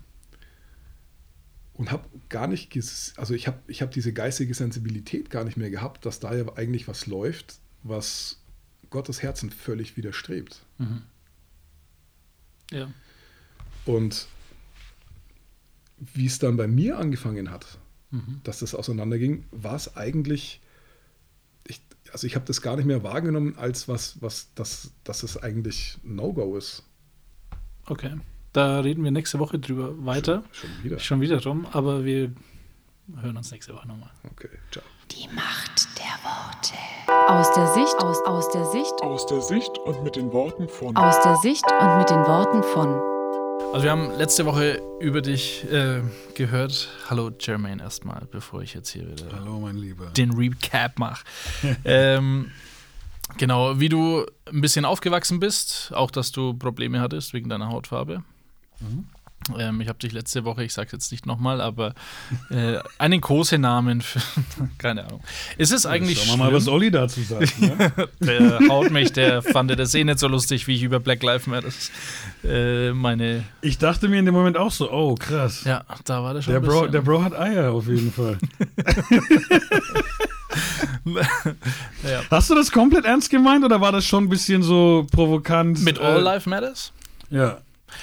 und 1.74 1.92
habe 1.92 2.08
gar 2.30 2.48
nicht, 2.48 2.76
also 3.18 3.34
ich 3.34 3.48
habe 3.48 3.60
ich 3.68 3.82
hab 3.82 3.92
diese 3.92 4.14
geistige 4.14 4.54
Sensibilität 4.54 5.30
gar 5.30 5.44
nicht 5.44 5.58
mehr 5.58 5.70
gehabt, 5.70 6.06
dass 6.06 6.20
da 6.20 6.36
ja 6.36 6.46
eigentlich 6.56 6.88
was 6.88 7.08
läuft, 7.08 7.56
was 7.84 8.42
Gottes 8.90 9.22
Herzen 9.22 9.50
völlig 9.52 9.98
widerstrebt. 9.98 10.62
Ja. 12.72 12.92
Und 13.86 14.28
wie 15.98 16.26
es 16.26 16.40
dann 16.40 16.58
bei 16.58 16.68
mir 16.68 16.98
angefangen 16.98 17.52
hat, 17.52 17.78
Mhm. 18.14 18.42
dass 18.44 18.60
das 18.60 18.76
auseinanderging, 18.76 19.44
war 19.50 19.76
es 19.76 19.98
eigentlich, 19.98 20.62
ich, 21.68 21.82
also 22.12 22.28
ich 22.28 22.36
habe 22.36 22.46
das 22.46 22.62
gar 22.62 22.76
nicht 22.76 22.86
mehr 22.86 23.02
wahrgenommen 23.02 23.58
als 23.58 23.88
was, 23.88 24.22
was 24.22 24.54
das, 24.54 24.92
dass 25.04 25.24
es 25.24 25.36
eigentlich 25.42 25.98
No-Go 26.04 26.56
ist. 26.56 26.84
Okay. 27.88 28.16
Da 28.52 28.82
reden 28.82 29.04
wir 29.04 29.10
nächste 29.10 29.40
Woche 29.40 29.58
drüber 29.58 30.06
weiter. 30.06 30.44
Schon 30.52 30.70
wieder. 30.84 31.00
Schon 31.00 31.22
wieder 31.22 31.38
drum, 31.38 31.66
aber 31.66 32.06
wir 32.06 32.32
hören 33.22 33.38
uns 33.38 33.52
nächste 33.52 33.74
Woche 33.74 33.88
nochmal. 33.88 34.10
Okay, 34.32 34.50
ciao. 34.72 34.84
Die 35.12 35.28
Macht 35.34 35.88
der 35.98 36.16
Worte. 36.24 36.74
Aus 37.28 37.52
der 37.54 37.68
Sicht, 37.74 37.96
aus, 38.00 38.18
aus 38.26 38.50
der 38.52 38.66
Sicht, 38.66 38.94
Aus 39.02 39.26
der 39.26 39.42
Sicht 39.42 39.78
und 39.86 40.04
mit 40.04 40.16
den 40.16 40.32
Worten 40.32 40.68
von 40.68 40.96
aus 40.96 41.22
der 41.22 41.36
Sicht 41.38 41.64
und 41.72 41.98
mit 41.98 42.10
den 42.10 42.20
Worten 42.26 42.64
von. 42.64 43.14
Also 43.74 43.84
wir 43.86 43.92
haben 43.92 44.12
letzte 44.18 44.46
Woche 44.46 44.82
über 45.00 45.22
dich 45.22 45.64
äh, 45.72 46.02
gehört. 46.36 46.90
Hallo 47.10 47.32
Jermaine 47.40 47.82
erstmal, 47.82 48.28
bevor 48.32 48.62
ich 48.62 48.74
jetzt 48.74 48.90
hier 48.90 49.08
wieder 49.10 49.32
Hallo, 49.34 49.60
mein 49.60 49.78
Lieber. 49.78 50.08
den 50.12 50.32
Recap 50.34 51.00
mache. 51.00 51.26
ähm, 51.86 52.52
genau, 53.38 53.80
wie 53.80 53.90
du 53.90 54.26
ein 54.48 54.62
bisschen 54.62 54.86
aufgewachsen 54.86 55.40
bist, 55.40 55.92
auch 55.96 56.12
dass 56.12 56.32
du 56.32 56.54
Probleme 56.54 57.02
hattest 57.02 57.34
wegen 57.34 57.50
deiner 57.50 57.70
Hautfarbe. 57.70 58.24
Ähm, 59.58 59.82
ich 59.82 59.88
habe 59.88 60.00
dich 60.00 60.12
letzte 60.12 60.46
Woche, 60.46 60.64
ich 60.64 60.74
sage 60.74 60.90
jetzt 60.94 61.12
nicht 61.12 61.26
nochmal, 61.26 61.62
aber 61.62 61.94
äh, 62.50 62.80
einen 62.98 63.22
Kosenamen 63.22 64.02
für, 64.02 64.22
keine 64.78 65.06
Ahnung. 65.06 65.22
Ist 65.58 65.72
es 65.72 65.86
eigentlich 65.86 66.24
Schauen 66.24 66.40
wir 66.40 66.46
mal, 66.46 66.54
was? 66.54 66.68
Olli 66.68 66.92
dazu 66.92 67.22
sagt. 67.22 67.54
Ne? 67.64 67.92
Der 68.20 68.60
haut 68.70 68.92
mich, 68.92 69.14
der 69.14 69.42
fand 69.42 69.72
das 69.78 69.94
eh 69.96 70.04
nicht 70.04 70.20
so 70.20 70.28
lustig, 70.28 70.68
wie 70.68 70.76
ich 70.76 70.84
über 70.84 71.00
Black 71.00 71.24
Lives 71.24 71.48
Matter 71.48 71.70
äh, 72.44 72.92
meine, 72.92 73.44
Ich 73.62 73.78
dachte 73.78 74.08
mir 74.10 74.20
in 74.20 74.26
dem 74.26 74.34
Moment 74.34 74.58
auch 74.58 74.72
so, 74.72 74.92
oh 74.92 75.16
krass. 75.16 75.64
ja, 75.64 75.84
da 76.06 76.24
war 76.24 76.34
der 76.34 76.42
schon 76.42 76.54
Der 76.54 76.60
Bro, 76.60 76.88
der 76.88 77.02
Bro 77.02 77.24
hat 77.24 77.34
Eier 77.34 77.72
auf 77.72 77.88
jeden 77.88 78.12
Fall. 78.12 78.38
Ja. 82.04 82.22
Hast 82.30 82.50
du 82.50 82.56
das 82.56 82.72
komplett 82.72 83.06
ernst 83.06 83.30
gemeint 83.30 83.64
oder 83.66 83.82
war 83.82 83.92
das 83.92 84.06
schon 84.06 84.26
ein 84.26 84.30
bisschen 84.30 84.64
so 84.64 85.08
provokant? 85.12 85.82
Mit 85.82 85.98
äh, 85.98 86.02
All 86.02 86.22
Life 86.22 86.50
Matters? 86.50 86.92
Ja. 87.30 87.58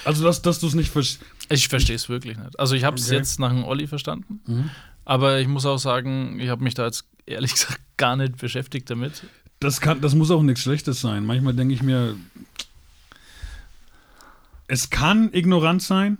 Also, 0.04 0.24
dass, 0.24 0.42
dass 0.42 0.58
du 0.60 0.66
es 0.66 0.74
nicht 0.74 0.90
verstehst. 0.90 1.24
Ich 1.48 1.68
verstehe 1.68 1.96
es 1.96 2.08
wirklich 2.08 2.36
nicht. 2.38 2.58
Also 2.60 2.74
ich 2.74 2.84
habe 2.84 2.96
es 2.96 3.06
Okay. 3.08 3.16
jetzt 3.16 3.40
nach 3.40 3.50
dem 3.50 3.64
Olli 3.64 3.86
verstanden, 3.86 4.70
aber 5.04 5.40
ich 5.40 5.48
muss 5.48 5.66
auch 5.66 5.78
sagen, 5.78 6.38
ich 6.38 6.48
habe 6.48 6.62
mich 6.62 6.74
da 6.74 6.86
jetzt 6.86 7.04
ehrlich 7.26 7.52
gesagt 7.54 7.80
gar 7.96 8.16
nicht 8.16 8.36
beschäftigt 8.36 8.88
damit. 8.90 9.24
Das, 9.58 9.80
kann, 9.80 10.00
das 10.00 10.14
muss 10.14 10.30
auch 10.30 10.42
nichts 10.42 10.62
Schlechtes 10.62 11.00
sein. 11.00 11.26
Manchmal 11.26 11.54
denke 11.54 11.74
ich 11.74 11.82
mir, 11.82 12.14
es 14.68 14.90
kann 14.90 15.30
ignorant 15.32 15.82
sein, 15.82 16.18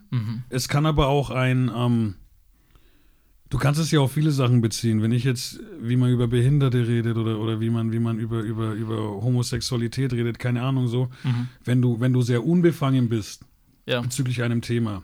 es 0.49 0.69
kann 0.69 0.85
aber 0.85 1.07
auch 1.07 1.31
ein, 1.31 1.71
ähm, 1.75 2.17
du 3.49 3.59
kannst 3.59 3.81
es 3.81 3.93
ja 3.93 4.01
auf 4.01 4.13
viele 4.13 4.33
Sachen 4.33 4.61
beziehen. 4.61 5.03
Wenn 5.03 5.13
ich 5.13 5.23
jetzt, 5.25 5.61
wie 5.81 5.95
man 5.97 6.11
über 6.11 6.27
Behinderte 6.27 6.87
redet 6.89 7.17
oder, 7.17 7.39
oder 7.39 7.61
wie 7.61 7.71
man, 7.71 7.93
wie 7.93 8.01
man 8.01 8.19
über, 8.19 8.41
über, 8.41 8.73
über 8.73 8.97
Homosexualität 9.23 10.13
redet, 10.13 10.39
keine 10.41 10.63
Ahnung 10.63 10.89
so, 10.89 11.09
wenn, 11.65 11.81
du, 11.81 12.01
wenn 12.01 12.13
du 12.13 12.23
sehr 12.23 12.45
unbefangen 12.45 13.09
bist 13.09 13.45
Ja, 13.91 14.01
bezüglich 14.01 14.43
einem 14.43 14.63
Thema, 14.63 15.03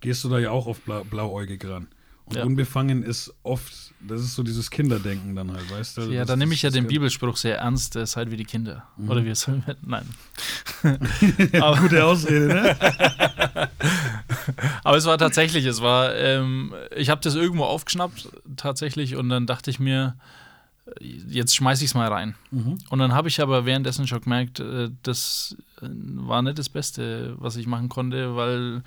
gehst 0.00 0.22
du 0.24 0.28
da 0.28 0.38
ja 0.38 0.50
auch 0.50 0.66
auf 0.66 0.80
blau, 0.80 1.04
blauäugig 1.04 1.64
ran. 1.64 1.88
Und 2.24 2.36
Ja. 2.36 2.44
unbefangen 2.44 3.02
ist 3.02 3.34
oft, 3.42 3.94
das 4.00 4.20
ist 4.20 4.34
so 4.34 4.42
dieses 4.42 4.70
Kinderdenken 4.70 5.34
dann 5.34 5.50
halt, 5.50 5.70
weißt 5.70 5.96
du? 5.96 6.02
ja 6.02 6.26
da 6.26 6.36
nehme 6.36 6.52
ich 6.52 6.60
ja 6.60 6.68
den 6.68 6.84
ist 6.84 6.90
Bibelspruch 6.90 7.38
sehr 7.38 7.58
ernst, 7.58 7.96
äh, 7.96 8.04
seid 8.06 8.30
wie 8.30 8.36
die 8.36 8.44
Kinder. 8.44 8.86
Oder 9.08 9.24
wie 9.24 9.30
es 9.30 9.48
Nein. 9.80 10.06
Gute 11.80 12.04
Ausrede, 12.04 12.48
ne? 12.48 12.76
Aber 14.84 14.96
es 14.98 15.06
war 15.06 15.16
tatsächlich, 15.16 15.64
es 15.64 15.80
war, 15.80 16.14
ähm, 16.14 16.74
ich 16.94 17.08
habe 17.08 17.20
das 17.22 17.34
irgendwo 17.34 17.64
aufgeschnappt, 17.64 18.28
tatsächlich, 18.56 19.16
und 19.16 19.30
dann 19.30 19.46
dachte 19.46 19.70
ich 19.70 19.80
mir, 19.80 20.14
jetzt 21.00 21.54
schmeiße 21.54 21.84
ich 21.84 21.90
es 21.90 21.94
mal 21.94 22.08
rein. 22.08 22.34
Und 22.50 22.98
dann 22.98 23.12
habe 23.12 23.28
ich 23.28 23.40
aber 23.40 23.64
währenddessen 23.64 24.06
schon 24.06 24.20
gemerkt, 24.20 24.60
äh, 24.60 24.90
das 25.02 25.56
äh, 25.80 25.86
war 25.90 26.42
nicht 26.42 26.58
das 26.58 26.68
Beste, 26.68 27.34
was 27.38 27.56
ich 27.56 27.66
machen 27.66 27.88
konnte, 27.88 28.36
weil 28.36 28.82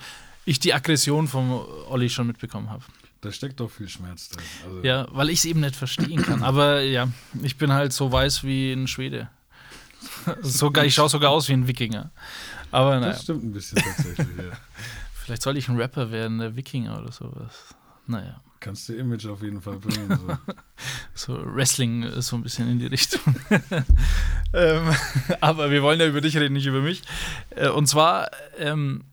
ich 0.45 0.59
die 0.59 0.73
Aggression 0.73 1.27
vom 1.27 1.51
Olli 1.89 2.09
schon 2.09 2.27
mitbekommen 2.27 2.69
habe. 2.69 2.83
Da 3.21 3.31
steckt 3.31 3.59
doch 3.59 3.69
viel 3.69 3.87
Schmerz 3.87 4.29
drin. 4.29 4.43
Also, 4.65 4.83
Ja, 4.83 5.07
weil 5.11 5.29
ich 5.29 5.39
es 5.39 5.45
eben 5.45 5.59
nicht 5.59 5.75
verstehen 5.75 6.23
kann. 6.23 6.41
Aber 6.41 6.81
ja, 6.81 7.07
ich 7.43 7.57
bin 7.57 7.71
halt 7.71 7.93
so 7.93 8.11
weiß 8.11 8.43
wie 8.43 8.73
ein 8.73 8.87
Schwede. 8.87 9.29
Sogar, 10.41 10.85
ich 10.85 10.95
schaue 10.95 11.09
sogar 11.09 11.29
aus 11.29 11.47
wie 11.47 11.53
ein 11.53 11.67
Wikinger. 11.67 12.09
Aber 12.71 12.99
naja, 12.99 13.11
Das 13.11 13.21
stimmt 13.21 13.43
ein 13.43 13.51
bisschen 13.51 13.77
tatsächlich, 13.77 14.27
ja. 14.37 14.57
vielleicht 15.13 15.43
soll 15.43 15.57
ich 15.57 15.69
ein 15.69 15.75
Rapper 15.77 16.09
werden, 16.11 16.39
der 16.39 16.55
Wikinger 16.55 16.99
oder 16.99 17.11
sowas. 17.11 17.75
Naja. 18.07 18.41
Kannst 18.61 18.87
du 18.87 18.93
Image 18.93 19.25
auf 19.25 19.41
jeden 19.41 19.61
Fall 19.61 19.77
bringen. 19.77 20.07
So. 20.17 20.37
So 21.13 21.55
Wrestling 21.55 22.03
ist 22.03 22.27
so 22.27 22.37
ein 22.37 22.43
bisschen 22.43 22.69
in 22.69 22.79
die 22.79 22.85
Richtung. 22.85 23.35
ähm, 24.53 24.95
aber 25.41 25.69
wir 25.71 25.83
wollen 25.83 25.99
ja 25.99 26.07
über 26.07 26.21
dich 26.21 26.37
reden, 26.37 26.53
nicht 26.53 26.65
über 26.67 26.81
mich. 26.81 27.01
Äh, 27.49 27.69
und 27.69 27.87
zwar, 27.87 28.29
ähm, 28.57 29.03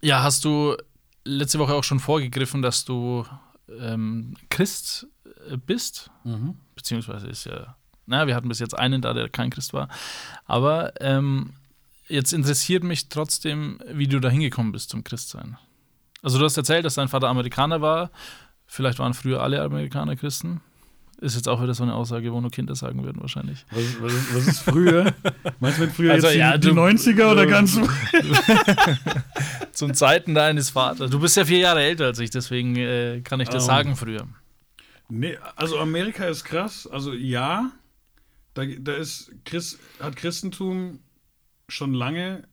ja, 0.00 0.22
hast 0.22 0.44
du 0.44 0.76
letzte 1.24 1.58
Woche 1.58 1.74
auch 1.74 1.84
schon 1.84 1.98
vorgegriffen, 2.00 2.62
dass 2.62 2.84
du 2.84 3.26
ähm, 3.80 4.34
Christ 4.50 5.06
äh, 5.50 5.56
bist, 5.56 6.10
Mhm. 6.24 6.56
beziehungsweise 6.76 7.26
ist 7.26 7.44
ja, 7.44 7.76
naja, 8.06 8.26
wir 8.26 8.34
hatten 8.36 8.48
bis 8.48 8.58
jetzt 8.60 8.78
einen 8.78 9.00
da, 9.02 9.12
der 9.12 9.28
kein 9.28 9.50
Christ 9.50 9.72
war. 9.72 9.88
Aber 10.44 10.92
ähm, 11.00 11.54
jetzt 12.08 12.32
interessiert 12.32 12.84
mich 12.84 13.08
trotzdem, 13.08 13.80
wie 13.90 14.08
du 14.08 14.20
da 14.20 14.28
hingekommen 14.28 14.72
bist 14.72 14.90
zum 14.90 15.04
Christsein. 15.04 15.56
Also 16.22 16.38
du 16.38 16.44
hast 16.44 16.56
erzählt, 16.56 16.84
dass 16.84 16.94
dein 16.94 17.08
Vater 17.08 17.28
Amerikaner 17.28 17.80
war. 17.80 18.10
Vielleicht 18.66 18.98
waren 18.98 19.12
früher 19.14 19.42
alle 19.42 19.60
Amerikaner 19.62 20.16
Christen. 20.16 20.60
Ist 21.20 21.36
jetzt 21.36 21.48
auch 21.48 21.62
wieder 21.62 21.74
so 21.74 21.82
eine 21.84 21.94
Aussage, 21.94 22.32
wo 22.32 22.40
nur 22.40 22.50
Kinder 22.50 22.74
sagen 22.74 23.04
würden 23.04 23.20
wahrscheinlich. 23.20 23.64
Was, 23.70 23.82
ist- 23.82 24.02
was, 24.02 24.12
ist, 24.12 24.34
was 24.34 24.46
ist 24.48 24.58
früher? 24.60 25.12
Meinst 25.60 25.78
du 25.78 25.82
mit 25.84 25.92
früher 25.92 26.12
Also, 26.14 26.26
jetzt 26.28 26.34
die, 26.34 26.40
ja, 26.40 26.58
die 26.58 26.68
du- 26.68 26.74
90er 26.74 27.30
oder 27.30 27.44
du- 27.44 27.50
ganz 27.50 27.78
Zum 29.72 29.94
Zeiten 29.94 30.34
deines 30.34 30.70
Vaters. 30.70 31.10
Du 31.10 31.20
bist 31.20 31.36
ja 31.36 31.44
vier 31.44 31.58
Jahre 31.58 31.82
älter 31.82 32.06
als 32.06 32.18
ich, 32.18 32.30
deswegen 32.30 32.76
äh, 32.76 33.20
kann 33.22 33.40
ich 33.40 33.48
das 33.48 33.64
Ähm. 33.64 33.66
sagen 33.66 33.96
früher. 33.96 34.26
Nee, 35.08 35.38
also 35.56 35.78
Amerika 35.78 36.24
ist 36.26 36.44
krass. 36.44 36.86
Also 36.90 37.12
ja, 37.12 37.70
da, 38.54 38.64
da 38.64 38.94
ist 38.94 39.30
Christ, 39.44 39.78
hat 40.00 40.16
Christentum 40.16 41.00
schon 41.68 41.94
lange 41.94 42.44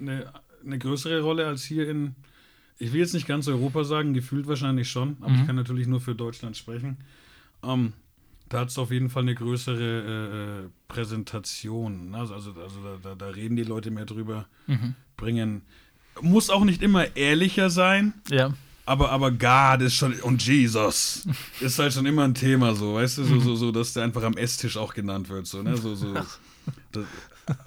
eine, 0.00 0.32
eine 0.64 0.78
größere 0.78 1.20
Rolle 1.20 1.46
als 1.46 1.62
hier 1.64 1.88
in, 1.88 2.14
ich 2.78 2.92
will 2.92 3.00
jetzt 3.00 3.14
nicht 3.14 3.26
ganz 3.26 3.48
Europa 3.48 3.84
sagen, 3.84 4.12
gefühlt 4.14 4.46
wahrscheinlich 4.46 4.90
schon, 4.90 5.16
aber 5.20 5.34
ich 5.34 5.46
kann 5.46 5.56
natürlich 5.56 5.86
nur 5.86 6.00
für 6.00 6.14
Deutschland 6.14 6.56
sprechen. 6.56 6.98
Ähm, 7.62 7.92
da 8.48 8.60
hat 8.60 8.68
es 8.68 8.78
auf 8.78 8.90
jeden 8.90 9.10
Fall 9.10 9.22
eine 9.22 9.34
größere 9.34 10.62
äh, 10.62 10.64
äh, 10.66 10.68
Präsentation. 10.88 12.10
ne? 12.10 12.18
Also, 12.18 12.34
also, 12.34 12.52
also 12.52 12.76
da, 13.02 13.14
da, 13.14 13.26
reden 13.28 13.56
die 13.56 13.64
Leute 13.64 13.90
mehr 13.90 14.04
drüber, 14.04 14.46
bringen. 15.16 15.62
Muss 16.20 16.50
auch 16.50 16.64
nicht 16.64 16.82
immer 16.82 17.16
ehrlicher 17.16 17.70
sein, 17.70 18.14
Ja. 18.30 18.52
aber, 18.84 19.10
aber 19.10 19.30
God 19.32 19.82
ist 19.82 19.94
schon, 19.94 20.12
und 20.20 20.46
Jesus 20.46 21.26
ist 21.60 21.78
halt 21.78 21.92
schon 21.92 22.06
immer 22.06 22.24
ein 22.24 22.34
Thema, 22.34 22.74
so, 22.74 22.94
weißt 22.94 23.18
du, 23.18 23.24
so, 23.24 23.40
so, 23.40 23.56
so, 23.56 23.72
dass 23.72 23.92
der 23.94 24.04
einfach 24.04 24.22
am 24.22 24.34
Esstisch 24.36 24.76
auch 24.76 24.94
genannt 24.94 25.28
wird, 25.28 25.46
so, 25.46 25.62
ne, 25.62 25.76
so, 25.76 25.94
so. 25.94 26.14
Das, 26.90 27.04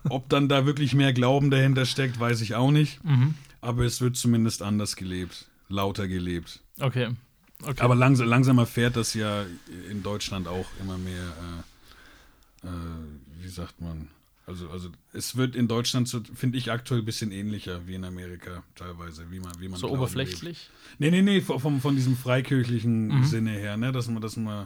ob 0.10 0.28
dann 0.28 0.50
da 0.50 0.66
wirklich 0.66 0.94
mehr 0.94 1.14
Glauben 1.14 1.50
dahinter 1.52 1.86
steckt, 1.86 2.20
weiß 2.20 2.42
ich 2.42 2.56
auch 2.56 2.72
nicht, 2.72 3.00
aber 3.62 3.84
es 3.84 4.02
wird 4.02 4.16
zumindest 4.16 4.62
anders 4.62 4.96
gelebt, 4.96 5.48
lauter 5.68 6.08
gelebt. 6.08 6.62
Okay. 6.80 7.10
okay. 7.64 7.82
Aber 7.82 7.96
langsam, 7.96 8.28
langsam 8.28 8.58
erfährt 8.58 8.96
das 8.96 9.14
ja 9.14 9.46
in 9.90 10.04
Deutschland 10.04 10.48
auch 10.48 10.68
immer 10.80 10.98
mehr, 10.98 11.34
äh, 12.64 12.68
äh, 12.68 12.72
wie 13.42 13.50
sagt 13.50 13.82
man, 13.82 14.10
also, 14.50 14.68
also 14.70 14.90
es 15.14 15.36
wird 15.36 15.56
in 15.56 15.68
Deutschland, 15.68 16.08
so, 16.08 16.22
finde 16.34 16.58
ich, 16.58 16.72
aktuell 16.72 17.02
ein 17.02 17.06
bisschen 17.06 17.32
ähnlicher 17.32 17.86
wie 17.86 17.94
in 17.94 18.04
Amerika 18.04 18.64
teilweise, 18.74 19.30
wie 19.30 19.40
man, 19.40 19.52
wie 19.60 19.70
man 19.70 19.80
so 19.80 19.88
Glauben 19.88 20.02
oberflächlich. 20.02 20.72
Nee, 20.98 21.12
nee, 21.12 21.22
nee, 21.22 21.42
vom, 21.42 21.80
von 21.80 21.96
diesem 21.96 22.18
freikirchlichen 22.18 23.24
Sinne 23.26 23.52
her, 23.52 23.78
ne, 23.78 23.92
dass 23.92 24.08
man, 24.08 24.22
dass 24.24 24.38
man 24.38 24.66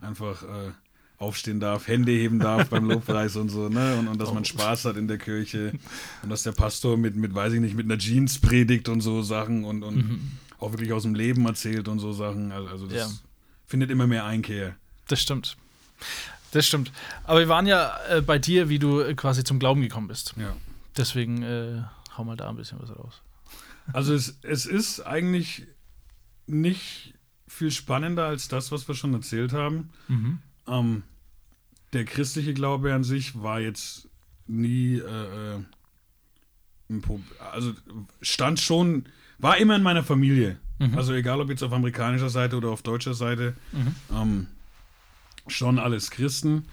einfach 0.00 0.42
äh, 0.42 0.72
aufstehen 1.20 1.60
darf, 1.60 1.86
Hände 1.86 2.12
heben 2.12 2.38
darf 2.40 2.70
beim 2.70 2.84
Lobpreis 2.88 3.36
und 3.36 3.50
so, 3.50 3.68
ne, 3.68 3.96
und, 3.98 4.08
und 4.08 4.18
dass 4.20 4.32
man 4.32 4.44
Spaß 4.44 4.86
hat 4.86 4.96
in 4.96 5.06
der 5.06 5.18
Kirche 5.18 5.72
und 6.22 6.30
dass 6.30 6.42
der 6.42 6.52
Pastor 6.52 6.96
mit, 6.96 7.14
mit, 7.14 7.34
weiß 7.34 7.52
ich 7.52 7.60
nicht, 7.60 7.76
mit 7.76 7.84
einer 7.84 7.98
Jeans 7.98 8.38
predigt 8.40 8.88
und 8.88 9.02
so 9.02 9.20
Sachen 9.22 9.64
und, 9.64 9.82
und 9.82 10.18
auch 10.58 10.72
wirklich 10.72 10.92
aus 10.94 11.02
dem 11.02 11.14
Leben 11.14 11.44
erzählt 11.46 11.88
und 11.88 11.98
so 11.98 12.12
Sachen. 12.12 12.52
Also, 12.52 12.68
also 12.68 12.86
das 12.86 12.96
Ja. 12.96 13.08
findet 13.66 13.90
immer 13.90 14.06
mehr 14.06 14.24
Einkehr. 14.24 14.76
Das 15.08 15.20
stimmt. 15.20 15.58
Das 16.52 16.66
stimmt. 16.66 16.90
Aber 17.24 17.40
wir 17.40 17.48
waren 17.48 17.66
ja 17.66 17.92
äh, 18.08 18.22
bei 18.22 18.38
dir, 18.38 18.70
wie 18.70 18.78
du 18.78 19.00
äh, 19.00 19.14
quasi 19.14 19.44
zum 19.44 19.58
Glauben 19.58 19.82
gekommen 19.82 20.08
bist. 20.08 20.34
Ja. 20.38 20.56
Deswegen 20.96 21.42
äh, 21.42 21.82
hau 22.16 22.24
mal 22.24 22.36
da 22.36 22.48
ein 22.48 22.56
bisschen 22.56 22.80
was 22.80 22.90
raus. 22.96 23.20
Also 23.92 24.14
es, 24.14 24.38
es 24.42 24.66
ist 24.66 25.00
eigentlich 25.00 25.66
nicht 26.46 27.14
viel 27.48 27.72
spannender 27.72 28.26
als 28.26 28.46
das, 28.46 28.70
was 28.70 28.86
wir 28.86 28.94
schon 28.94 29.12
erzählt 29.14 29.52
haben. 29.52 29.90
Ähm, 30.68 31.02
der 31.92 32.04
christliche 32.04 32.54
Glaube 32.54 32.94
an 32.94 33.04
sich 33.04 33.40
war 33.42 33.60
jetzt 33.60 34.08
nie, 34.46 34.98
äh, 34.98 35.56
äh, 35.56 35.62
ein 36.88 37.02
Pro 37.02 37.20
also 37.52 37.72
stand 38.20 38.60
schon, 38.60 39.04
war 39.38 39.56
immer 39.58 39.76
in 39.76 39.82
meiner 39.82 40.02
Familie. 40.02 40.58
Also 40.96 41.12
egal 41.12 41.40
ob 41.40 41.50
jetzt 41.50 41.62
auf 41.62 41.72
amerikanischer 41.72 42.30
Seite 42.30 42.56
oder 42.56 42.70
auf 42.70 42.82
deutscher 42.82 43.14
Seite, 43.14 43.54
ähm, 44.10 44.46
schon 45.46 45.78
alles 45.78 46.10
Christen. 46.10 46.64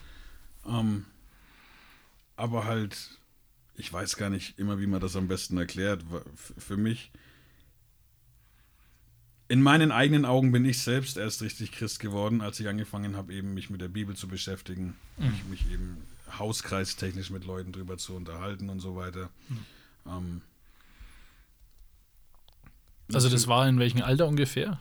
Ähm, 0.65 1.05
aber 2.37 2.65
halt, 2.65 3.19
ich 3.75 3.91
weiß 3.91 4.15
gar 4.15 4.29
nicht 4.29 4.57
immer, 4.59 4.79
wie 4.79 4.87
man 4.87 5.01
das 5.01 5.15
am 5.15 5.27
besten 5.27 5.57
erklärt. 5.57 6.05
Für 6.57 6.77
mich, 6.77 7.11
in 9.49 9.61
meinen 9.61 9.91
eigenen 9.91 10.25
Augen 10.25 10.51
bin 10.51 10.65
ich 10.65 10.81
selbst 10.81 11.17
erst 11.17 11.41
richtig 11.41 11.71
Christ 11.71 11.99
geworden, 11.99 12.41
als 12.41 12.59
ich 12.59 12.67
angefangen 12.67 13.15
habe, 13.15 13.33
eben 13.33 13.53
mich 13.53 13.69
mit 13.69 13.79
der 13.81 13.87
Bibel 13.87 14.15
zu 14.15 14.27
beschäftigen, 14.27 14.95
mich, 15.17 15.45
mich 15.45 15.71
eben 15.71 15.97
hauskreistechnisch 16.37 17.29
mit 17.29 17.45
Leuten 17.45 17.71
drüber 17.71 17.97
zu 17.97 18.13
unterhalten 18.15 18.69
und 18.69 18.79
so 18.81 18.95
weiter. 18.97 19.29
Ähm, 20.05 20.41
Also 23.13 23.29
das 23.29 23.47
war 23.47 23.67
in 23.67 23.79
welchem 23.79 24.01
Alter 24.01 24.27
ungefähr? 24.27 24.79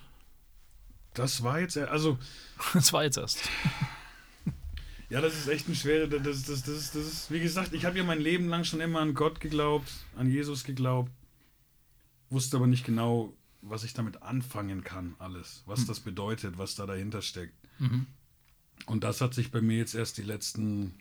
das 1.14 1.42
war 1.42 1.60
jetzt, 1.60 1.78
also 1.78 2.18
Das 2.74 2.92
war 2.92 3.04
jetzt 3.04 3.18
erst. 3.18 3.40
Ja, 5.08 5.20
das 5.20 5.34
ist 5.38 5.46
echt 5.46 5.68
ein 5.68 5.76
schwere. 5.76 6.08
Das, 6.08 6.20
das, 6.20 6.42
das, 6.42 6.62
das, 6.64 6.90
das 6.90 7.06
ist, 7.06 7.30
wie 7.30 7.38
gesagt, 7.38 7.72
ich 7.72 7.84
habe 7.84 7.96
ja 7.96 8.02
mein 8.02 8.20
Leben 8.20 8.48
lang 8.48 8.64
schon 8.64 8.80
immer 8.80 8.98
an 8.98 9.14
Gott 9.14 9.38
geglaubt, 9.38 9.88
an 10.16 10.28
Jesus 10.28 10.64
geglaubt, 10.64 11.12
wusste 12.28 12.56
aber 12.56 12.66
nicht 12.66 12.84
genau, 12.84 13.32
was 13.68 13.84
ich 13.84 13.94
damit 13.94 14.22
anfangen 14.22 14.84
kann, 14.84 15.14
alles, 15.18 15.62
was 15.66 15.86
das 15.86 16.00
bedeutet, 16.00 16.58
was 16.58 16.74
da 16.74 16.86
dahinter 16.86 17.22
steckt. 17.22 17.54
Und 18.86 19.04
das 19.04 19.20
hat 19.20 19.34
sich 19.34 19.50
bei 19.50 19.60
mir 19.60 19.78
jetzt 19.78 19.94
erst 19.94 20.18
die 20.18 20.22
letzten 20.22 20.94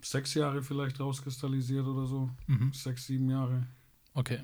sechs 0.00 0.34
Jahre 0.34 0.62
vielleicht 0.62 1.00
rauskristallisiert 1.00 1.86
oder 1.86 2.06
so. 2.06 2.30
Sechs, 2.72 3.06
sieben 3.06 3.30
Jahre. 3.30 3.66
Okay. 4.14 4.40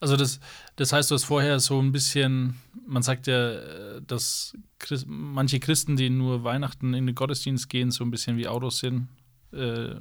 Also 0.00 0.16
das, 0.16 0.40
das 0.76 0.92
heißt, 0.92 1.10
du 1.10 1.14
hast 1.14 1.24
vorher 1.24 1.58
so 1.60 1.80
ein 1.80 1.92
bisschen, 1.92 2.54
man 2.86 3.02
sagt 3.02 3.26
ja, 3.26 4.00
dass 4.00 4.56
Christ, 4.78 5.06
manche 5.08 5.60
Christen, 5.60 5.96
die 5.96 6.10
nur 6.10 6.44
Weihnachten 6.44 6.94
in 6.94 7.06
den 7.06 7.14
Gottesdienst 7.14 7.68
gehen, 7.68 7.90
so 7.90 8.04
ein 8.04 8.10
bisschen 8.10 8.36
wie 8.36 8.48
Autos 8.48 8.78
sind. 8.78 9.08
Äh, 9.52 9.96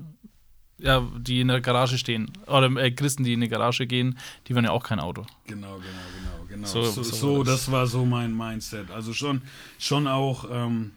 Ja, 0.77 0.99
die 1.17 1.39
in 1.39 1.47
der 1.47 1.61
Garage 1.61 1.97
stehen. 1.97 2.31
Oder 2.47 2.65
äh, 2.83 2.91
Christen, 2.91 3.23
die 3.23 3.31
in 3.33 3.39
die 3.41 3.47
Garage 3.47 3.87
gehen, 3.87 4.17
die 4.47 4.55
wollen 4.55 4.65
ja 4.65 4.71
auch 4.71 4.83
kein 4.83 4.99
Auto. 4.99 5.25
Genau, 5.47 5.75
genau, 5.77 5.83
genau, 6.17 6.45
genau. 6.49 6.67
So- 6.67 6.83
So, 6.91 7.01
so 7.03 7.43
das. 7.43 7.61
das 7.65 7.71
war 7.71 7.87
so 7.87 8.05
mein 8.05 8.35
Mindset. 8.35 8.91
Also 8.91 9.13
schon, 9.13 9.41
schon 9.79 10.05
auch, 10.07 10.45
ähm, 10.51 10.91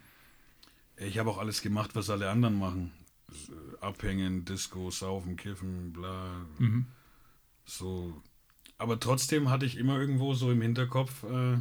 ich 0.97 1.19
habe 1.19 1.31
auch 1.31 1.39
alles 1.39 1.63
gemacht, 1.63 1.91
was 1.95 2.11
alle 2.11 2.29
anderen 2.29 2.59
machen. 2.59 2.93
Abhängen, 3.81 4.45
Disco, 4.45 4.91
Saufen, 4.91 5.37
Kiffen, 5.37 5.93
bla. 5.93 6.45
Mhm. 6.59 6.87
So. 7.65 8.21
Aber 8.79 8.99
trotzdem 8.99 9.49
hatte 9.51 9.65
ich 9.67 9.77
immer 9.77 9.99
irgendwo 9.99 10.35
so 10.35 10.51
im 10.51 10.61
Hinterkopf, 10.63 11.23
äh, 11.25 11.59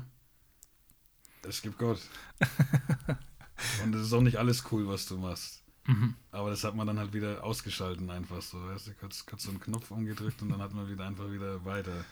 es 1.47 1.61
gibt 1.61 1.77
Gott. 1.77 1.99
Und 3.83 3.93
es 3.95 4.07
ist 4.07 4.13
auch 4.13 4.21
nicht 4.21 4.37
alles 4.37 4.63
cool, 4.71 4.87
was 4.87 5.05
du 5.05 5.17
machst. 5.17 5.63
Mhm. 5.87 6.13
Aber 6.31 6.49
das 6.49 6.63
hat 6.63 6.75
man 6.75 6.85
dann 6.85 6.99
halt 6.99 7.13
wieder 7.13 7.43
ausgeschalten 7.43 8.09
einfach 8.09 8.41
so. 8.41 8.57
Weißt 8.59 8.87
du, 8.87 8.91
kurz, 8.99 9.25
kurz 9.25 9.43
so 9.43 9.49
einen 9.49 9.59
Knopf 9.59 9.89
umgedrückt 9.89 10.41
und 10.41 10.49
dann 10.49 10.61
hat 10.61 10.73
man 10.73 10.89
wieder 10.89 11.05
einfach 11.05 11.31
wieder 11.31 11.63
weiter. 11.65 12.05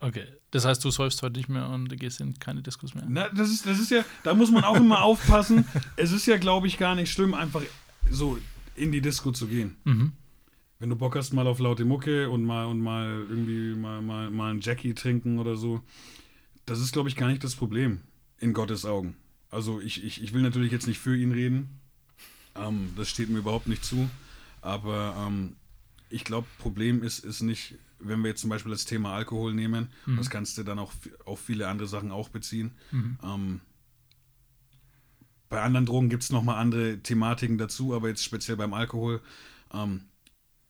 Okay. 0.00 0.26
Das 0.50 0.64
heißt, 0.64 0.84
du 0.84 0.90
säufst 0.90 1.22
heute 1.22 1.38
nicht 1.38 1.48
mehr 1.48 1.68
und 1.68 1.88
gehst 1.98 2.20
in 2.20 2.38
keine 2.38 2.62
Diskus 2.62 2.94
mehr. 2.94 3.04
Na, 3.08 3.28
das 3.30 3.50
ist, 3.50 3.66
das 3.66 3.78
ist 3.78 3.90
ja, 3.90 4.04
da 4.22 4.34
muss 4.34 4.50
man 4.50 4.64
auch 4.64 4.76
immer 4.76 5.02
aufpassen. 5.02 5.64
Es 5.96 6.12
ist 6.12 6.26
ja, 6.26 6.36
glaube 6.36 6.66
ich, 6.66 6.78
gar 6.78 6.94
nicht 6.94 7.10
schlimm, 7.10 7.34
einfach 7.34 7.62
so 8.10 8.38
in 8.74 8.92
die 8.92 9.00
Disco 9.00 9.32
zu 9.32 9.46
gehen. 9.46 9.76
Mhm. 9.84 10.12
Wenn 10.78 10.90
du 10.90 10.96
Bock 10.96 11.16
hast, 11.16 11.32
mal 11.32 11.46
auf 11.46 11.58
laute 11.58 11.86
Mucke 11.86 12.28
und 12.28 12.44
mal 12.44 12.66
und 12.66 12.80
mal 12.80 13.24
irgendwie 13.28 13.74
mal, 13.74 14.02
mal, 14.02 14.30
mal 14.30 14.50
einen 14.50 14.60
Jackie 14.60 14.92
trinken 14.92 15.38
oder 15.38 15.56
so, 15.56 15.80
das 16.66 16.80
ist, 16.80 16.92
glaube 16.92 17.08
ich, 17.08 17.16
gar 17.16 17.28
nicht 17.28 17.42
das 17.42 17.54
Problem 17.54 18.02
in 18.38 18.52
Gottes 18.52 18.84
Augen. 18.84 19.16
Also 19.50 19.80
ich, 19.80 20.04
ich, 20.04 20.22
ich 20.22 20.34
will 20.34 20.42
natürlich 20.42 20.72
jetzt 20.72 20.86
nicht 20.86 20.98
für 20.98 21.16
ihn 21.16 21.32
reden. 21.32 21.80
Ähm, 22.60 22.90
das 22.96 23.08
steht 23.08 23.28
mir 23.28 23.38
überhaupt 23.38 23.66
nicht 23.68 23.84
zu. 23.84 24.08
Aber 24.62 25.14
ähm, 25.26 25.56
ich 26.10 26.24
glaube, 26.24 26.46
Problem 26.58 27.02
ist, 27.02 27.24
ist 27.24 27.42
nicht, 27.42 27.74
wenn 27.98 28.20
wir 28.22 28.28
jetzt 28.28 28.40
zum 28.40 28.50
Beispiel 28.50 28.70
das 28.72 28.84
Thema 28.84 29.14
Alkohol 29.14 29.54
nehmen, 29.54 29.88
das 30.16 30.30
kannst 30.30 30.58
du 30.58 30.62
dann 30.62 30.78
auch 30.78 30.92
auf 31.24 31.40
viele 31.40 31.68
andere 31.68 31.88
Sachen 31.88 32.10
auch 32.10 32.28
beziehen. 32.28 32.72
Ähm, 33.22 33.60
bei 35.48 35.62
anderen 35.62 35.86
Drogen 35.86 36.08
gibt 36.08 36.24
es 36.24 36.30
nochmal 36.30 36.56
andere 36.58 36.98
Thematiken 36.98 37.58
dazu, 37.58 37.94
aber 37.94 38.08
jetzt 38.08 38.24
speziell 38.24 38.56
beim 38.56 38.74
Alkohol. 38.74 39.20
Ähm, 39.72 40.00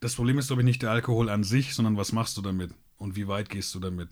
das 0.01 0.15
Problem 0.15 0.39
ist, 0.39 0.49
glaube 0.49 0.63
ich, 0.63 0.67
nicht 0.67 0.83
der 0.83 0.91
Alkohol 0.91 1.31
an 1.31 1.43
sich, 1.45 1.75
sondern 1.75 1.97
was 1.97 2.13
machst 2.13 2.37
du 2.37 2.43
damit 2.43 2.73
und 2.99 3.17
wie 3.17 3.27
weit 3.29 3.49
gehst 3.49 3.75
du 3.75 3.81
damit. 3.81 4.09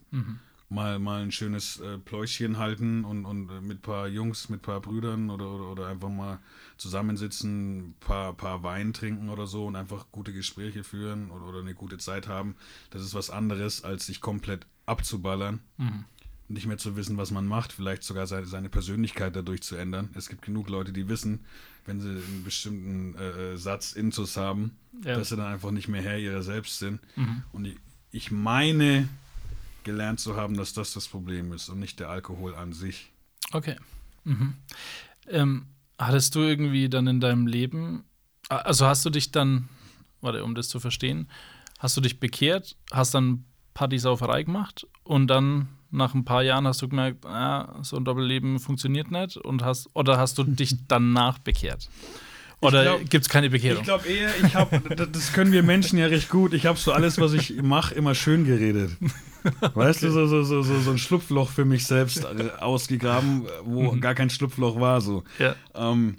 Mal, 0.74 0.98
mal 0.98 1.22
ein 1.22 1.30
schönes 1.32 1.78
äh, 1.80 1.98
Pläuschchen 1.98 2.58
halten 2.58 3.04
und, 3.04 3.24
und 3.24 3.48
äh, 3.50 3.60
mit 3.60 3.78
ein 3.78 3.82
paar 3.82 4.08
Jungs, 4.08 4.48
mit 4.48 4.60
ein 4.60 4.62
paar 4.62 4.80
Brüdern 4.80 5.30
oder, 5.30 5.48
oder, 5.50 5.70
oder 5.70 5.86
einfach 5.88 6.08
mal 6.10 6.38
zusammensitzen, 6.76 7.78
ein 7.90 7.94
paar, 8.00 8.32
paar 8.34 8.62
Wein 8.62 8.92
trinken 8.92 9.28
oder 9.28 9.46
so 9.46 9.66
und 9.66 9.76
einfach 9.76 10.06
gute 10.12 10.32
Gespräche 10.32 10.84
führen 10.84 11.30
oder, 11.30 11.46
oder 11.46 11.60
eine 11.60 11.74
gute 11.74 11.98
Zeit 11.98 12.28
haben. 12.28 12.56
Das 12.90 13.02
ist 13.02 13.14
was 13.14 13.30
anderes, 13.30 13.84
als 13.84 14.06
sich 14.06 14.20
komplett 14.20 14.66
abzuballern 14.86 15.60
nicht 16.48 16.66
mehr 16.66 16.76
zu 16.76 16.94
wissen, 16.94 17.16
was 17.16 17.30
man 17.30 17.46
macht, 17.46 17.72
vielleicht 17.72 18.02
sogar 18.02 18.26
seine, 18.26 18.44
seine 18.46 18.68
Persönlichkeit 18.68 19.34
dadurch 19.34 19.62
zu 19.62 19.76
ändern. 19.76 20.10
Es 20.14 20.28
gibt 20.28 20.42
genug 20.42 20.68
Leute, 20.68 20.92
die 20.92 21.08
wissen, 21.08 21.40
wenn 21.86 22.00
sie 22.02 22.10
einen 22.10 22.42
bestimmten 22.44 23.14
äh, 23.16 23.56
Satz 23.56 23.92
Intus 23.92 24.36
haben, 24.36 24.76
Ja. 25.04 25.16
dass 25.16 25.30
sie 25.30 25.36
dann 25.36 25.46
einfach 25.52 25.70
nicht 25.70 25.88
mehr 25.88 26.02
Herr 26.02 26.18
ihrer 26.18 26.42
selbst 26.42 26.78
sind. 26.78 27.00
Und 27.52 27.64
ich, 27.64 27.76
ich 28.10 28.30
meine, 28.30 29.08
gelernt 29.84 30.20
zu 30.20 30.36
haben, 30.36 30.56
dass 30.56 30.72
das 30.72 30.92
das 30.92 31.08
Problem 31.08 31.52
ist 31.52 31.68
und 31.68 31.78
nicht 31.78 32.00
der 32.00 32.08
Alkohol 32.10 32.54
an 32.54 32.72
sich. 32.72 33.12
Okay. 33.52 33.76
Mhm. 34.24 34.54
Ähm, 35.28 35.66
hattest 35.98 36.34
du 36.34 36.40
irgendwie 36.40 36.88
dann 36.88 37.06
in 37.06 37.20
deinem 37.20 37.46
Leben, 37.46 38.04
also 38.48 38.86
hast 38.86 39.04
du 39.04 39.10
dich 39.10 39.30
dann, 39.30 39.68
warte, 40.20 40.44
um 40.44 40.54
das 40.54 40.68
zu 40.68 40.80
verstehen, 40.80 41.28
hast 41.78 41.96
du 41.96 42.00
dich 42.00 42.20
bekehrt, 42.20 42.76
hast 42.92 43.14
dann 43.14 43.44
Partysauferei 43.74 44.44
gemacht 44.44 44.86
und 45.02 45.28
dann 45.28 45.68
nach 45.90 46.14
ein 46.14 46.24
paar 46.24 46.42
Jahren 46.42 46.66
hast 46.66 46.82
du 46.82 46.88
gemerkt, 46.88 47.24
ah, 47.24 47.78
so 47.82 47.96
ein 47.96 48.04
Doppelleben 48.04 48.58
funktioniert 48.58 49.10
nicht 49.10 49.36
und 49.36 49.62
hast, 49.62 49.88
oder 49.94 50.18
hast 50.18 50.38
du 50.38 50.44
dich 50.44 50.74
danach 50.88 51.38
bekehrt? 51.38 51.88
Oder 52.64 52.98
gibt 52.98 53.24
es 53.24 53.28
keine 53.28 53.46
Ich 53.46 53.52
Bekehrung? 53.52 53.82
glaube 53.82 54.06
eher, 54.08 54.30
ich 54.44 54.54
habe, 54.54 54.80
das 54.96 55.32
können 55.32 55.52
wir 55.52 55.62
Menschen 55.62 55.98
ja 55.98 56.06
recht 56.06 56.28
gut. 56.28 56.52
Ich 56.54 56.66
habe 56.66 56.78
so 56.78 56.92
alles, 56.92 57.18
was 57.18 57.32
ich 57.32 57.62
mache, 57.62 57.94
immer 57.94 58.14
schön 58.14 58.44
geredet. 58.44 58.92
Weißt 59.74 60.02
du, 60.02 60.10
so, 60.10 60.26
so, 60.26 60.42
so, 60.42 60.62
so, 60.62 60.90
ein 60.90 60.98
Schlupfloch 60.98 61.50
für 61.50 61.66
mich 61.66 61.86
selbst 61.86 62.24
äh, 62.24 62.50
ausgegraben, 62.60 63.46
wo 63.62 63.92
gar 64.00 64.14
kein 64.14 64.30
Schlupfloch 64.30 64.80
war. 64.80 65.00
So. 65.02 65.22
ja. 65.38 65.54
Ähm, 65.74 66.16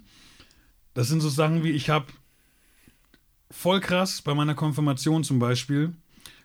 das 0.93 1.08
sind 1.08 1.22
so 1.22 1.30
Sachen 1.30 1.64
wie, 1.64 1.72
ich 1.72 1.89
habe 1.89 2.06
voll 3.52 3.80
krass 3.80 4.22
bei 4.22 4.34
meiner 4.34 4.54
Konfirmation 4.54 5.24
zum 5.24 5.39
Beispiel, 5.39 5.93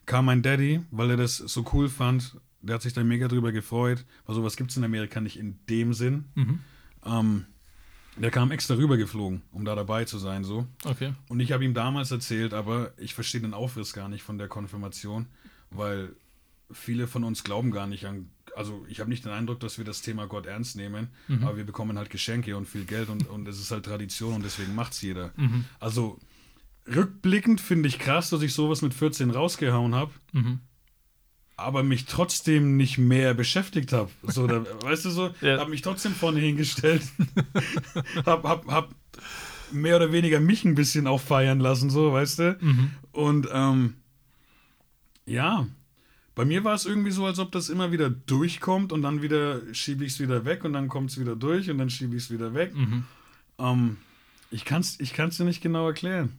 kam 0.06 0.24
mein 0.24 0.42
Daddy, 0.42 0.80
weil 0.90 1.10
er 1.10 1.16
das 1.16 1.36
so 1.36 1.64
cool 1.72 1.88
fand, 1.88 2.36
der 2.62 2.74
hat 2.76 2.82
sich 2.82 2.92
da 2.92 3.04
mega 3.04 3.28
drüber 3.28 3.52
gefreut, 3.52 4.04
weil 4.26 4.34
sowas 4.34 4.56
gibt 4.56 4.70
es 4.70 4.76
in 4.76 4.84
Amerika 4.84 5.20
nicht 5.20 5.38
in 5.38 5.58
dem 5.68 5.92
Sinn. 5.94 6.24
Ähm, 7.06 7.46
der 8.22 8.30
kam 8.30 8.50
extra 8.50 8.74
rübergeflogen, 8.74 9.42
um 9.52 9.64
da 9.64 9.74
dabei 9.74 10.04
zu 10.04 10.18
sein, 10.18 10.44
so. 10.44 10.66
Okay. 10.84 11.12
Und 11.28 11.40
ich 11.40 11.52
habe 11.52 11.64
ihm 11.64 11.74
damals 11.74 12.10
erzählt, 12.10 12.54
aber 12.54 12.92
ich 12.98 13.14
verstehe 13.14 13.40
den 13.40 13.54
Aufriss 13.54 13.92
gar 13.92 14.08
nicht 14.08 14.22
von 14.22 14.38
der 14.38 14.48
Konfirmation, 14.48 15.26
weil 15.70 16.14
viele 16.72 17.06
von 17.06 17.24
uns 17.24 17.44
glauben 17.44 17.70
gar 17.70 17.86
nicht 17.86 18.06
an. 18.06 18.30
Also 18.56 18.84
ich 18.88 19.00
habe 19.00 19.08
nicht 19.10 19.24
den 19.24 19.32
Eindruck, 19.32 19.60
dass 19.60 19.78
wir 19.78 19.84
das 19.84 20.02
Thema 20.02 20.26
Gott 20.26 20.46
ernst 20.46 20.76
nehmen, 20.76 21.08
aber 21.42 21.56
wir 21.56 21.64
bekommen 21.64 21.96
halt 21.98 22.10
Geschenke 22.10 22.56
und 22.56 22.66
viel 22.66 22.84
Geld 22.84 23.08
und, 23.08 23.28
und 23.28 23.46
es 23.48 23.60
ist 23.60 23.70
halt 23.70 23.84
Tradition 23.84 24.34
und 24.34 24.44
deswegen 24.44 24.74
macht's 24.74 25.00
jeder. 25.02 25.32
Also 25.78 26.18
rückblickend 26.86 27.60
finde 27.60 27.88
ich 27.88 27.98
krass, 27.98 28.30
dass 28.30 28.42
ich 28.42 28.52
sowas 28.52 28.82
mit 28.82 28.92
14 28.94 29.30
rausgehauen 29.30 29.94
habe, 29.94 30.12
aber 31.60 31.82
mich 31.82 32.06
trotzdem 32.06 32.76
nicht 32.76 32.98
mehr 32.98 33.34
beschäftigt 33.34 33.92
habe. 33.92 34.10
So, 34.22 34.46
da, 34.46 34.64
weißt 34.82 35.04
du 35.04 35.10
so, 35.10 35.30
Ja. 35.40 35.58
habe 35.58 35.70
mich 35.70 35.82
trotzdem 35.82 36.12
vorne 36.14 36.40
hingestellt, 36.40 37.02
hab, 38.26 38.44
hab, 38.44 38.66
hab 38.66 38.94
mehr 39.72 39.96
oder 39.96 40.12
weniger 40.12 40.40
mich 40.40 40.64
ein 40.64 40.74
bisschen 40.74 41.06
auch 41.06 41.20
feiern 41.20 41.60
lassen, 41.60 41.90
so, 41.90 42.12
weißt 42.12 42.38
du? 42.40 42.58
Und 43.12 43.48
ähm, 43.52 43.94
ja, 45.26 45.66
bei 46.34 46.44
mir 46.44 46.64
war 46.64 46.74
es 46.74 46.86
irgendwie 46.86 47.10
so, 47.10 47.26
als 47.26 47.38
ob 47.38 47.52
das 47.52 47.68
immer 47.68 47.92
wieder 47.92 48.10
durchkommt 48.10 48.92
und 48.92 49.02
dann 49.02 49.22
wieder 49.22 49.60
schiebe 49.72 50.04
ich 50.04 50.12
es 50.14 50.20
wieder 50.20 50.44
weg 50.44 50.64
und 50.64 50.72
dann 50.72 50.88
kommt 50.88 51.10
es 51.10 51.20
wieder 51.20 51.36
durch 51.36 51.70
und 51.70 51.78
dann 51.78 51.90
schiebe 51.90 52.16
ich 52.16 52.24
es 52.24 52.30
wieder 52.30 52.54
weg. 52.54 52.72
Ähm, 53.58 53.96
ich 54.50 54.64
kann 54.64 54.80
es 54.80 54.98
ich 54.98 55.12
kann's 55.12 55.36
dir 55.36 55.44
nicht 55.44 55.60
genau 55.62 55.86
erklären. 55.86 56.38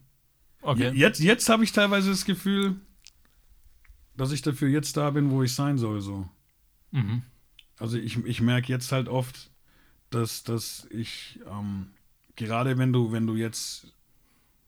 Okay. 0.63 0.91
Jetzt, 0.93 1.19
jetzt 1.19 1.47
habe 1.49 1.63
ich 1.63 1.71
teilweise 1.71 2.09
das 2.09 2.25
Gefühl, 2.25 2.75
dass 4.15 4.31
ich 4.31 4.41
dafür 4.41 4.69
jetzt 4.69 4.97
da 4.97 5.09
bin, 5.11 5.31
wo 5.31 5.43
ich 5.43 5.53
sein 5.53 5.77
soll. 5.77 6.01
So. 6.01 6.27
Mhm. 6.91 7.23
Also 7.79 7.97
ich, 7.97 8.23
ich 8.25 8.41
merke 8.41 8.71
jetzt 8.71 8.91
halt 8.91 9.09
oft, 9.09 9.49
dass, 10.09 10.43
dass 10.43 10.87
ich, 10.91 11.39
ähm, 11.47 11.91
gerade 12.35 12.77
wenn 12.77 12.93
du, 12.93 13.11
wenn 13.11 13.27
du 13.27 13.35
jetzt, 13.35 13.87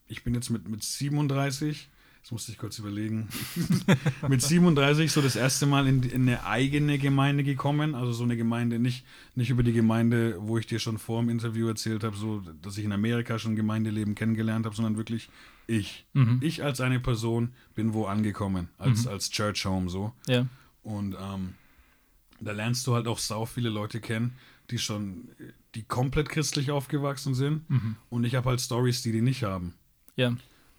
ich 0.08 0.24
bin 0.24 0.34
jetzt 0.34 0.50
mit, 0.50 0.68
mit 0.68 0.84
37, 0.84 1.89
das 2.24 2.32
musste 2.32 2.53
ich 2.53 2.57
kurz 2.57 2.80
überlegen, 2.80 3.28
mit 4.30 4.41
37 4.41 5.11
so 5.11 5.21
das 5.21 5.36
erste 5.36 5.65
Mal 5.65 5.88
in, 5.88 6.03
in 6.03 6.21
eine 6.21 6.45
eigene 6.45 6.97
Gemeinde 6.97 7.43
gekommen, 7.43 7.95
also 7.95 8.13
so 8.13 8.24
eine 8.24 8.38
Gemeinde, 8.38 8.80
nicht, 8.80 9.05
nicht 9.36 9.49
über 9.49 9.61
die 9.61 9.74
Gemeinde, 9.74 10.38
wo 10.39 10.57
ich 10.57 10.65
dir 10.65 10.80
schon 10.80 10.97
vor 10.97 11.21
dem 11.21 11.30
Interview 11.30 11.67
erzählt 11.67 12.05
habe, 12.05 12.15
so, 12.15 12.41
dass 12.61 12.78
ich 12.78 12.86
in 12.86 12.93
Amerika 12.93 13.39
schon 13.39 13.57
Gemeindeleben 13.57 14.15
kennengelernt 14.15 14.65
habe, 14.65 14.74
sondern 14.74 14.95
wirklich 14.95 15.30
ich. 15.67 16.05
Ich 16.41 16.63
als 16.63 16.80
eine 16.80 17.01
Person 17.01 17.51
bin 17.76 17.93
wo 17.93 18.05
angekommen, 18.05 18.69
als, 18.78 19.05
als 19.05 19.30
Church 19.30 19.65
Home 19.65 19.89
so. 19.89 20.13
Ja. 20.26 20.47
Und 20.82 21.17
ähm, 21.19 21.55
da 22.39 22.53
lernst 22.53 22.88
du 22.88 22.93
halt 22.93 23.07
auch 23.07 23.19
sau 23.19 23.45
viele 23.45 23.69
Leute 23.69 23.99
kennen, 23.99 24.34
die 24.69 24.78
schon, 24.78 25.28
die 25.76 25.84
komplett 25.84 26.30
christlich 26.30 26.71
aufgewachsen 26.71 27.34
sind. 27.34 27.63
Und 28.09 28.24
ich 28.24 28.36
habe 28.36 28.49
halt 28.49 28.61
Stories, 28.61 29.01
die 29.01 29.11
die 29.11 29.21
nicht 29.21 29.43
haben. 29.43 29.74
Ja. 30.15 30.36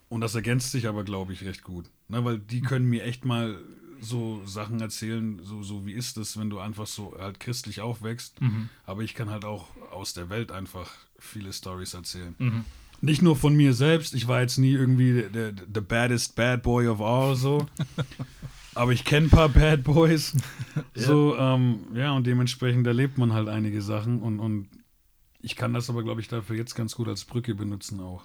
Und 0.09 0.21
das 0.21 0.35
ergänzt 0.35 0.71
sich 0.73 0.87
aber, 0.87 1.05
glaube 1.05 1.33
ich, 1.33 1.45
recht 1.45 1.63
gut. 1.63 1.91
Ne, 2.09 2.25
weil 2.25 2.39
die 2.39 2.61
können 2.61 2.87
mir 2.87 3.05
echt 3.05 3.25
mal 3.25 3.59
so 4.01 4.43
Sachen 4.45 4.81
erzählen, 4.81 5.41
so, 5.43 5.63
so 5.63 5.87
wie 5.87 5.93
ist 5.93 6.17
es, 6.19 6.39
wenn 6.39 6.51
du 6.51 6.59
einfach 6.59 6.87
so 6.87 7.17
halt 7.19 7.41
christlich 7.41 7.81
aufwächst. 7.81 8.37
Aber 8.85 9.03
ich 9.03 9.15
kann 9.15 9.31
halt 9.31 9.45
auch 9.45 9.69
aus 9.91 10.13
der 10.13 10.29
Welt 10.29 10.53
einfach 10.53 10.91
viele 11.19 11.53
Stories 11.53 11.95
erzählen. 11.95 12.35
Nicht 13.01 13.23
nur 13.23 13.35
von 13.37 13.55
mir 13.57 13.75
selbst, 13.75 14.15
ich 14.15 14.29
war 14.29 14.41
jetzt 14.41 14.59
nie 14.59 14.73
irgendwie 14.73 15.27
der, 15.33 15.53
der 15.53 15.65
the 15.75 15.81
baddest 15.81 16.37
bad 16.37 16.63
boy 16.63 16.87
of 16.87 17.01
all 17.01 17.35
so. 17.35 17.67
Aber 18.75 18.93
ich 18.93 19.05
kenne 19.05 19.27
ein 19.27 19.31
paar 19.31 19.49
Bad 19.49 19.85
Boys. 19.85 20.37
So, 20.97 21.37
ähm, 21.37 21.87
ja, 21.95 22.13
und 22.13 22.27
dementsprechend 22.27 22.87
erlebt 22.87 23.17
man 23.19 23.33
halt 23.33 23.49
einige 23.49 23.81
Sachen 23.81 24.21
und, 24.21 24.41
und 24.41 24.69
ich 25.41 25.55
kann 25.55 25.73
das 25.73 25.89
aber, 25.89 26.03
glaube 26.03 26.21
ich, 26.21 26.29
dafür 26.29 26.57
jetzt 26.57 26.75
ganz 26.75 26.97
gut 26.97 27.07
als 27.07 27.25
Brücke 27.25 27.55
benutzen 27.55 28.01
auch. 28.01 28.25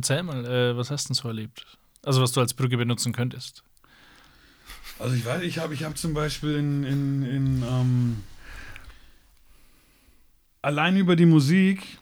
Erzähl 0.00 0.22
mal, 0.22 0.46
äh, 0.46 0.74
was 0.78 0.90
hast 0.90 1.04
du 1.04 1.08
denn 1.08 1.14
so 1.14 1.28
erlebt? 1.28 1.66
Also, 2.02 2.22
was 2.22 2.32
du 2.32 2.40
als 2.40 2.54
Brücke 2.54 2.78
benutzen 2.78 3.12
könntest. 3.12 3.62
Also 4.98 5.14
ich 5.14 5.26
weiß, 5.26 5.42
ich 5.42 5.58
habe 5.58 5.74
ich 5.74 5.84
hab 5.84 5.98
zum 5.98 6.14
Beispiel 6.14 6.54
in, 6.56 6.84
in, 6.84 7.22
in 7.22 7.62
ähm, 7.62 8.16
allein 10.62 10.96
über 10.96 11.16
die 11.16 11.26
Musik, 11.26 11.98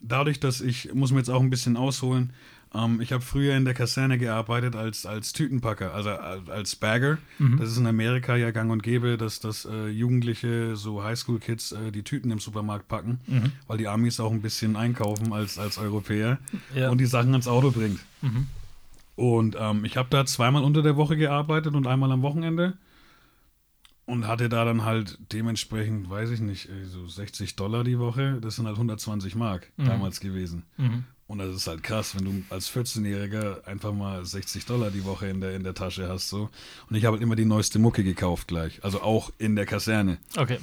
dadurch, 0.00 0.38
dass 0.38 0.60
ich, 0.60 0.94
muss 0.94 1.10
mir 1.10 1.18
jetzt 1.18 1.28
auch 1.28 1.40
ein 1.40 1.50
bisschen 1.50 1.76
ausholen, 1.76 2.32
Ähm, 2.72 3.00
ich 3.00 3.12
habe 3.12 3.22
früher 3.24 3.56
in 3.56 3.64
der 3.64 3.74
Kaserne 3.74 4.16
gearbeitet 4.16 4.76
als, 4.76 5.04
als 5.06 5.32
Tütenpacker, 5.32 5.92
also 5.92 6.10
als, 6.10 6.48
als 6.48 6.76
Bagger. 6.76 7.18
Das 7.58 7.70
ist 7.70 7.78
in 7.78 7.86
Amerika 7.86 8.36
ja 8.36 8.50
gang 8.52 8.70
und 8.70 8.82
gäbe, 8.82 9.16
dass, 9.16 9.40
dass 9.40 9.64
äh, 9.64 9.88
Jugendliche, 9.88 10.76
so 10.76 11.02
Highschool-Kids, 11.02 11.72
äh, 11.72 11.90
die 11.90 12.02
Tüten 12.04 12.30
im 12.30 12.38
Supermarkt 12.38 12.86
packen, 12.86 13.20
weil 13.66 13.78
die 13.78 13.88
Amis 13.88 14.20
auch 14.20 14.30
ein 14.32 14.40
bisschen 14.42 14.76
einkaufen 14.76 15.32
als, 15.32 15.58
als 15.58 15.78
Europäer 15.78 16.38
Ja. 16.74 16.90
und 16.90 16.98
die 16.98 17.06
Sachen 17.06 17.32
ans 17.32 17.48
Auto 17.48 17.70
bringt. 17.72 18.00
Und 19.16 19.56
ähm, 19.58 19.84
ich 19.84 19.96
habe 19.96 20.08
da 20.10 20.24
zweimal 20.24 20.62
unter 20.64 20.82
der 20.82 20.96
Woche 20.96 21.16
gearbeitet 21.16 21.74
und 21.74 21.86
einmal 21.86 22.10
am 22.12 22.22
Wochenende. 22.22 22.74
Und 24.06 24.26
hatte 24.26 24.48
da 24.48 24.64
dann 24.64 24.84
halt 24.84 25.18
dementsprechend, 25.32 26.10
weiß 26.10 26.30
ich 26.30 26.40
nicht, 26.40 26.68
äh, 26.68 26.84
so 26.86 27.06
60 27.06 27.54
Dollar 27.54 27.84
die 27.84 27.98
Woche. 27.98 28.38
Das 28.40 28.56
sind 28.56 28.66
halt 28.66 28.76
120 28.76 29.34
Mark 29.36 29.70
damals 29.76 30.20
gewesen. 30.20 30.64
Und 31.30 31.38
das 31.38 31.54
ist 31.54 31.68
halt 31.68 31.84
krass, 31.84 32.16
wenn 32.16 32.24
du 32.24 32.42
als 32.50 32.68
14-Jähriger 32.72 33.64
einfach 33.64 33.92
mal 33.92 34.24
60 34.24 34.66
Dollar 34.66 34.90
die 34.90 35.04
Woche 35.04 35.28
in 35.28 35.40
der, 35.40 35.54
in 35.54 35.62
der 35.62 35.74
Tasche 35.74 36.08
hast. 36.08 36.28
so. 36.28 36.50
Und 36.88 36.96
ich 36.96 37.04
habe 37.04 37.14
halt 37.14 37.22
immer 37.22 37.36
die 37.36 37.44
neueste 37.44 37.78
Mucke 37.78 38.02
gekauft 38.02 38.48
gleich. 38.48 38.82
Also 38.82 39.00
auch 39.00 39.30
in 39.38 39.54
der 39.54 39.64
Kaserne. 39.64 40.18
Okay. 40.36 40.58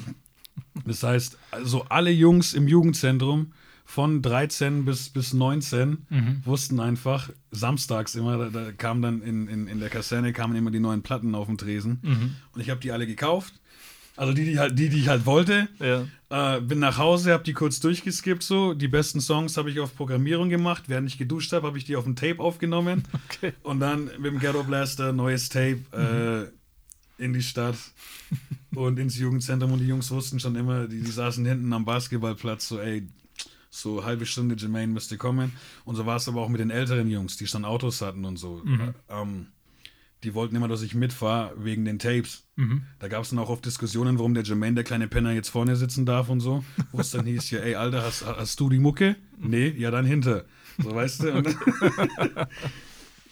Das 0.85 1.03
heißt, 1.03 1.37
also 1.51 1.85
alle 1.87 2.11
Jungs 2.11 2.53
im 2.53 2.67
Jugendzentrum 2.67 3.53
von 3.85 4.21
13 4.21 4.83
bis, 4.83 5.07
bis 5.07 5.31
19 5.31 6.05
wussten 6.43 6.81
einfach, 6.81 7.29
samstags 7.51 8.15
immer, 8.15 8.37
da, 8.37 8.49
da 8.49 8.71
kamen 8.73 9.01
dann 9.01 9.21
in, 9.21 9.47
in, 9.47 9.67
in 9.67 9.79
der 9.79 9.87
Kaserne 9.87 10.33
kamen 10.33 10.57
immer 10.57 10.69
die 10.71 10.81
neuen 10.81 11.01
Platten 11.01 11.33
auf 11.33 11.47
den 11.47 11.57
Tresen. 11.57 12.35
Und 12.51 12.59
ich 12.59 12.69
habe 12.69 12.81
die 12.81 12.91
alle 12.91 13.07
gekauft. 13.07 13.53
Also 14.17 14.33
die, 14.33 14.45
die, 14.45 14.59
halt, 14.59 14.77
die, 14.77 14.89
die 14.89 14.99
ich 14.99 15.07
halt 15.07 15.25
wollte. 15.25 15.69
Ja. 15.79 16.07
Äh, 16.29 16.61
bin 16.61 16.79
nach 16.79 16.97
Hause, 16.97 17.31
habe 17.31 17.43
die 17.43 17.53
kurz 17.53 17.79
durchgeskippt 17.79 18.43
so. 18.43 18.73
Die 18.73 18.87
besten 18.87 19.21
Songs 19.21 19.55
habe 19.57 19.69
ich 19.69 19.79
auf 19.79 19.95
Programmierung 19.95 20.49
gemacht. 20.49 20.85
Während 20.87 21.07
ich 21.07 21.19
geduscht 21.19 21.53
habe, 21.53 21.67
habe 21.67 21.77
ich 21.77 21.85
die 21.85 21.95
auf 21.95 22.03
dem 22.03 22.15
Tape 22.15 22.39
aufgenommen. 22.39 23.03
Okay. 23.29 23.53
Und 23.61 23.79
dann 23.81 24.05
mit 24.05 24.31
dem 24.31 24.39
Ghetto 24.39 24.63
Blaster, 24.63 25.13
neues 25.13 25.49
Tape 25.49 25.79
äh, 25.91 27.23
in 27.23 27.33
die 27.33 27.43
Stadt 27.43 27.75
und 28.75 28.97
ins 28.97 29.17
Jugendzentrum. 29.19 29.73
Und 29.73 29.79
die 29.79 29.87
Jungs 29.87 30.09
wussten 30.09 30.39
schon 30.39 30.55
immer, 30.55 30.87
die, 30.87 31.01
die 31.01 31.11
saßen 31.11 31.45
hinten 31.45 31.71
am 31.71 31.85
Basketballplatz, 31.85 32.67
so, 32.67 32.79
ey, 32.79 33.07
so 33.69 34.03
halbe 34.05 34.25
Stunde 34.25 34.55
Jermaine 34.57 34.91
müsste 34.91 35.17
kommen. 35.17 35.53
Und 35.85 35.95
so 35.95 36.05
war 36.07 36.15
es 36.15 36.27
aber 36.27 36.41
auch 36.41 36.49
mit 36.49 36.59
den 36.59 36.71
älteren 36.71 37.09
Jungs, 37.11 37.37
die 37.37 37.45
schon 37.45 37.63
Autos 37.63 38.01
hatten 38.01 38.25
und 38.25 38.37
so. 38.37 38.63
Ähm, 39.09 39.47
die 40.23 40.33
wollten 40.33 40.55
immer, 40.55 40.67
dass 40.67 40.81
ich 40.81 40.95
mitfahre 40.95 41.53
wegen 41.57 41.85
den 41.85 41.99
Tapes. 41.99 42.47
Da 42.99 43.07
gab 43.07 43.23
es 43.23 43.29
dann 43.29 43.39
auch 43.39 43.49
oft 43.49 43.65
Diskussionen, 43.65 44.17
warum 44.17 44.33
der 44.33 44.43
Jermaine, 44.43 44.75
der 44.75 44.83
kleine 44.83 45.07
Penner, 45.07 45.31
jetzt 45.31 45.49
vorne 45.49 45.75
sitzen 45.75 46.05
darf 46.05 46.29
und 46.29 46.39
so. 46.39 46.63
Wo 46.91 46.99
es 46.99 47.11
dann 47.11 47.25
hieß, 47.25 47.51
ja, 47.51 47.59
ey, 47.59 47.75
Alter, 47.75 48.03
hast, 48.03 48.25
hast 48.25 48.59
du 48.59 48.69
die 48.69 48.79
Mucke? 48.79 49.15
Nee, 49.37 49.69
ja, 49.77 49.91
dann 49.91 50.05
hinter. 50.05 50.45
So, 50.79 50.93
weißt 50.93 51.23
du? 51.23 51.33
Und, 51.33 51.47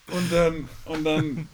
und 0.08 0.32
dann, 0.32 0.70
und 0.86 1.04
dann 1.04 1.48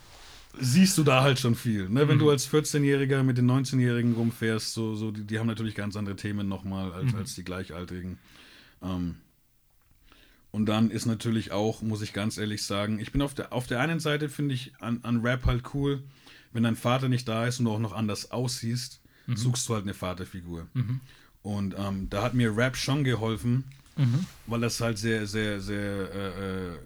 siehst 0.60 0.98
du 0.98 1.04
da 1.04 1.24
halt 1.24 1.40
schon 1.40 1.56
viel. 1.56 1.90
Ne? 1.90 2.08
Wenn 2.08 2.20
du 2.20 2.30
als 2.30 2.52
14-Jähriger 2.52 3.24
mit 3.24 3.38
den 3.38 3.50
19-Jährigen 3.50 4.14
rumfährst, 4.14 4.74
so, 4.74 4.96
so 4.96 5.12
die, 5.12 5.24
die 5.24 5.40
haben 5.40 5.48
natürlich 5.48 5.76
ganz 5.76 5.96
andere 5.96 6.16
Themen 6.16 6.48
nochmal 6.48 6.92
als, 6.92 7.16
als 7.16 7.36
die 7.36 7.44
Gleichaltrigen. 7.44 8.18
Ähm, 8.82 9.16
und 10.52 10.66
dann 10.66 10.92
ist 10.92 11.06
natürlich 11.06 11.52
auch, 11.52 11.82
muss 11.82 12.02
ich 12.02 12.14
ganz 12.14 12.38
ehrlich 12.38 12.64
sagen, 12.66 13.00
ich 13.00 13.12
bin 13.12 13.22
auf 13.22 13.34
der, 13.34 13.54
auf 13.54 13.68
der 13.68 13.80
einen 13.80 14.00
Seite, 14.00 14.30
finde 14.30 14.54
ich 14.56 14.74
an, 14.80 15.00
an 15.04 15.22
Rap 15.22 15.46
halt 15.46 15.74
cool, 15.74 16.04
wenn 16.54 16.64
dein 16.64 16.76
Vater 16.76 17.08
nicht 17.10 17.28
da 17.28 17.46
ist 17.48 17.60
und 17.60 17.66
du 17.66 17.72
auch 17.72 17.80
noch 17.80 17.94
anders 17.94 18.32
aussiehst, 18.32 19.00
suchst 19.38 19.70
du 19.70 19.74
halt 19.76 19.84
eine 19.84 19.94
Vaterfigur. 19.94 20.68
Und 21.42 21.76
ähm, 21.78 22.10
da 22.10 22.22
hat 22.24 22.34
mir 22.34 22.56
Rap 22.56 22.76
schon 22.76 23.04
geholfen, 23.04 23.64
weil 24.48 24.60
das 24.62 24.80
halt 24.82 24.98
sehr, 24.98 25.26
sehr, 25.26 25.62
sehr, 25.62 26.14
äh, 26.14 26.28
äh, 26.74 26.78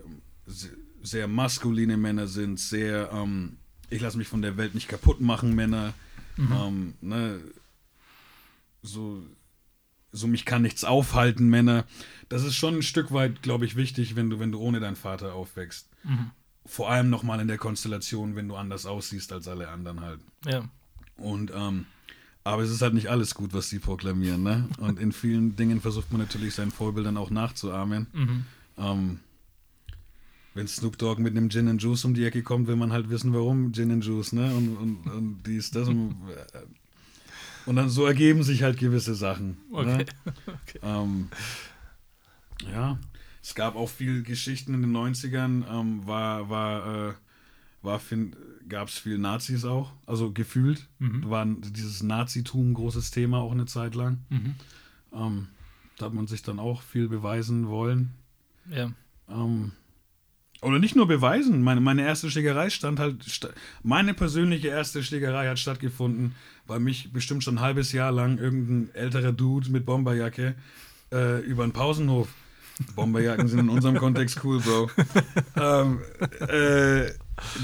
sehr, 0.45 0.72
sehr 1.01 1.28
maskuline 1.28 1.97
Männer 1.97 2.28
sind, 2.28 2.59
sehr, 2.59 3.09
ähm, 3.11 3.57
ich 3.89 4.01
lasse 4.01 4.18
mich 4.18 4.28
von 4.28 4.41
der 4.41 4.57
Welt 4.57 4.76
nicht 4.76 4.88
kaputt 4.88 5.22
machen, 5.22 5.55
Männer. 5.55 5.93
Ähm, 6.68 6.93
ne, 7.01 7.39
so, 8.84 9.24
so 10.16 10.28
mich 10.28 10.45
kann 10.45 10.61
nichts 10.61 10.84
aufhalten, 10.84 11.47
Männer. 11.49 11.86
Das 12.30 12.43
ist 12.43 12.55
schon 12.55 12.76
ein 12.76 12.84
Stück 12.84 13.11
weit, 13.11 13.41
glaube 13.41 13.66
ich, 13.66 13.76
wichtig, 13.76 14.16
wenn 14.16 14.30
du, 14.30 14.39
wenn 14.39 14.51
du 14.51 14.59
ohne 14.59 14.80
deinen 14.80 14.95
Vater 14.95 15.34
aufwächst. 15.34 15.89
Vor 16.66 16.89
allem 16.89 17.09
nochmal 17.09 17.39
in 17.39 17.47
der 17.47 17.57
Konstellation, 17.57 18.36
wenn 18.36 18.47
du 18.47 18.55
anders 18.55 18.86
aussiehst 18.86 19.32
als 19.32 19.47
alle 19.47 19.68
anderen 19.70 20.01
halt. 20.01 20.20
Ja. 20.45 20.68
Und 21.18 21.51
ähm, 21.55 21.86
aber 22.43 22.61
es 22.61 22.70
ist 22.70 22.82
halt 22.84 22.93
nicht 22.93 23.09
alles 23.09 23.34
gut, 23.34 23.53
was 23.53 23.70
sie 23.70 23.80
proklamieren, 23.80 24.43
ne? 24.43 24.70
Und 24.78 24.99
in 24.99 25.11
vielen 25.11 25.55
Dingen 25.55 25.82
versucht 25.82 26.11
man 26.11 26.22
natürlich 26.22 26.53
seinen 26.53 26.72
Vorbildern 26.72 27.18
auch 27.18 27.32
nachzuahmen. 27.32 28.05
Ähm, 28.78 29.20
wenn 30.53 30.68
Snoop 30.68 30.97
Dogg 30.97 31.20
mit 31.20 31.36
einem 31.36 31.49
Gin 31.49 31.68
and 31.68 31.82
Juice 31.82 32.05
um 32.05 32.13
die 32.13 32.24
Ecke 32.24 32.43
kommt, 32.43 32.68
will 32.68 32.76
man 32.76 32.93
halt 32.93 33.09
wissen, 33.09 33.34
warum 33.34 33.74
Gin 33.74 33.91
and 33.91 34.05
Juice, 34.05 34.32
ne? 34.32 34.53
Und, 34.55 34.78
und, 34.78 35.07
und 35.07 35.43
dies, 35.45 35.72
das. 35.72 35.88
Und, 35.88 36.16
äh, 36.53 36.59
und 37.66 37.76
dann 37.76 37.89
so 37.89 38.05
ergeben 38.05 38.43
sich 38.43 38.63
halt 38.63 38.78
gewisse 38.78 39.16
Sachen. 39.16 39.57
Okay. 39.72 39.97
Ne? 39.97 40.05
Ähm, 40.82 41.30
ja, 42.70 42.99
es 43.41 43.55
gab 43.55 43.76
auch 43.76 43.89
viel 43.89 44.24
Geschichten 44.24 44.74
in 44.74 44.82
den 44.82 44.95
90ern, 44.95 45.63
ähm, 45.70 46.05
war, 46.05 46.49
war, 46.49 47.09
äh, 47.09 47.13
war 47.82 48.01
gab 48.68 48.89
es 48.89 48.97
viel 48.97 49.18
Nazis 49.18 49.66
auch, 49.66 49.91
also 50.05 50.32
gefühlt. 50.32 50.88
War 50.99 51.45
dieses 51.45 52.03
Nazitum 52.03 52.72
ein 52.72 52.74
großes 52.74 53.11
Thema 53.11 53.39
auch 53.39 53.51
eine 53.51 53.66
Zeit 53.66 53.95
lang. 53.95 54.20
Ähm, 55.13 55.47
da 55.97 56.07
hat 56.07 56.13
man 56.13 56.28
sich 56.28 56.43
dann 56.43 56.59
auch 56.59 56.82
viel 56.82 57.07
beweisen 57.07 57.68
wollen. 57.68 58.11
Ja. 58.70 58.91
Ähm, 59.30 59.72
oder 60.61 60.80
nicht 60.80 60.95
nur 60.95 61.07
beweisen, 61.07 61.61
meine, 61.61 61.82
meine 61.82 62.01
erste 62.01 62.32
Schlägerei 62.32 62.70
stand 62.70 62.99
halt, 62.99 63.24
sta 63.24 63.49
meine 63.84 64.13
persönliche 64.13 64.70
erste 64.70 65.03
Schlägerei 65.03 65.47
hat 65.47 65.59
stattgefunden, 65.59 66.34
weil 66.68 66.80
mich 66.80 67.11
bestimmt 67.13 67.43
schon 67.43 67.55
ein 67.55 67.61
halbes 67.61 67.91
Jahr 67.91 68.11
lang 68.11 68.38
irgendein 68.38 68.93
älterer 68.95 69.32
Dude 69.32 69.70
mit 69.70 69.86
Bomberjacke 69.86 70.55
äh, 71.11 71.39
über 71.41 71.66
den 71.66 71.74
Pausenhof, 71.74 72.28
Bomberjacken 72.95 73.47
sind 73.47 73.59
in 73.59 73.70
unserem 73.70 73.97
Kontext 73.97 74.43
cool, 74.43 74.59
Bro, 74.59 74.89
ähm, 75.55 75.99
äh, 76.41 77.11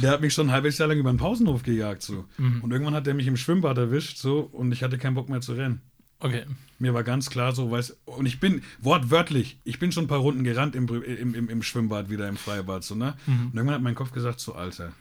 der 0.01 0.11
hat 0.11 0.21
mich 0.21 0.33
schon 0.33 0.47
ein 0.47 0.53
halbes 0.53 0.77
Jahr 0.77 0.87
lang 0.87 0.97
über 0.97 1.11
den 1.11 1.17
Pausenhof 1.17 1.63
gejagt, 1.63 2.01
so. 2.01 2.25
Und 2.37 2.71
irgendwann 2.71 2.93
hat 2.93 3.07
der 3.07 3.13
mich 3.13 3.27
im 3.27 3.37
Schwimmbad 3.37 3.77
erwischt, 3.77 4.17
so, 4.17 4.39
und 4.39 4.71
ich 4.71 4.83
hatte 4.83 4.97
keinen 4.97 5.15
Bock 5.15 5.29
mehr 5.29 5.41
zu 5.41 5.53
rennen. 5.53 5.81
Okay. 6.19 6.45
Mir 6.77 6.93
war 6.93 7.03
ganz 7.03 7.29
klar 7.29 7.53
so, 7.53 7.71
weiß 7.71 7.97
und 8.05 8.25
ich 8.25 8.39
bin 8.39 8.61
wortwörtlich, 8.79 9.59
ich 9.63 9.79
bin 9.79 9.91
schon 9.91 10.05
ein 10.05 10.07
paar 10.07 10.19
Runden 10.19 10.43
gerannt 10.43 10.75
im, 10.75 10.87
im, 10.87 11.33
im, 11.33 11.49
im 11.49 11.63
Schwimmbad 11.63 12.09
wieder 12.09 12.29
im 12.29 12.37
Freibad 12.37 12.83
so, 12.83 12.95
ne? 12.95 13.15
Und 13.27 13.53
irgendwann 13.55 13.75
hat 13.75 13.81
mein 13.81 13.95
Kopf 13.95 14.11
gesagt 14.11 14.39
so, 14.39 14.53
Alter, 14.53 14.93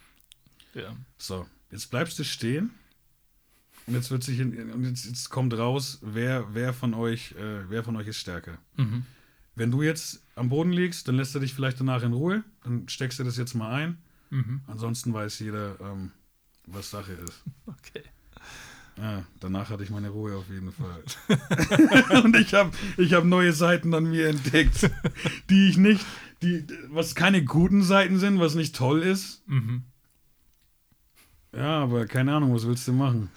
Ja. 0.74 0.96
so, 1.18 1.46
jetzt 1.70 1.90
bleibst 1.90 2.18
du 2.18 2.24
stehen 2.24 2.70
und 3.86 3.94
jetzt 3.94 4.10
wird 4.10 4.22
sich 4.22 4.38
in, 4.40 4.70
und 4.72 4.84
jetzt, 4.84 5.04
jetzt 5.06 5.30
kommt 5.30 5.56
raus, 5.56 5.98
wer 6.02 6.46
wer 6.54 6.72
von 6.72 6.94
euch 6.94 7.32
äh, 7.32 7.68
wer 7.68 7.82
von 7.84 7.96
euch 7.96 8.06
ist 8.08 8.18
stärker. 8.18 8.58
Wenn 9.56 9.70
du 9.70 9.82
jetzt 9.82 10.22
am 10.36 10.48
Boden 10.48 10.72
liegst, 10.72 11.06
dann 11.08 11.16
lässt 11.16 11.34
er 11.34 11.40
dich 11.40 11.52
vielleicht 11.54 11.80
danach 11.80 12.02
in 12.02 12.12
Ruhe, 12.12 12.44
dann 12.64 12.88
steckst 12.88 13.18
du 13.18 13.24
das 13.24 13.36
jetzt 13.36 13.54
mal 13.54 13.72
ein. 13.72 13.98
Ansonsten 14.68 15.12
weiß 15.12 15.40
jeder, 15.40 15.78
ähm, 15.80 16.12
was 16.66 16.90
Sache 16.90 17.12
ist. 17.12 17.42
Okay. 17.66 18.02
Ja, 18.96 19.24
danach 19.38 19.70
hatte 19.70 19.82
ich 19.82 19.90
meine 19.90 20.10
Ruhe 20.10 20.36
auf 20.36 20.48
jeden 20.50 20.72
Fall. 20.72 21.02
und 22.22 22.36
ich 22.36 22.52
habe 22.52 22.70
ich 22.98 23.14
hab 23.14 23.24
neue 23.24 23.52
Seiten 23.52 23.94
an 23.94 24.10
mir 24.10 24.28
entdeckt, 24.28 24.90
die 25.50 25.68
ich 25.70 25.78
nicht, 25.78 26.04
die, 26.42 26.66
was 26.90 27.14
keine 27.14 27.42
guten 27.44 27.82
Seiten 27.82 28.18
sind, 28.18 28.40
was 28.40 28.54
nicht 28.54 28.76
toll 28.76 29.02
ist. 29.02 29.42
Ja, 31.54 31.82
aber 31.82 32.06
keine 32.06 32.34
Ahnung, 32.34 32.54
was 32.54 32.66
willst 32.66 32.86
du 32.88 32.92
machen? 32.92 33.30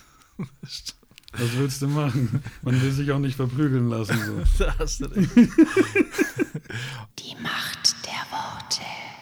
Was 1.33 1.57
willst 1.57 1.81
du 1.81 1.87
machen? 1.87 2.43
Man 2.61 2.81
will 2.81 2.91
sich 2.91 3.11
auch 3.11 3.19
nicht 3.19 3.35
verprügeln 3.35 3.89
lassen. 3.89 4.17
So. 4.25 4.33
Da 4.63 4.75
hast 4.77 5.01
du 5.01 5.05
recht. 5.05 5.29
Die 5.35 7.35
Macht 7.41 7.95
der 8.05 8.21
Worte. 8.29 8.81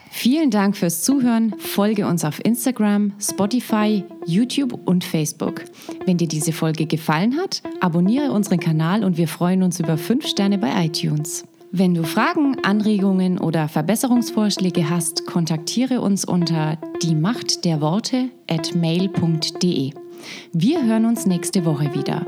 Vielen 0.09 0.51
Dank 0.51 0.75
fürs 0.75 1.03
Zuhören. 1.03 1.55
Folge 1.57 2.05
uns 2.05 2.25
auf 2.25 2.43
Instagram, 2.43 3.13
Spotify, 3.19 4.03
YouTube 4.25 4.73
und 4.85 5.03
Facebook. 5.03 5.63
Wenn 6.05 6.17
dir 6.17 6.27
diese 6.27 6.51
Folge 6.51 6.85
gefallen 6.85 7.37
hat, 7.37 7.63
abonniere 7.79 8.31
unseren 8.31 8.59
Kanal 8.59 9.03
und 9.03 9.17
wir 9.17 9.27
freuen 9.27 9.63
uns 9.63 9.79
über 9.79 9.97
5 9.97 10.27
Sterne 10.27 10.57
bei 10.57 10.85
iTunes. 10.85 11.45
Wenn 11.71 11.93
du 11.93 12.03
Fragen, 12.03 12.57
Anregungen 12.63 13.39
oder 13.39 13.69
Verbesserungsvorschläge 13.69 14.89
hast, 14.89 15.25
kontaktiere 15.25 16.01
uns 16.01 16.25
unter 16.25 16.77
die 17.01 17.15
Macht 17.15 17.63
der 17.63 17.79
Worte 17.79 18.29
at 18.49 18.75
mail.de. 18.75 19.93
Wir 20.53 20.83
hören 20.83 21.05
uns 21.05 21.25
nächste 21.25 21.65
Woche 21.65 21.93
wieder. 21.93 22.25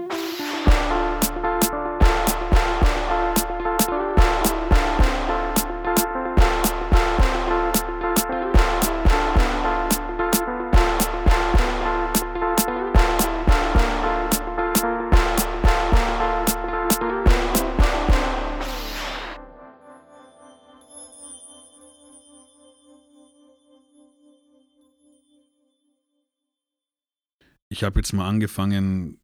Ich 27.73 27.83
habe 27.83 27.99
jetzt 27.99 28.13
mal 28.13 28.29
angefangen, 28.29 29.19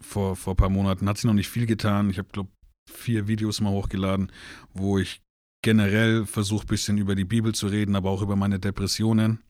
vor, 0.00 0.36
vor 0.36 0.52
ein 0.52 0.56
paar 0.56 0.68
Monaten, 0.70 1.08
hat 1.08 1.16
sich 1.16 1.24
noch 1.24 1.34
nicht 1.34 1.48
viel 1.48 1.66
getan. 1.66 2.10
Ich 2.10 2.18
habe, 2.18 2.28
glaube 2.30 2.50
vier 2.88 3.26
Videos 3.26 3.60
mal 3.60 3.70
hochgeladen, 3.70 4.30
wo 4.72 4.98
ich 4.98 5.20
generell 5.64 6.26
versuche, 6.26 6.64
ein 6.64 6.68
bisschen 6.68 6.96
über 6.96 7.16
die 7.16 7.24
Bibel 7.24 7.52
zu 7.52 7.66
reden, 7.66 7.96
aber 7.96 8.10
auch 8.10 8.22
über 8.22 8.36
meine 8.36 8.60
Depressionen. 8.60 9.40